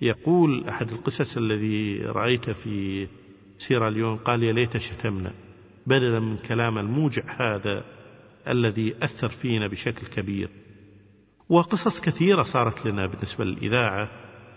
يقول 0.00 0.68
أحد 0.68 0.92
القصص 0.92 1.36
الذي 1.36 1.98
رأيته 1.98 2.52
في 2.52 3.08
سيراليون 3.58 4.16
قال 4.16 4.42
يا 4.42 4.52
ليت 4.52 4.76
شتمنا 4.76 5.32
بدلا 5.86 6.20
من 6.20 6.36
كلام 6.36 6.78
الموجع 6.78 7.22
هذا 7.28 7.84
الذي 8.48 8.94
أثر 9.02 9.28
فينا 9.28 9.66
بشكل 9.66 10.06
كبير. 10.06 10.48
وقصص 11.48 12.00
كثيرة 12.00 12.42
صارت 12.42 12.86
لنا 12.86 13.06
بالنسبة 13.06 13.44
للإذاعة 13.44 14.10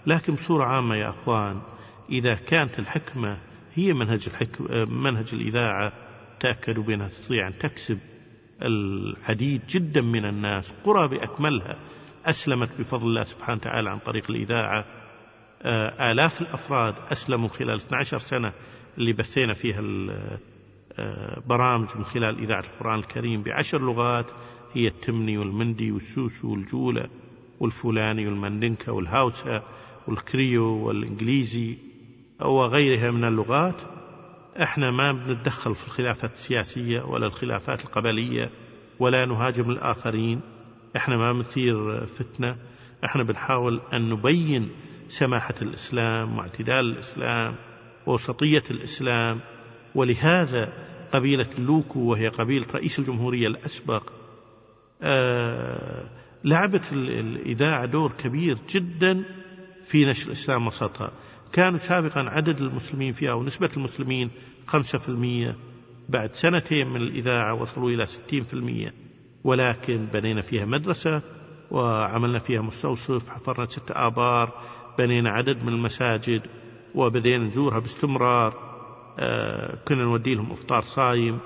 لكن 0.07 0.33
بصورة 0.35 0.65
عامة 0.65 0.95
يا 0.95 1.09
أخوان 1.09 1.61
إذا 2.09 2.35
كانت 2.35 2.79
الحكمة 2.79 3.39
هي 3.73 3.93
منهج, 3.93 4.27
الحكم 4.27 4.65
منهج 5.03 5.29
الإذاعة 5.33 5.93
تأكدوا 6.39 6.83
بأنها 6.83 7.07
تستطيع 7.07 7.47
أن 7.47 7.57
تكسب 7.57 7.99
العديد 8.61 9.61
جدا 9.69 10.01
من 10.01 10.25
الناس 10.25 10.73
قرى 10.83 11.07
بأكملها 11.07 11.75
أسلمت 12.25 12.69
بفضل 12.79 13.07
الله 13.07 13.23
سبحانه 13.23 13.59
وتعالى 13.61 13.89
عن 13.89 13.99
طريق 13.99 14.23
الإذاعة. 14.29 14.85
آه، 15.61 16.11
آلاف 16.11 16.41
الأفراد 16.41 16.95
أسلموا 17.11 17.49
خلال 17.49 17.75
12 17.75 18.17
سنة 18.17 18.53
اللي 18.97 19.13
بثينا 19.13 19.53
فيها 19.53 19.79
البرامج 20.99 21.87
من 21.95 22.03
خلال 22.03 22.39
إذاعة 22.39 22.63
القرآن 22.73 22.99
الكريم 22.99 23.43
بعشر 23.43 23.81
لغات 23.81 24.25
هي 24.73 24.87
التمني 24.87 25.37
والمندي 25.37 25.91
والسوسو 25.91 26.51
والجولة 26.51 27.09
والفلاني 27.59 28.27
والمندنكا 28.27 28.91
والهاوسا 28.91 29.63
والكريو 30.07 30.65
والإنجليزي 30.65 31.77
وغيرها 32.41 33.11
من 33.11 33.23
اللغات. 33.23 33.81
إحنا 34.61 34.91
ما 34.91 35.11
بنتدخل 35.11 35.75
في 35.75 35.85
الخلافات 35.87 36.33
السياسية 36.33 37.01
ولا 37.01 37.25
الخلافات 37.27 37.85
القبلية 37.85 38.49
ولا 38.99 39.25
نهاجم 39.25 39.71
الآخرين. 39.71 40.41
إحنا 40.95 41.17
ما 41.17 41.33
بنثير 41.33 42.05
فتنة. 42.05 42.55
إحنا 43.05 43.23
بنحاول 43.23 43.81
أن 43.93 44.09
نبين 44.09 44.69
سماحة 45.09 45.55
الإسلام 45.61 46.37
واعتدال 46.37 46.91
الإسلام 46.91 47.55
ووسطية 48.05 48.63
الإسلام. 48.71 49.39
ولهذا 49.95 50.73
قبيلة 51.11 51.47
لوكو 51.57 51.99
وهي 51.99 52.27
قبيلة 52.27 52.65
رئيس 52.73 52.99
الجمهورية 52.99 53.47
الأسبق 53.47 54.11
آه 55.01 56.09
لعبت 56.43 56.83
الإذاعة 56.91 57.85
دور 57.85 58.11
كبير 58.11 58.57
جدا 58.69 59.23
في 59.87 60.05
نشر 60.05 60.27
الإسلام 60.27 60.67
وسطها. 60.67 61.11
كانوا 61.53 61.79
سابقا 61.79 62.19
عدد 62.21 62.61
المسلمين 62.61 63.13
فيها 63.13 63.33
ونسبة 63.33 63.69
المسلمين 63.77 64.29
خمسة 64.69 64.97
في 64.97 65.09
المية. 65.09 65.55
بعد 66.09 66.33
سنتين 66.33 66.87
من 66.87 67.01
الإذاعة 67.01 67.53
وصلوا 67.53 67.89
إلى 67.89 68.05
ستين 68.05 68.43
في 68.43 68.53
المية. 68.53 68.93
ولكن 69.43 70.07
بنينا 70.13 70.41
فيها 70.41 70.65
مدرسة 70.65 71.21
وعملنا 71.71 72.39
فيها 72.39 72.61
مستوصف 72.61 73.29
حفرنا 73.29 73.65
ست 73.65 73.91
آبار 73.91 74.51
بنينا 74.97 75.29
عدد 75.29 75.63
من 75.63 75.73
المساجد 75.73 76.41
وبدينا 76.95 77.45
نزورها 77.45 77.79
باستمرار. 77.79 78.69
آه، 79.19 79.77
كنا 79.87 80.03
نودي 80.03 80.35
لهم 80.35 80.51
إفطار 80.51 80.83
صايم. 80.83 81.39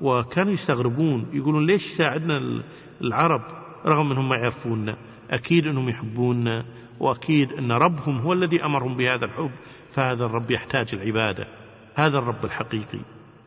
وكانوا 0.00 0.52
يستغربون 0.52 1.26
يقولون 1.32 1.66
ليش 1.66 1.82
ساعدنا 1.96 2.62
العرب 3.00 3.42
رغم 3.86 4.10
إنهم 4.10 4.28
ما 4.28 4.36
يعرفوننا 4.36 4.96
أكيد 5.30 5.66
إنهم 5.66 5.88
يحبوننا 5.88 6.64
وأكيد 7.00 7.52
إن 7.52 7.72
ربهم 7.72 8.18
هو 8.18 8.32
الذي 8.32 8.64
أمرهم 8.64 8.96
بهذا 8.96 9.24
الحب 9.24 9.50
فهذا 9.90 10.24
الرب 10.24 10.50
يحتاج 10.50 10.94
العبادة. 10.94 11.61
هذا 11.94 12.18
الرب 12.18 12.44
الحقيقي. 12.44 13.00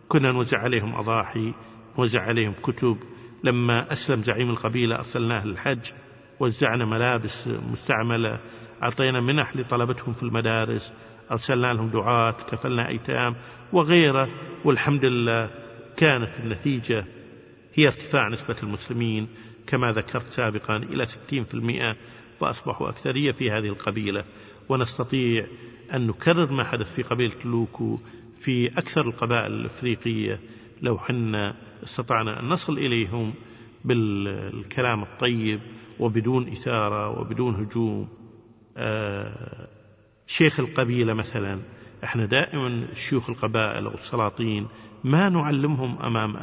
كنا 0.08 0.32
نوزع 0.32 0.58
عليهم 0.58 0.96
أضاحي 0.96 1.54
نوزع 2.00 2.22
عليهم 2.22 2.54
كتب. 2.64 2.98
لما 3.44 3.94
أسلم 3.94 4.24
زعيم 4.24 4.50
القبيلة 4.50 4.96
أرسلناه 4.96 5.46
للحج 5.46 5.92
وزعنا 6.40 6.86
ملابس 6.86 7.48
مستعملة 7.48 8.40
أعطينا 8.84 9.22
منح 9.22 9.56
لطلبتهم 9.56 10.14
في 10.14 10.24
المدارس 10.24 10.94
أرسلنا 11.32 11.74
لهم 11.74 11.90
دعاة 11.90 12.32
كفلنا 12.32 12.88
أيتام 12.88 13.36
وغيره. 13.74 14.30
والحمد 14.66 15.06
لله 15.06 15.50
كانت 15.98 16.30
النتيجة 16.40 17.06
هي 17.74 17.88
ارتفاع 17.88 18.30
نسبة 18.30 18.56
المسلمين 18.64 19.28
كما 19.68 19.92
ذكرت 19.92 20.30
سابقا 20.30 20.78
إلى 20.78 21.06
60% 21.06 21.96
فأصبحوا 22.40 22.90
أكثرية 22.90 23.32
في 23.32 23.52
هذه 23.52 23.68
القبيلة. 23.68 24.24
ونستطيع 24.70 25.48
أن 25.94 26.08
نكرر 26.08 26.52
ما 26.52 26.64
حدث 26.64 26.96
في 26.96 27.04
قبيلة 27.04 27.36
لوكو 27.46 28.00
في 28.40 28.68
أكثر 28.68 29.02
القبائل 29.02 29.52
الأفريقية 29.54 30.40
لو 30.82 30.98
حنا 30.98 31.56
استطعنا 31.84 32.40
أن 32.40 32.50
نصل 32.50 32.78
إليهم 32.78 33.34
بالكلام 33.86 35.04
الطيب 35.04 35.60
وبدون 36.00 36.48
إثارة 36.48 37.20
وبدون 37.20 37.56
هجوم. 37.56 38.08
آه 38.78 39.68
شيخ 40.28 40.60
القبيلة 40.60 41.14
مثلا 41.14 41.60
إحنا 42.04 42.26
دائما 42.26 42.88
شيوخ 43.10 43.30
القبائل 43.30 43.88
والسلاطين 43.88 44.68
ما 45.04 45.30
نعلمهم 45.30 45.98
أمام 46.02 46.36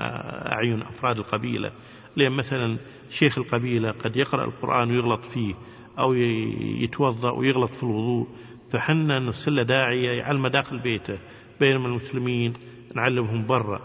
أعين 0.53 0.83
أفراد 0.83 1.19
القبيلة. 1.19 1.73
لأن 2.17 2.33
مثلا 2.33 2.77
شيخ 3.11 3.39
القبيلة 3.39 3.91
قد 3.91 4.17
يقرأ 4.17 4.45
القرآن 4.45 4.91
ويغلط 4.91 5.25
فيه 5.25 5.55
أو 5.99 6.15
يتوضأ 6.15 7.31
ويغلط 7.31 7.75
في 7.75 7.83
الوضوء 7.83 8.29
فحنا 8.71 9.19
نرسل 9.19 9.65
داعيه 9.65 10.11
يعلم 10.11 10.47
داخل 10.47 10.79
بيته. 10.79 11.19
بينما 11.63 11.89
المسلمين 11.89 12.53
نعلمهم 12.95 13.47
برا 13.47 13.81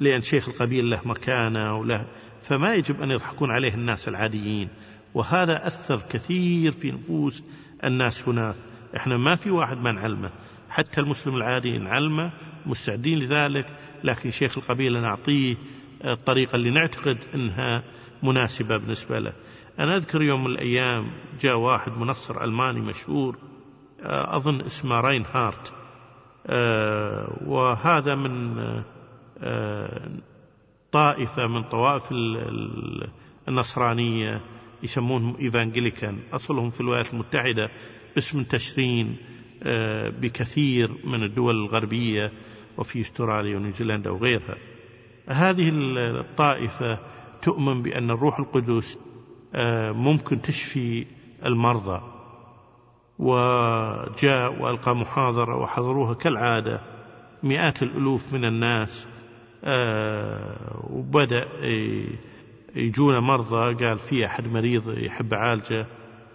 لأن 0.00 0.22
شيخ 0.22 0.48
القبيله 0.48 0.88
له 0.88 1.00
مكانة 1.04 1.76
وله 1.78 2.06
فما 2.42 2.74
يجب 2.74 3.02
أن 3.02 3.10
يضحكون 3.10 3.50
عليه 3.50 3.74
الناس 3.74 4.08
العاديين. 4.08 4.68
وهذا 5.14 5.66
أثر 5.66 6.02
كثير 6.10 6.72
في 6.72 6.90
نفوس 6.90 7.42
الناس 7.84 8.28
هناك 8.28 8.54
إحنا 8.96 9.16
ما 9.16 9.36
في 9.36 9.50
واحد 9.50 9.76
ما 9.76 9.92
نعلمه. 9.92 10.30
حتى 10.70 11.00
المسلم 11.00 11.36
العادي 11.36 11.78
نعلمه 11.78 12.32
مستعدين 12.66 13.18
لذلك 13.18 13.66
لكن 14.04 14.30
شيخ 14.30 14.58
القبيلة 14.58 15.00
نعطيه 15.00 15.56
الطريقة 16.04 16.56
اللي 16.56 16.70
نعتقد 16.70 17.18
إنها 17.34 17.82
مناسبة 18.22 18.76
بالنسبة 18.76 19.18
له. 19.18 19.32
أنا 19.78 19.96
أذكر 19.96 20.22
يوم 20.22 20.44
من 20.44 20.50
الأيام 20.50 21.06
جاء 21.40 21.56
واحد 21.56 21.92
منصر 21.92 22.44
ألماني 22.44 22.80
مشهور 22.80 23.36
أظن 24.06 24.60
اسمه 24.60 25.00
راين 25.00 25.24
هارت 25.32 25.72
وهذا 27.46 28.14
من 28.14 28.56
طائفة 30.92 31.46
من 31.46 31.62
طوائف 31.62 32.02
النصرانية 33.48 34.40
يسمونهم 34.82 35.36
إيفانجليكان 35.40 36.18
أصلهم 36.32 36.70
في 36.70 36.80
الولايات 36.80 37.12
المتحدة 37.14 37.70
بس 38.16 38.34
منتشرين 38.34 39.16
آه، 39.62 40.08
بكثير 40.08 40.90
من 41.04 41.22
الدول 41.22 41.54
الغربية 41.54 42.32
وفي 42.78 43.00
أستراليا 43.00 43.56
ونيوزيلندا 43.56 44.10
وغيرها. 44.10 44.56
هذه 45.28 45.70
الطائفة 46.20 46.98
تؤمن 47.42 47.82
بأن 47.82 48.10
الروح 48.10 48.38
القدس 48.38 48.98
آه، 49.54 49.92
ممكن 49.92 50.42
تشفي 50.42 51.06
المرضى. 51.44 52.13
وجاء 53.18 54.62
وألقى 54.62 54.96
محاضرة 54.96 55.56
وحضروها 55.56 56.14
كالعادة. 56.14 56.80
مئات 57.42 57.82
الألوف 57.82 58.32
من 58.32 58.44
الناس 58.44 59.06
آه، 59.64 60.86
وبدأ 60.90 61.48
يجون 62.76 63.18
مرضى. 63.18 63.84
قال 63.84 63.98
في 63.98 64.26
أحد 64.26 64.46
مريض 64.46 64.98
يحب 64.98 65.34
عالجه. 65.34 65.86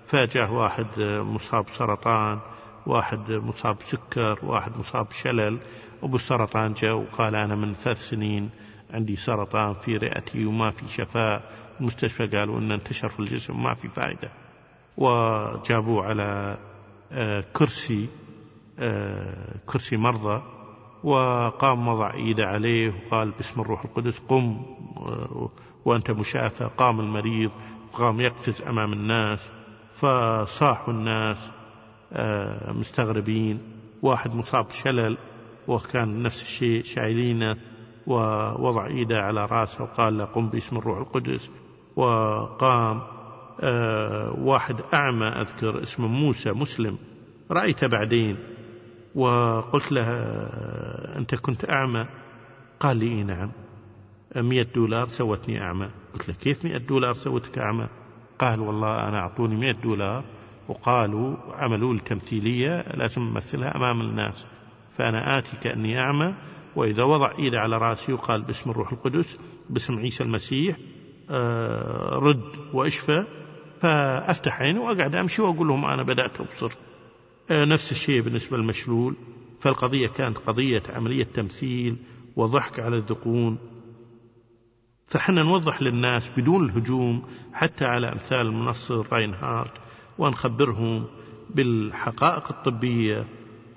فجاه 0.06 0.54
واحد 0.54 0.88
مصاب 1.00 1.66
سرطان 1.78 2.40
واحد 2.86 3.32
مصاب 3.32 3.78
سكر 3.92 4.40
واحد 4.44 4.72
مصاب 4.78 5.08
شلل 5.24 5.60
أبو 6.04 6.16
السرطان 6.16 6.74
جاء 6.74 6.94
وقال 6.94 7.36
أنا 7.36 7.56
من 7.56 7.74
ثلاث 7.74 7.98
سنين 8.10 8.50
عندي 8.94 9.16
سرطان 9.16 9.74
في 9.74 9.98
رئتي 9.98 10.46
وما 10.46 10.72
في 10.72 10.90
شفاء. 10.90 11.42
المستشفى 11.80 12.28
قالوا 12.28 12.60
أنه 12.60 12.76
انتشر 12.76 13.10
في 13.10 13.20
الجسم 13.20 13.64
ما 13.64 13.74
في 13.74 13.90
فائدة 13.90 14.32
وجابوه 14.98 16.06
على 16.06 16.58
كرسي 17.54 18.08
كرسي 19.66 19.98
مرضى 19.98 20.42
وقام 21.04 21.88
وضع 21.88 22.14
إيده 22.14 22.48
عليه 22.48 22.94
وقال 23.08 23.32
باسم 23.32 23.62
الروح 23.62 23.86
القدس 23.86 24.20
قم 24.20 24.62
وأنت 25.86 26.12
مشافى 26.12 26.70
قام 26.78 27.00
المريض 27.00 27.52
وقام 27.94 28.20
يقفز 28.22 28.62
أمام 28.62 28.94
الناس 28.94 29.40
فصاحوا 29.96 30.94
الناس 30.94 31.38
مستغربين 32.80 33.60
واحد 34.02 34.36
مصاب 34.36 34.66
شلل 34.72 35.18
وكان 35.68 36.24
نفس 36.24 36.42
الشيء 36.42 36.84
شايلينه 36.84 37.58
ووضع 38.08 38.86
إيده 38.86 39.22
على 39.22 39.46
رأسه 39.46 39.84
وقال 39.84 40.18
له 40.18 40.26
قم 40.26 40.50
باسم 40.50 40.78
الروح 40.78 40.98
القدس 40.98 41.50
وقام 41.96 43.02
واحد 44.38 44.76
أعمى 44.94 45.26
أذكر 45.26 45.84
اسمه 45.84 46.08
موسى 46.08 46.52
مسلم. 46.52 46.98
رأيته 47.52 47.88
بعدين 47.88 48.38
وقلت 49.16 49.92
له 49.92 50.04
آه، 50.04 51.18
أنت 51.18 51.36
كنت 51.36 51.70
أعمى؟ 51.70 52.06
قال 52.80 52.98
لي 52.98 53.06
إيه 53.06 53.24
نعم. 53.24 53.52
مئة 54.36 54.74
دولار 54.76 55.08
سوتني 55.08 55.62
أعمى. 55.62 55.90
قلت 56.14 56.30
له 56.30 56.36
كيف 56.36 56.66
مئة 56.66 56.78
دولار 56.78 57.14
سوتك 57.14 57.58
أعمى؟ 57.58 57.88
قال 58.40 58.60
والله 58.60 59.08
أنا 59.08 59.20
أعطوني 59.20 59.56
مئة 59.56 59.82
دولار 59.82 60.24
وقالوا 60.68 61.38
عملوا 61.54 61.94
لي 61.94 62.00
تمثيلية 62.00 62.82
لازم 62.82 63.22
أمثلها 63.22 63.76
أمام 63.76 64.02
الناس. 64.02 64.46
فأنا 64.98 65.38
آتي 65.38 65.58
كأني 65.64 66.00
أعمى 66.00 66.34
وإذا 66.76 67.04
وضع 67.04 67.32
إيده 67.40 67.60
على 67.60 67.78
رأسي 67.78 68.14
وقال 68.14 68.42
باسم 68.42 68.70
الروح 68.70 68.92
القدس 68.92 69.38
باسم 69.70 70.00
عيسى 70.00 70.24
المسيح 70.24 70.78
آه، 71.30 72.16
رد 72.16 72.44
وأشفى. 72.74 73.39
فأفتح 73.82 74.62
عيني 74.62 74.80
وأقعد 74.80 75.16
أمشي 75.16 75.42
وأقول 75.42 75.68
لهم 75.68 75.86
أنا 75.86 76.04
بدأت 76.04 76.42
أبصر. 76.42 76.76
آه، 77.52 77.66
نفس 77.66 77.92
الشيء 77.92 78.22
بالنسبة 78.22 78.58
للمشلول. 78.58 79.16
فالقضية 79.60 80.08
كانت 80.08 80.38
قضية 80.38 80.84
عملية 80.90 81.24
تمثيل 81.24 81.96
وضحك 82.36 82.80
على 82.80 82.98
الذقون. 82.98 83.58
فحنا 85.08 85.44
نوضح 85.44 85.82
للناس 85.82 86.30
بدون 86.38 86.66
الهجوم 86.66 87.24
حتى 87.54 87.86
على 87.86 88.12
أمثال 88.12 88.48
المنصر 88.48 89.14
راينهارت 89.14 89.74
ونخبرهم 90.18 91.06
بالحقائق 91.50 92.50
الطبية 92.50 93.26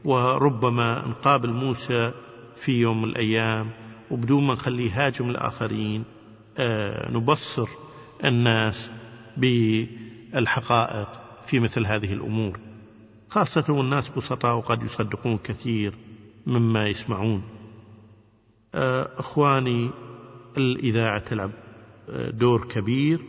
وربما 0.05 1.09
نقابل 1.09 1.51
موسى 1.51 2.13
في 2.57 2.73
يوم 2.73 3.03
من 3.03 3.09
الأيام. 3.09 3.71
وبدون 4.11 4.47
ما 4.47 4.55
نخليه 4.55 5.07
هاجم 5.07 5.31
الآخرين 5.31 6.05
آه، 6.59 7.11
نبصر 7.11 7.69
الناس 8.25 8.91
بالحقائق 9.37 11.09
في 11.47 11.61
مثل 11.61 11.87
هذه 11.87 12.13
الأمور. 12.13 12.61
خاصة 13.29 13.73
والناس 13.73 14.09
بسطاء 14.09 14.57
وقد 14.57 14.83
يصدقون 14.83 15.39
كثير 15.39 15.95
مما 16.47 16.87
يسمعون. 16.87 17.43
آه، 18.75 19.09
أخواني 19.17 19.91
الإذاعة 20.57 21.19
تلعب 21.19 21.51
آه، 22.11 22.31
دور 22.31 22.69
كبير 22.69 23.21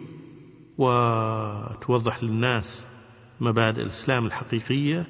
وتوضح 0.77 2.23
للناس 2.23 2.85
مبادئ 3.41 3.81
الإسلام 3.81 4.25
الحقيقية 4.25 5.07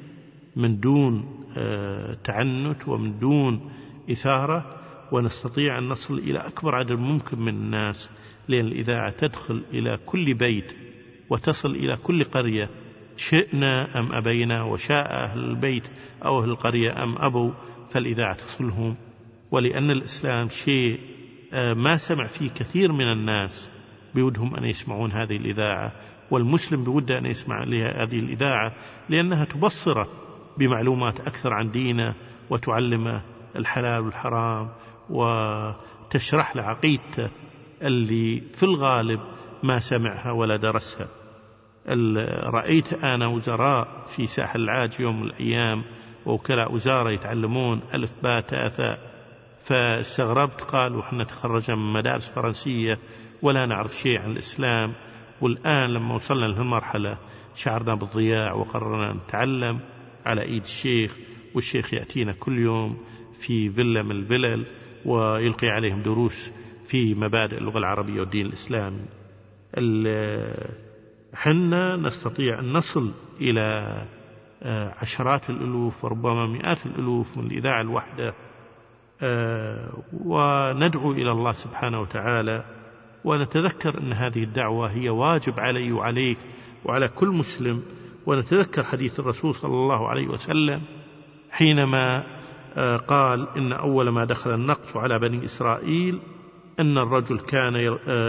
من 0.56 0.80
دون 0.80 1.40
آه، 1.58 2.14
تعنت 2.14 2.88
ومن 2.88 3.20
دون 3.20 3.72
إثارة 4.12 4.80
ونستطيع 5.12 5.78
أن 5.78 5.90
نصل 5.90 6.18
إلى 6.18 6.40
أكبر 6.40 6.76
عدد 6.76 6.92
ممكن 6.92 7.40
من 7.40 7.54
الناس 7.54 8.10
لأن 8.48 8.66
الإذاعة 8.66 9.10
تدخل 9.10 9.64
إلى 9.74 10.00
كل 10.06 10.34
بيت 10.34 10.74
وتصل 11.34 11.72
إلى 11.72 11.98
كل 12.04 12.24
قرية 12.24 12.70
شئنا 13.18 14.00
أم 14.00 14.12
أبينا 14.12 14.64
وشاء 14.64 15.24
أهل 15.24 15.40
البيت 15.40 15.84
أو 16.26 16.44
أهل 16.44 16.50
القرية 16.50 17.04
أم 17.04 17.16
أبوا 17.18 17.52
فالإذاعة 17.92 18.34
تصلهم. 18.34 18.96
ولأن 19.52 19.92
الإسلام 19.92 20.50
شيء 20.50 21.00
آه، 21.54 21.74
ما 21.74 21.98
سمع 21.98 22.28
فيه 22.28 22.50
كثير 22.50 22.92
من 22.92 23.12
الناس 23.12 23.70
بودهم 24.16 24.56
أن 24.56 24.64
يسمعون 24.64 25.12
هذه 25.12 25.38
الإذاعة 25.38 25.92
والمسلم 26.32 26.84
بوده 26.84 27.18
أن 27.18 27.26
يسمع 27.26 27.64
هذه 27.64 28.20
الإذاعة 28.20 28.74
لأنها 29.10 29.46
تبصره 29.46 30.08
بمعلومات 30.58 31.20
أكثر 31.20 31.54
عن 31.54 31.72
دينه 31.72 32.14
وتعلمه 32.50 33.22
الحلال 33.56 34.02
والحرام 34.02 34.70
وتشرح 35.10 36.56
له 36.56 36.64
عقيدته 36.64 37.30
اللي 37.82 38.42
في 38.42 38.64
الغالب 38.64 39.20
ما 39.64 39.80
سمعها 39.80 40.32
ولا 40.32 40.56
درسها. 40.56 41.23
رأيت 42.50 42.94
أنا 42.94 43.28
وزراء 43.28 43.88
في 44.16 44.28
ساحل 44.28 44.62
العاج 44.62 45.00
يوم 45.00 45.22
من 45.22 45.28
الأيام 45.28 45.84
ووكلاء 46.26 46.74
وزارة 46.74 47.10
يتعلمون 47.12 47.82
ألف 47.94 48.14
باء 48.24 48.42
تاء 48.42 48.70
ثاء. 48.70 49.14
فاستغربت 49.66 50.62
قالوا 50.62 51.02
إحنا 51.02 51.24
تخرجنا 51.24 51.76
من 51.76 51.94
مدارس 51.94 52.30
فرنسية 52.30 53.00
ولا 53.42 53.66
نعرف 53.66 53.96
شيء 53.96 54.20
عن 54.20 54.32
الإسلام. 54.32 54.94
والآن 55.42 55.90
لما 55.90 56.16
وصلنا 56.16 56.46
لهالمرحلة 56.46 57.18
شعرنا 57.56 57.96
بالضياع 57.96 58.54
وقررنا 58.54 59.14
نتعلم 59.14 59.80
على 60.26 60.42
إيد 60.42 60.64
الشيخ 60.64 61.18
والشيخ 61.56 61.94
يأتينا 61.94 62.32
كل 62.34 62.60
يوم 62.60 62.98
في 63.42 63.70
فيلا 63.70 64.04
من 64.04 64.12
الفلل 64.12 64.66
ويلقي 65.06 65.68
عليهم 65.68 66.02
دروس 66.02 66.52
في 66.88 67.16
مبادئ 67.16 67.58
اللغة 67.58 67.78
العربية 67.78 68.20
والدين 68.20 68.46
الإسلامي. 68.46 69.06
حنا 71.34 71.96
نستطيع 71.96 72.60
أن 72.60 72.74
نصل 72.74 73.12
إلى 73.42 73.98
آه، 74.64 74.94
عشرات 75.02 75.50
الألوف 75.50 76.06
وربما 76.06 76.48
مئات 76.48 76.86
الألوف 76.86 77.38
من 77.38 77.46
الإذاعة 77.46 77.82
الواحدة 77.82 78.34
آه، 79.22 79.90
وندعو 80.14 81.12
إلى 81.12 81.32
الله 81.32 81.54
سبحانه 81.54 82.02
وتعالى 82.02 82.64
ونتذكر 83.24 83.98
أن 83.98 84.14
هذه 84.14 84.44
الدعوة 84.44 84.92
هي 84.92 85.10
واجب 85.10 85.60
علي 85.60 85.92
وعليك 85.92 86.38
وعلى 86.86 87.08
كل 87.08 87.28
مسلم 87.28 87.84
ونتذكر 88.26 88.84
حديث 88.84 89.20
الرسول 89.20 89.56
صلى 89.56 89.74
الله 89.74 90.08
عليه 90.08 90.28
وسلم 90.28 90.82
حينما 91.52 92.24
آه، 92.76 92.98
قال 92.98 93.48
إن 93.58 93.74
أول 93.74 94.10
ما 94.10 94.26
دخل 94.26 94.54
النقص 94.54 94.98
على 94.98 95.20
بني 95.20 95.46
إسرائيل 95.46 96.20
أن 96.80 96.98
الرجل 96.98 97.40
كان 97.40 97.76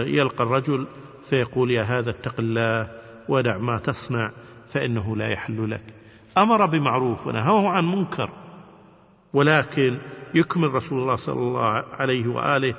يلقى 0.07 0.43
الرجل 0.43 0.87
فيقول 1.29 1.71
يا 1.71 1.83
هذا 1.83 2.09
اتق 2.09 2.35
الله 2.39 2.89
ودع 3.29 3.57
ما 3.57 3.77
تصنع 3.77 4.31
فإنه 4.69 5.15
لا 5.15 5.27
يحل 5.27 5.71
لك. 5.71 5.83
أمر 6.37 6.65
بمعروف 6.65 7.27
ونهاه 7.27 7.69
عن 7.69 7.85
منكر 7.85 8.29
ولكن 9.33 9.97
يكمل 10.33 10.73
رسول 10.73 10.99
الله 11.01 11.15
صلى 11.15 11.39
الله 11.39 11.83
عليه 11.99 12.27
وآله 12.27 12.75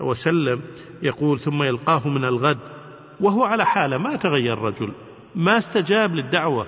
وسلم 0.00 0.60
يقول 1.02 1.40
ثم 1.40 1.62
يلقاه 1.62 2.08
من 2.08 2.24
الغد 2.24 2.58
وهو 3.20 3.44
على 3.44 3.66
حالة 3.66 3.98
ما 3.98 4.16
تغير 4.16 4.52
الرجل 4.52 4.92
ما 5.34 5.58
استجاب 5.58 6.14
للدعوة 6.14 6.66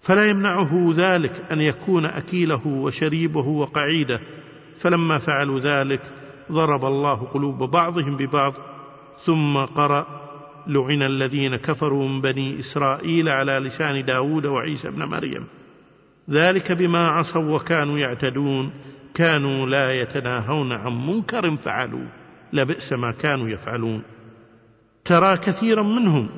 فلا 0.00 0.28
يمنعه 0.28 0.92
ذلك 0.96 1.52
أن 1.52 1.60
يكون 1.60 2.06
أكيله 2.06 2.66
وشريبه 2.66 3.46
وقعيده. 3.46 4.20
فلما 4.80 5.18
فعلوا 5.18 5.60
ذلك 5.60 6.00
ضرب 6.52 6.84
الله 6.84 7.14
قلوب 7.14 7.70
بعضهم 7.70 8.16
ببعض 8.16 8.54
ثم 9.24 9.58
قرأ 9.58 10.06
لعن 10.66 11.02
الذين 11.02 11.56
كفروا 11.56 12.08
من 12.08 12.20
بني 12.20 12.60
إسرائيل 12.60 13.28
على 13.28 13.52
لسان 13.52 14.04
داود 14.04 14.46
وعيسى 14.46 14.90
بن 14.90 15.04
مريم. 15.04 15.46
ذلك 16.30 16.72
بما 16.72 17.08
عصوا 17.08 17.56
وكانوا 17.56 17.98
يعتدون 17.98 18.70
كانوا 19.14 19.66
لا 19.66 20.00
يتناهون 20.00 20.72
عن 20.72 21.06
منكر 21.06 21.56
فعلوا 21.56 22.06
لبئس 22.52 22.92
ما 22.92 23.10
كانوا 23.10 23.48
يفعلون. 23.48 24.02
ترى 25.04 25.36
كثيرا 25.36 25.82
منهم 25.82 26.28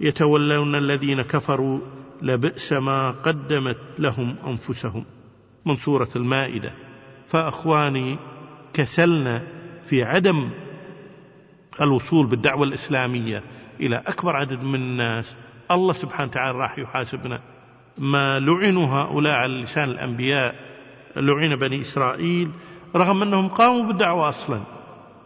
يتولون 0.00 0.74
الذين 0.74 1.22
كفروا 1.22 1.80
لبئس 2.22 2.72
ما 2.72 3.10
قدمت 3.10 3.78
لهم 3.98 4.36
أنفسهم. 4.46 5.04
من 5.66 5.76
سورة 5.76 6.08
المائدة 6.16 6.72
فأخواني 7.28 8.18
كسلنا 8.74 9.42
في 9.86 10.02
عدم 10.02 10.50
الوصول 11.80 12.26
بالدعوة 12.26 12.64
الإسلامية 12.64 13.42
إلى 13.80 13.96
أكبر 14.06 14.36
عدد 14.36 14.62
من 14.62 14.74
الناس 14.74 15.36
الله 15.70 15.92
سبحانه 15.92 16.30
وتعالى 16.30 16.58
راح 16.58 16.78
يحاسبنا. 16.78 17.40
ما 17.98 18.40
لعنوا 18.40 18.86
هؤلاء 18.86 19.32
على 19.32 19.54
لسان 19.54 19.90
الأنبياء 19.90 20.54
لعن 21.16 21.56
بني 21.56 21.80
إسرائيل 21.80 22.50
رغم 22.96 23.22
أنهم 23.22 23.48
قاموا 23.48 23.82
بالدعوة 23.82 24.28
أصلا 24.28 24.60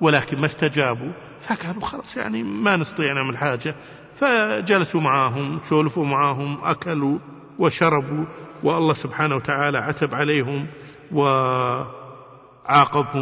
ولكن 0.00 0.40
ما 0.40 0.46
استجابوا 0.46 1.12
فقالوا 1.48 1.84
خلاص 1.84 2.16
يعني 2.16 2.42
ما 2.42 2.76
نستطيع 2.76 3.12
نعمل 3.12 3.36
حاجة. 3.38 3.74
فجلسوا 4.20 5.00
معاهم 5.00 5.60
سولفوا 5.68 6.04
معاهم 6.04 6.58
أكلوا 6.62 7.18
وشربوا 7.58 8.24
والله 8.62 8.94
سبحانه 8.94 9.36
وتعالى 9.36 9.78
عتب 9.78 10.14
عليهم 10.14 10.66
وعاقبهم 11.12 11.88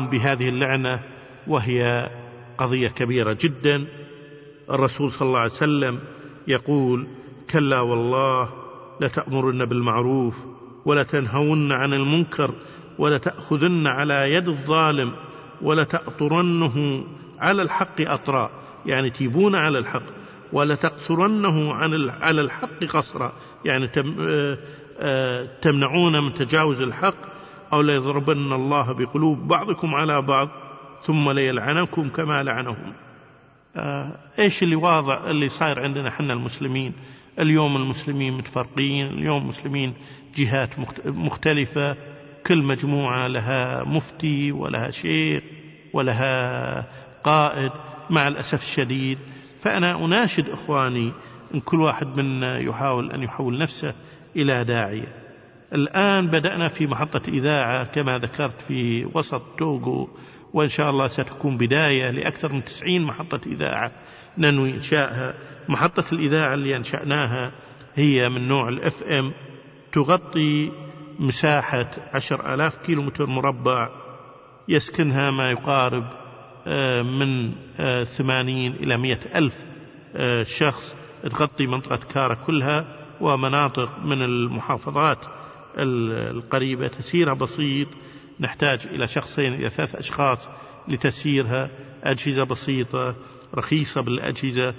بهذه 0.07 0.49
اللعنة 0.49 1.01
وهي 1.47 2.11
قضية 2.59 2.89
كبيرة 2.89 3.37
جدا. 3.41 3.87
الرسول 4.71 5.13
صلى 5.13 5.29
الله 5.29 5.39
عليه 5.39 5.53
وسلم 5.53 5.99
يقول 6.49 7.07
كلا 7.51 7.81
والله 7.81 8.49
لتأمرن 9.01 9.65
بالمعروف 9.65 10.35
ولتنهون 10.85 11.73
عن 11.73 11.95
المنكر 11.95 12.55
ولتأخذن 12.99 13.87
على 13.87 14.35
يد 14.35 14.49
الظالم 14.49 15.13
ولتأطرنه 15.63 17.05
على 17.39 17.63
الحق 17.63 18.01
أطراء 18.01 18.51
يعني 18.87 19.11
تيبون 19.11 19.55
على 19.55 19.79
الحق 19.79 20.03
ولتقصرنه 20.53 21.75
عن 21.75 22.11
على 22.11 22.41
الحق 22.41 22.85
قصرا. 22.85 23.33
يعني 23.65 23.91
آه، 24.21 24.59
آه، 24.99 25.49
تمنعون 25.63 26.25
من 26.25 26.35
تجاوز 26.35 26.81
الحق 26.83 27.17
أو 27.73 27.83
ليضربن 27.83 28.53
الله 28.53 28.93
بقلوب 28.93 29.49
بعضكم 29.49 29.95
على 29.95 30.23
بعض. 30.23 30.49
ثم 31.07 31.31
ليلعنكم 31.31 32.09
كما 32.09 32.43
لعنهم. 32.43 32.93
آه 33.77 34.13
إيش 34.39 34.63
اللي 34.63 34.77
واضع 34.77 35.31
اللي 35.31 35.49
صاير 35.49 35.81
عندنا 35.81 36.09
إحنا 36.09 36.33
المسلمين؟ 36.33 36.93
اليوم 37.39 37.77
المسلمين 37.77 38.33
متفرقين 38.33 39.07
اليوم 39.07 39.43
المسلمين 39.43 39.95
جهات 40.37 40.71
مختلفة 41.07 41.97
كل 42.47 42.63
مجموعة 42.63 43.27
لها 43.27 43.85
مفتي 43.85 44.53
ولها 44.53 44.91
شيخ 44.91 45.43
ولها 45.93 46.87
قائد 47.25 47.73
مع 48.11 48.29
الأسف 48.29 48.63
الشديد. 48.63 49.19
فأنا 49.63 50.05
أناشد 50.05 50.49
إخواني 50.49 51.13
إن 51.55 51.61
كل 51.61 51.81
واحد 51.81 52.07
منا 52.07 52.59
يحاول 52.59 53.11
أن 53.13 53.23
يحول 53.23 53.59
نفسه 53.59 53.95
إلى 54.37 54.65
داعية. 54.65 55.25
الآن 55.73 56.27
بدأنا 56.27 56.69
في 56.69 56.87
محطة 56.87 57.29
إذاعة 57.29 57.85
كما 57.85 58.19
ذكرت 58.19 58.61
في 58.69 59.05
وسط 59.15 59.43
توغو. 59.59 60.09
وإن 60.55 60.69
شاء 60.69 60.91
الله 60.91 61.09
ستكون 61.09 61.57
بداية 61.57 62.11
لأكثر 62.11 62.53
من 62.53 62.65
تسعين 62.65 63.03
محطة 63.03 63.41
إذاعة 63.47 63.93
ننوي 64.39 64.71
إنشائها 64.71 65.35
محطة 65.69 66.05
الإذاعة 66.13 66.55
اللي 66.55 66.77
أنشأناها 66.77 67.53
هي 67.95 68.29
من 68.29 68.49
نوع 68.49 68.69
ال 68.69 69.03
FM 69.03 69.33
تغطي 69.93 70.73
مساحة 71.19 71.91
عشر 72.15 72.55
آلاف 72.55 72.77
كيلو 72.77 73.03
متر 73.03 73.27
مربع 73.27 73.89
يسكنها 74.69 75.31
ما 75.31 75.51
يقارب 75.51 76.05
آه، 76.67 77.03
من 77.03 77.53
آه، 77.81 78.05
ثمانين 78.05 78.73
إلى 78.73 78.97
مئة 78.97 79.39
ألف 79.39 79.65
آه، 80.17 80.43
شخص 80.43 80.97
تغطي 81.23 81.67
منطقة 81.67 82.01
كارا 82.15 82.35
كلها 82.35 82.87
ومناطق 83.21 83.99
من 84.05 84.23
المحافظات 84.23 85.19
القريبة 85.79 86.89
تسيرها 86.89 87.35
بسيط 87.35 87.89
نحتاج 88.41 88.87
إلى 88.87 89.07
شخصين 89.07 89.55
إلى 89.55 89.71
ثلاث 89.71 89.95
أشخاص 89.95 90.49
لتسييرها. 90.89 91.71
أجهزة 92.05 92.45
بسيطة 92.45 93.17
رخيصة 93.55 94.01
بالأجهزة. 94.01 94.75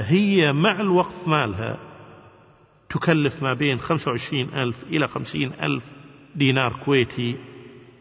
هي 0.00 0.52
مع 0.52 0.80
الوقف 0.80 1.28
مالها 1.28 1.78
تكلف 2.90 3.42
ما 3.42 3.54
بين 3.54 3.78
25 3.78 4.48
ألف 4.54 4.84
إلى 4.90 5.08
50 5.08 5.52
ألف 5.62 5.84
دينار 6.34 6.72
كويتي. 6.84 7.36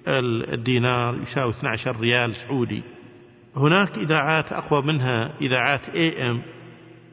الدينار 0.07 1.21
يساوي 1.21 1.51
12 1.51 1.99
ريال 1.99 2.35
سعودي. 2.35 2.83
هناك 3.55 3.97
إذاعات 3.97 4.53
أقوى 4.53 4.81
منها 4.81 5.33
إذاعات 5.41 5.89
اي 5.89 6.29
ام 6.29 6.41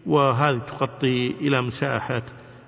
وهذه 0.07 0.59
تغطي 0.59 1.31
إلى 1.41 1.63
مساحة 1.63 2.23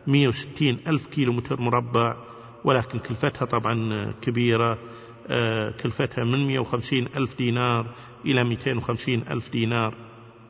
160 0.07 0.79
ألف 0.87 1.07
كيلو 1.07 1.33
متر 1.33 1.61
مربع. 1.61 2.17
ولكن 2.65 2.99
كلفتها 2.99 3.45
طبعا 3.45 4.13
كبيرة 4.23 4.79
آه، 5.29 5.71
كلفتها 5.71 6.25
من 6.25 6.47
150 6.47 7.07
ألف 7.17 7.39
دينار 7.39 7.87
إلى 8.27 8.45
250 8.45 9.25
ألف 9.31 9.51
دينار. 9.51 9.95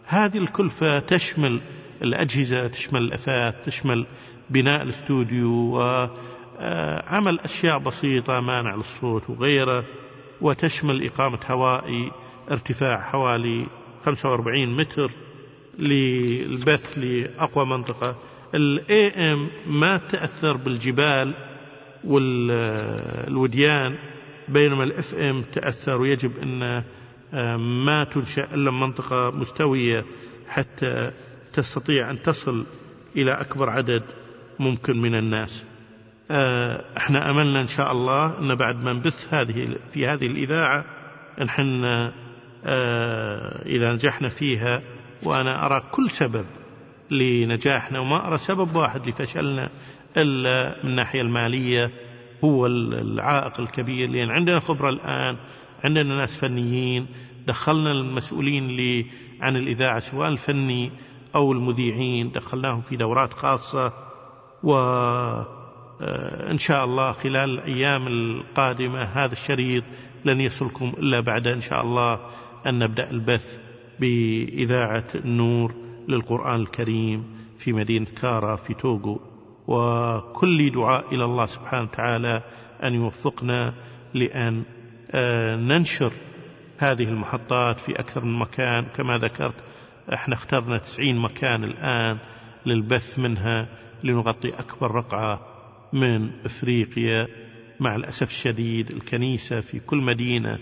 هذه 0.04 0.38
الكلفة 0.38 0.98
تشمل 0.98 1.60
الأجهزة 2.02 2.66
تشمل 2.66 3.02
الأثاث 3.02 3.54
تشمل 3.64 4.06
بناء 4.50 4.82
الاستوديو 4.82 5.50
وعمل 5.50 7.40
أشياء 7.40 7.78
بسيطة 7.78 8.40
مانع 8.40 8.74
للصوت 8.74 9.30
وغيره 9.30 9.84
وتشمل 10.40 11.06
إقامة 11.06 11.38
هوائي 11.46 12.10
ارتفاع 12.50 13.00
حوالي 13.00 13.66
45 14.04 14.76
متر 14.76 15.10
للبث 15.78 16.98
لأقوى 16.98 17.66
منطقة. 17.66 18.16
ال 18.54 19.32
AM 19.32 19.48
ما 19.66 19.96
تأثر 19.96 20.56
بالجبال 20.56 21.34
والوديان 22.06 23.94
بينما 24.48 24.84
ال 24.84 25.14
FM 25.14 25.44
تأثر. 25.52 26.00
ويجب 26.00 26.32
أن 26.42 26.84
ما 27.84 28.04
تنشأ 28.04 28.54
إلا 28.54 28.70
منطقة 28.70 29.30
مستوية 29.30 30.04
حتى 30.48 31.10
تستطيع 31.52 32.10
أن 32.10 32.22
تصل 32.22 32.66
إلى 33.16 33.32
أكبر 33.32 33.70
عدد 33.70 34.02
ممكن 34.58 35.02
من 35.02 35.14
الناس. 35.14 35.64
آه، 36.30 36.84
إحنا 36.96 37.30
املنا 37.30 37.60
إن 37.60 37.68
شاء 37.68 37.92
الله 37.92 38.38
أن 38.38 38.54
بعد 38.54 38.84
ما 38.84 38.92
نبث 38.92 39.34
هذه 39.34 39.76
في 39.92 40.06
هذه 40.06 40.26
الإذاعة 40.26 40.84
نحن 41.38 41.84
آه، 42.64 43.66
إذا 43.66 43.92
نجحنا 43.92 44.28
فيها 44.28 44.82
وأنا 45.22 45.66
أرى 45.66 45.82
كل 45.90 46.10
سبب 46.10 46.46
لنجاحنا 47.10 47.98
وما 47.98 48.26
أرى 48.26 48.38
سبب 48.38 48.76
واحد 48.76 49.08
لفشلنا 49.08 49.70
إلا 50.16 50.76
من 50.84 50.90
الناحية 50.90 51.20
المالية 51.20 51.90
هو 52.44 52.66
العائق 52.66 53.60
الكبير. 53.60 54.10
لأن 54.10 54.30
عندنا 54.30 54.60
خبرة 54.60 54.90
الآن 54.90 55.36
عندنا 55.84 56.16
ناس 56.16 56.40
فنيين 56.40 57.06
دخلنا 57.46 57.92
المسؤولين 57.92 59.06
عن 59.40 59.56
الإذاعة 59.56 60.00
سواء 60.00 60.28
الفني 60.28 60.90
أو 61.34 61.52
المذيعين. 61.52 62.32
دخلناهم 62.32 62.80
في 62.80 62.96
دورات 62.96 63.32
خاصة 63.32 63.92
وإن 64.62 65.44
آه، 66.00 66.56
شاء 66.56 66.84
الله 66.84 67.12
خلال 67.12 67.50
الأيام 67.50 68.06
القادمة 68.06 69.02
هذا 69.02 69.32
الشريط 69.32 69.84
لن 70.24 70.40
يصلكم 70.40 70.92
إلا 70.98 71.20
بعد 71.20 71.46
إن 71.46 71.60
شاء 71.60 71.82
الله 71.82 72.20
أن 72.66 72.78
نبدأ 72.78 73.10
البث 73.10 73.58
بإذاعة 74.00 75.04
النور 75.14 75.74
للقرآن 76.08 76.60
الكريم 76.60 77.24
في 77.58 77.72
مدينة 77.72 78.06
كارا 78.22 78.56
في 78.56 78.74
توغو. 78.74 79.20
وكل 79.68 80.70
دعاء 80.70 81.14
إلى 81.14 81.24
الله 81.24 81.46
سبحانه 81.46 81.82
وتعالى 81.82 82.42
أن 82.82 82.94
يوفقنا 82.94 83.74
لأن 84.14 84.62
آه، 85.10 85.56
ننشر 85.56 86.12
هذه 86.78 87.02
المحطات 87.02 87.80
في 87.80 88.00
أكثر 88.00 88.24
من 88.24 88.38
مكان. 88.38 88.84
كما 88.84 89.18
ذكرت 89.18 89.54
إحنا 90.14 90.34
اخترنا 90.34 90.78
تسعين 90.78 91.18
مكان 91.18 91.64
الآن 91.64 92.18
للبث 92.66 93.18
منها 93.18 93.68
لنغطي 94.04 94.48
أكبر 94.48 94.90
رقعة 94.90 95.40
من 95.92 96.30
إفريقيا. 96.44 97.28
مع 97.80 97.96
الأسف 97.96 98.30
الشديد 98.30 98.90
الكنيسة 98.90 99.60
في 99.60 99.80
كل 99.80 99.98
مدينة 99.98 100.58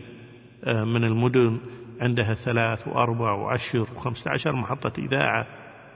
آه، 0.65 0.85
من 0.85 1.05
المدن 1.05 1.59
عندها 2.01 2.35
ثلاث 2.35 2.89
وأربع 2.89 3.33
وعشر 3.33 3.81
وخمسة 3.81 4.31
عشر 4.31 4.53
محطة 4.53 4.93
إذاعة 4.99 5.47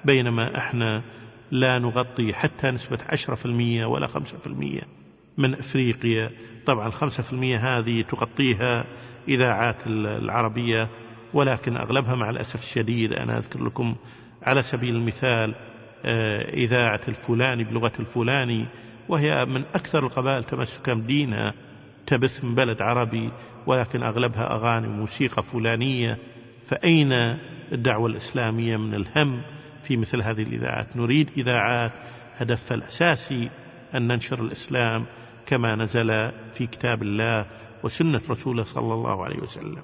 بينما 0.05 0.59
إحنا 0.59 1.03
لا 1.51 1.79
نغطي 1.79 2.35
حتى 2.35 2.71
نسبة 2.71 2.99
عشرة 3.09 3.35
في 3.35 3.47
المية 3.47 3.87
ولا 3.87 4.07
خمسة 4.07 4.39
في 4.39 4.47
المية 4.47 4.83
من 5.39 5.55
إفريقيا. 5.55 6.31
طبعا 6.67 6.87
الخمسة 6.87 7.23
في 7.23 7.33
المية 7.33 7.79
هذه 7.79 8.03
تغطيها 8.03 8.85
إذاعات 9.29 9.87
العربية 9.87 10.89
ولكن 11.35 11.77
أغلبها 11.77 12.15
مع 12.15 12.31
الأسف 12.31 12.63
الشديد 12.63 13.13
أنا 13.13 13.39
أذكر 13.39 13.65
لكم 13.65 13.97
على 14.43 14.63
سبيل 14.63 14.97
المثال 14.97 15.55
آه، 16.05 16.55
إذاعة 16.55 17.01
الفلاني 17.09 17.65
بلغة 17.65 17.93
الفلاني 18.01 18.67
وهي 19.09 19.45
من 19.45 19.65
أكثر 19.75 20.07
القبائل 20.07 20.45
تمسكا 20.45 20.95
بدينها 20.95 21.55
تبث 22.07 22.45
من 22.45 22.55
بلد 22.55 22.83
عربي 22.83 23.31
ولكن 23.67 24.03
أغلبها 24.03 24.55
أغاني 24.55 24.87
وموسيقى 24.87 25.43
فلانية. 25.43 26.19
فأين 26.67 27.13
الدعوة 27.73 28.07
الإسلامية 28.07 28.77
من 28.77 28.95
الهم؟ 28.95 29.43
في 29.87 29.97
مثل 29.97 30.23
هذه 30.23 30.43
الإذاعات. 30.43 30.97
نريد 30.97 31.31
إذاعات 31.37 31.93
هدفها 32.37 32.75
الأساسي 32.75 33.51
أن 33.95 34.09
ننشر 34.09 34.41
الإسلام 34.41 35.07
كما 35.47 35.75
نزل 35.75 36.09
في 36.55 36.67
كتاب 36.67 37.03
الله 37.03 37.47
وسنة 37.83 38.21
رسوله 38.31 38.65
صلى 38.65 38.95
الله 38.95 39.25
عليه 39.25 39.39
وسلم. 39.39 39.83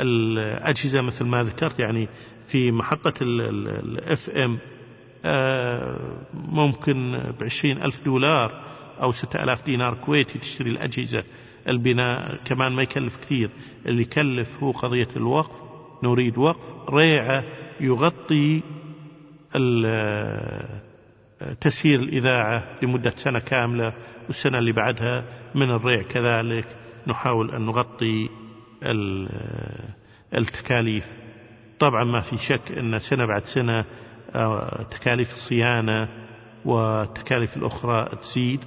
الأجهزة 0.00 1.00
مثل 1.00 1.24
ما 1.24 1.42
ذكرت 1.42 1.80
يعني 1.80 2.08
في 2.46 2.72
محطة 2.72 3.14
ال 3.20 4.30
FM 4.30 4.58
آه، 5.24 5.98
ممكن 6.34 7.20
بعشرين 7.40 7.82
ألف 7.82 8.04
دولار 8.04 8.62
أو 9.02 9.12
ستة 9.12 9.44
ألاف 9.44 9.64
دينار 9.64 9.94
كويتي 9.94 10.38
تشتري 10.38 10.70
الأجهزة. 10.70 11.24
البناء 11.68 12.36
كمان 12.44 12.72
ما 12.72 12.82
يكلف 12.82 13.16
كثير. 13.16 13.50
اللي 13.86 14.02
يكلف 14.02 14.62
هو 14.62 14.70
قضية 14.70 15.08
الوقف. 15.16 15.62
نريد 16.02 16.38
وقف. 16.38 16.90
ريعة 16.90 17.44
يغطي 17.80 18.62
تسيير 21.60 22.00
الإذاعة 22.00 22.76
لمدة 22.82 23.12
سنة 23.16 23.38
كاملة 23.38 23.94
والسنة 24.26 24.58
اللي 24.58 24.72
بعدها 24.72 25.24
من 25.54 25.70
الريع 25.70 26.02
كذلك 26.02 26.66
نحاول 27.06 27.50
أن 27.50 27.66
نغطي 27.66 28.28
التكاليف. 30.34 31.06
طبعا 31.78 32.04
ما 32.04 32.20
في 32.20 32.38
شك 32.38 32.72
أن 32.78 32.98
سنة 32.98 33.26
بعد 33.26 33.44
سنة 33.44 33.84
آه، 34.34 34.82
تكاليف 34.82 35.32
الصيانة 35.32 36.08
والتكاليف 36.64 37.56
الأخرى 37.56 38.08
تزيد. 38.22 38.60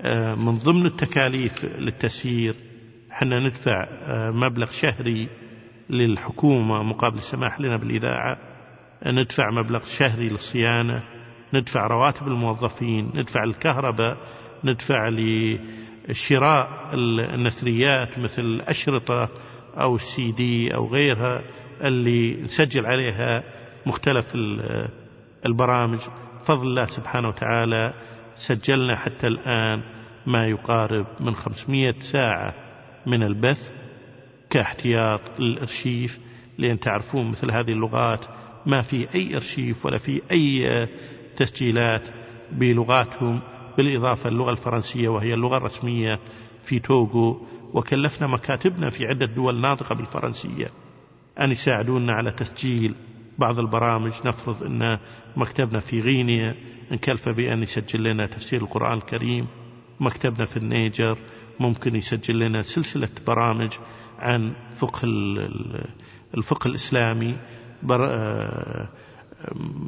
آه، 0.00 0.34
من 0.34 0.58
ضمن 0.58 0.86
التكاليف 0.86 1.64
للتسيير 1.64 2.54
حنا 3.10 3.38
ندفع 3.40 3.86
آه، 3.90 4.30
مبلغ 4.30 4.70
شهري 4.70 5.28
للحكومة 5.90 6.82
مقابل 6.82 7.18
السماح 7.18 7.60
لنا 7.60 7.76
بالإذاعة. 7.76 8.53
ندفع 9.06 9.50
مبلغ 9.50 9.84
شهري 9.84 10.28
للصيانة 10.28 11.02
ندفع 11.54 11.86
رواتب 11.86 12.28
الموظفين 12.28 13.10
ندفع 13.14 13.44
الكهرباء 13.44 14.16
ندفع 14.64 15.08
لشراء 16.08 16.90
النثريات 16.94 18.18
مثل 18.18 18.42
الأشرطة 18.42 19.28
أو 19.76 19.96
السي 19.96 20.32
دي 20.32 20.74
أو 20.74 20.86
غيرها 20.88 21.42
اللي 21.80 22.42
نسجل 22.42 22.86
عليها 22.86 23.42
مختلف 23.86 24.32
البرامج. 25.46 25.98
فضل 26.44 26.68
الله 26.68 26.86
سبحانه 26.86 27.28
وتعالى 27.28 27.94
سجلنا 28.34 28.96
حتى 28.96 29.26
الآن 29.26 29.82
ما 30.26 30.46
يقارب 30.46 31.06
من 31.20 31.34
500 31.34 31.94
ساعة 32.00 32.54
من 33.06 33.22
البث 33.22 33.72
كاحتياط 34.50 35.20
للإرشيف. 35.38 36.18
لأن 36.58 36.80
تعرفون 36.80 37.30
مثل 37.30 37.50
هذه 37.50 37.72
اللغات 37.72 38.24
ما 38.66 38.82
في 38.82 39.14
أي 39.14 39.36
إرشيف 39.36 39.86
ولا 39.86 39.98
في 39.98 40.22
أي 40.32 40.88
تسجيلات 41.36 42.02
بلغاتهم 42.52 43.40
بالإضافة 43.76 44.30
للغة 44.30 44.50
الفرنسية 44.50 45.08
وهي 45.08 45.34
اللغة 45.34 45.56
الرسمية 45.56 46.20
في 46.64 46.78
توغو 46.78 47.46
وكلفنا 47.72 48.26
مكاتبنا 48.26 48.90
في 48.90 49.06
عدة 49.06 49.26
دول 49.26 49.60
ناطقة 49.60 49.94
بالفرنسية 49.94 50.66
أن 51.40 51.50
يساعدونا 51.50 52.12
على 52.12 52.30
تسجيل 52.30 52.94
بعض 53.38 53.58
البرامج. 53.58 54.12
نفرض 54.24 54.62
أن 54.62 54.98
مكتبنا 55.36 55.80
في 55.80 56.00
غينيا 56.00 56.54
انكلف 56.92 57.28
بأن 57.28 57.62
يسجل 57.62 58.02
لنا 58.04 58.26
تفسير 58.26 58.62
القرآن 58.62 58.98
الكريم. 58.98 59.46
مكتبنا 60.00 60.44
في 60.44 60.56
النيجر 60.56 61.18
ممكن 61.60 61.96
يسجل 61.96 62.38
لنا 62.38 62.62
سلسلة 62.62 63.08
برامج 63.26 63.72
عن 64.18 64.52
فقه 64.76 65.00
الفقه 66.36 66.68
الإسلامي. 66.68 67.36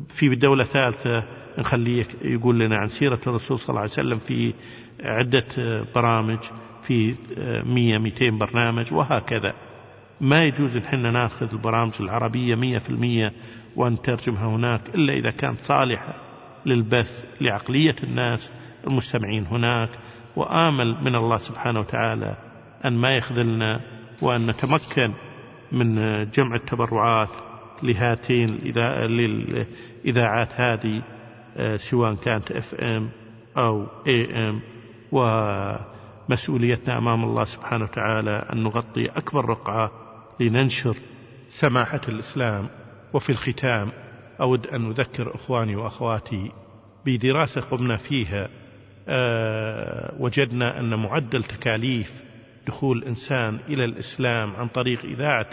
في 0.09 0.35
دولة 0.35 0.65
ثالثة 0.65 1.25
نخليه 1.59 2.07
يقول 2.23 2.59
لنا 2.59 2.77
عن 2.77 2.89
سيرة 2.89 3.21
الرسول 3.27 3.59
صلى 3.59 3.69
الله 3.69 3.81
عليه 3.81 3.91
وسلم 3.91 4.19
في 4.19 4.55
عدة 5.03 5.45
برامج 5.95 6.39
في 6.83 7.15
مية 7.67 7.99
ميتين 7.99 8.39
برنامج 8.39 8.93
وهكذا. 8.93 9.55
ما 10.21 10.45
يجوز 10.45 10.77
إن 10.77 11.13
ناخذ 11.13 11.49
البرامج 11.53 11.93
العربية 12.01 12.55
مية 12.55 12.79
في 12.79 12.91
المية 12.91 13.33
ونترجمها 13.77 14.47
هناك 14.47 14.95
إلا 14.95 15.13
إذا 15.13 15.31
كانت 15.31 15.59
صالحة 15.63 16.15
للبث 16.67 17.25
لعقلية 17.41 17.97
الناس 18.05 18.51
المستمعين 18.87 19.47
هناك. 19.47 19.91
وآمل 20.37 20.97
من 21.05 21.15
الله 21.15 21.39
سبحانه 21.39 21.81
وتعالى 21.81 22.37
أن 22.85 22.93
ما 22.93 23.17
يخذلنا 23.17 23.81
وأن 24.23 24.47
نتمكن 24.47 25.13
من 25.73 25.95
جمع 26.31 26.57
التبرعات 26.57 27.29
لهاتين 27.83 28.59
للإذاعات 29.07 30.49
هذه 30.55 31.03
سواء 31.77 32.15
كانت 32.15 32.53
اف 32.53 32.75
ام 32.75 33.11
أو 33.57 33.87
اي 34.07 34.49
ام 34.49 34.61
ومسؤوليتنا 35.13 36.99
أمام 36.99 37.25
الله 37.25 37.45
سبحانه 37.45 37.85
وتعالى 37.85 38.47
أن 38.53 38.63
نغطي 38.63 39.07
أكبر 39.07 39.45
رقعة 39.45 39.91
لننشر 40.41 40.97
سماحة 41.49 42.01
الإسلام 42.09 42.69
وفي 43.13 43.31
الختام 43.31 43.89
أود 44.41 44.67
أن 44.67 44.91
أذكر 44.91 45.35
إخواني 45.35 45.77
وأخواتي 45.77 46.51
بدراسة 47.07 47.61
قمنا 47.61 47.97
فيها 47.97 48.49
أه 49.09 50.15
وجدنا 50.19 50.81
أن 50.81 50.95
معدل 50.95 51.45
تكاليف 51.45 52.13
دخول 52.67 52.99
الإنسان 52.99 53.59
إلى 53.69 53.85
الإسلام 53.85 54.57
عن 54.57 54.69
طريق 54.69 55.05
إذاعة 55.05 55.47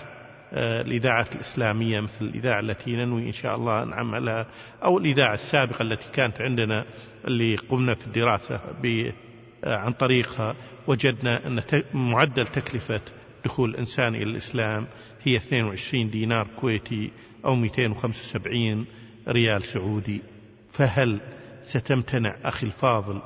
الإذاعة 0.53 1.27
الإسلامية 1.35 1.99
مثل 1.99 2.25
الإذاعة 2.25 2.59
التي 2.59 2.91
ننوي 2.95 3.27
إن 3.27 3.31
شاء 3.31 3.55
الله 3.55 3.83
أن 3.83 3.89
نعملها 3.89 4.47
أو 4.83 4.97
الإذاعة 4.97 5.33
السابقة 5.33 5.81
التي 5.81 6.11
كانت 6.13 6.41
عندنا 6.41 6.85
اللي 7.27 7.55
قمنا 7.55 7.93
في 7.93 8.07
الدراسة 8.07 8.59
عن 9.63 9.91
طريقها 9.91 10.55
وجدنا 10.87 11.47
أن 11.47 11.63
معدل 11.93 12.47
تكلفة 12.47 13.01
دخول 13.45 13.69
الإنسان 13.69 14.15
إلى 14.15 14.23
الإسلام 14.23 14.87
هي 15.23 15.37
22 15.37 16.09
دينار 16.09 16.47
كويتي 16.61 17.11
أو 17.45 17.55
275 17.55 18.85
ريال 19.27 19.63
سعودي. 19.63 20.21
فهل 20.71 21.19
ستمتنع 21.63 22.35
أخي 22.43 22.65
الفاضل 22.67 23.21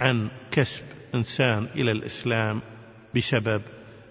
عن 0.00 0.28
كسب 0.50 0.82
إنسان 1.14 1.64
إلى 1.74 1.90
الإسلام 1.90 2.60
بسبب 3.16 3.62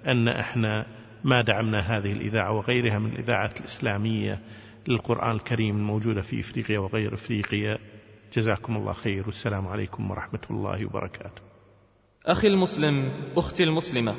أن 0.08 0.28
إحنا 0.28 0.86
ما 1.24 1.42
دعمنا 1.42 1.80
هذه 1.80 2.12
الإذاعة 2.12 2.52
وغيرها 2.52 3.00
من 3.00 3.12
الإذاعات 3.12 3.60
الإسلامية 3.60 4.40
للقرآن 4.88 5.36
الكريم 5.36 5.78
الموجودة 5.78 6.22
في 6.22 6.40
إفريقيا 6.40 6.80
وغير 6.80 7.14
إفريقيا. 7.14 7.78
جزاكم 8.34 8.76
الله 8.76 8.94
خير. 8.94 9.26
والسلام 9.26 9.68
عليكم 9.68 10.12
ورحمة 10.12 10.40
الله 10.52 10.86
وبركاته. 10.86 11.42
أخي 12.26 12.48
المسلم 12.48 13.12
أختي 13.38 13.64
المسلمة 13.64 14.16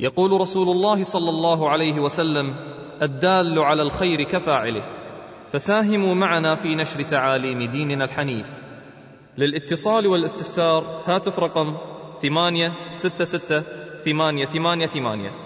يقول 0.00 0.40
رسول 0.40 0.68
الله 0.68 1.04
صلى 1.04 1.30
الله 1.30 1.70
عليه 1.70 2.00
وسلم 2.00 2.54
الدال 3.02 3.58
على 3.58 3.82
الخير 3.82 4.22
كفاعله 4.22 4.82
فساهموا 5.52 6.14
معنا 6.14 6.54
في 6.54 6.74
نشر 6.74 7.02
تعاليم 7.02 7.70
ديننا 7.70 8.04
الحنيف. 8.04 8.46
للاتصال 9.38 10.06
والاستفسار 10.06 11.02
هاتف 11.04 11.38
رقم 11.38 11.76
ثمانية 12.22 12.72
ستة 12.94 13.24
ستة 13.24 13.60
ثمانية 14.04 14.44
ثمانية 14.44 14.86
ثمانية. 14.86 15.45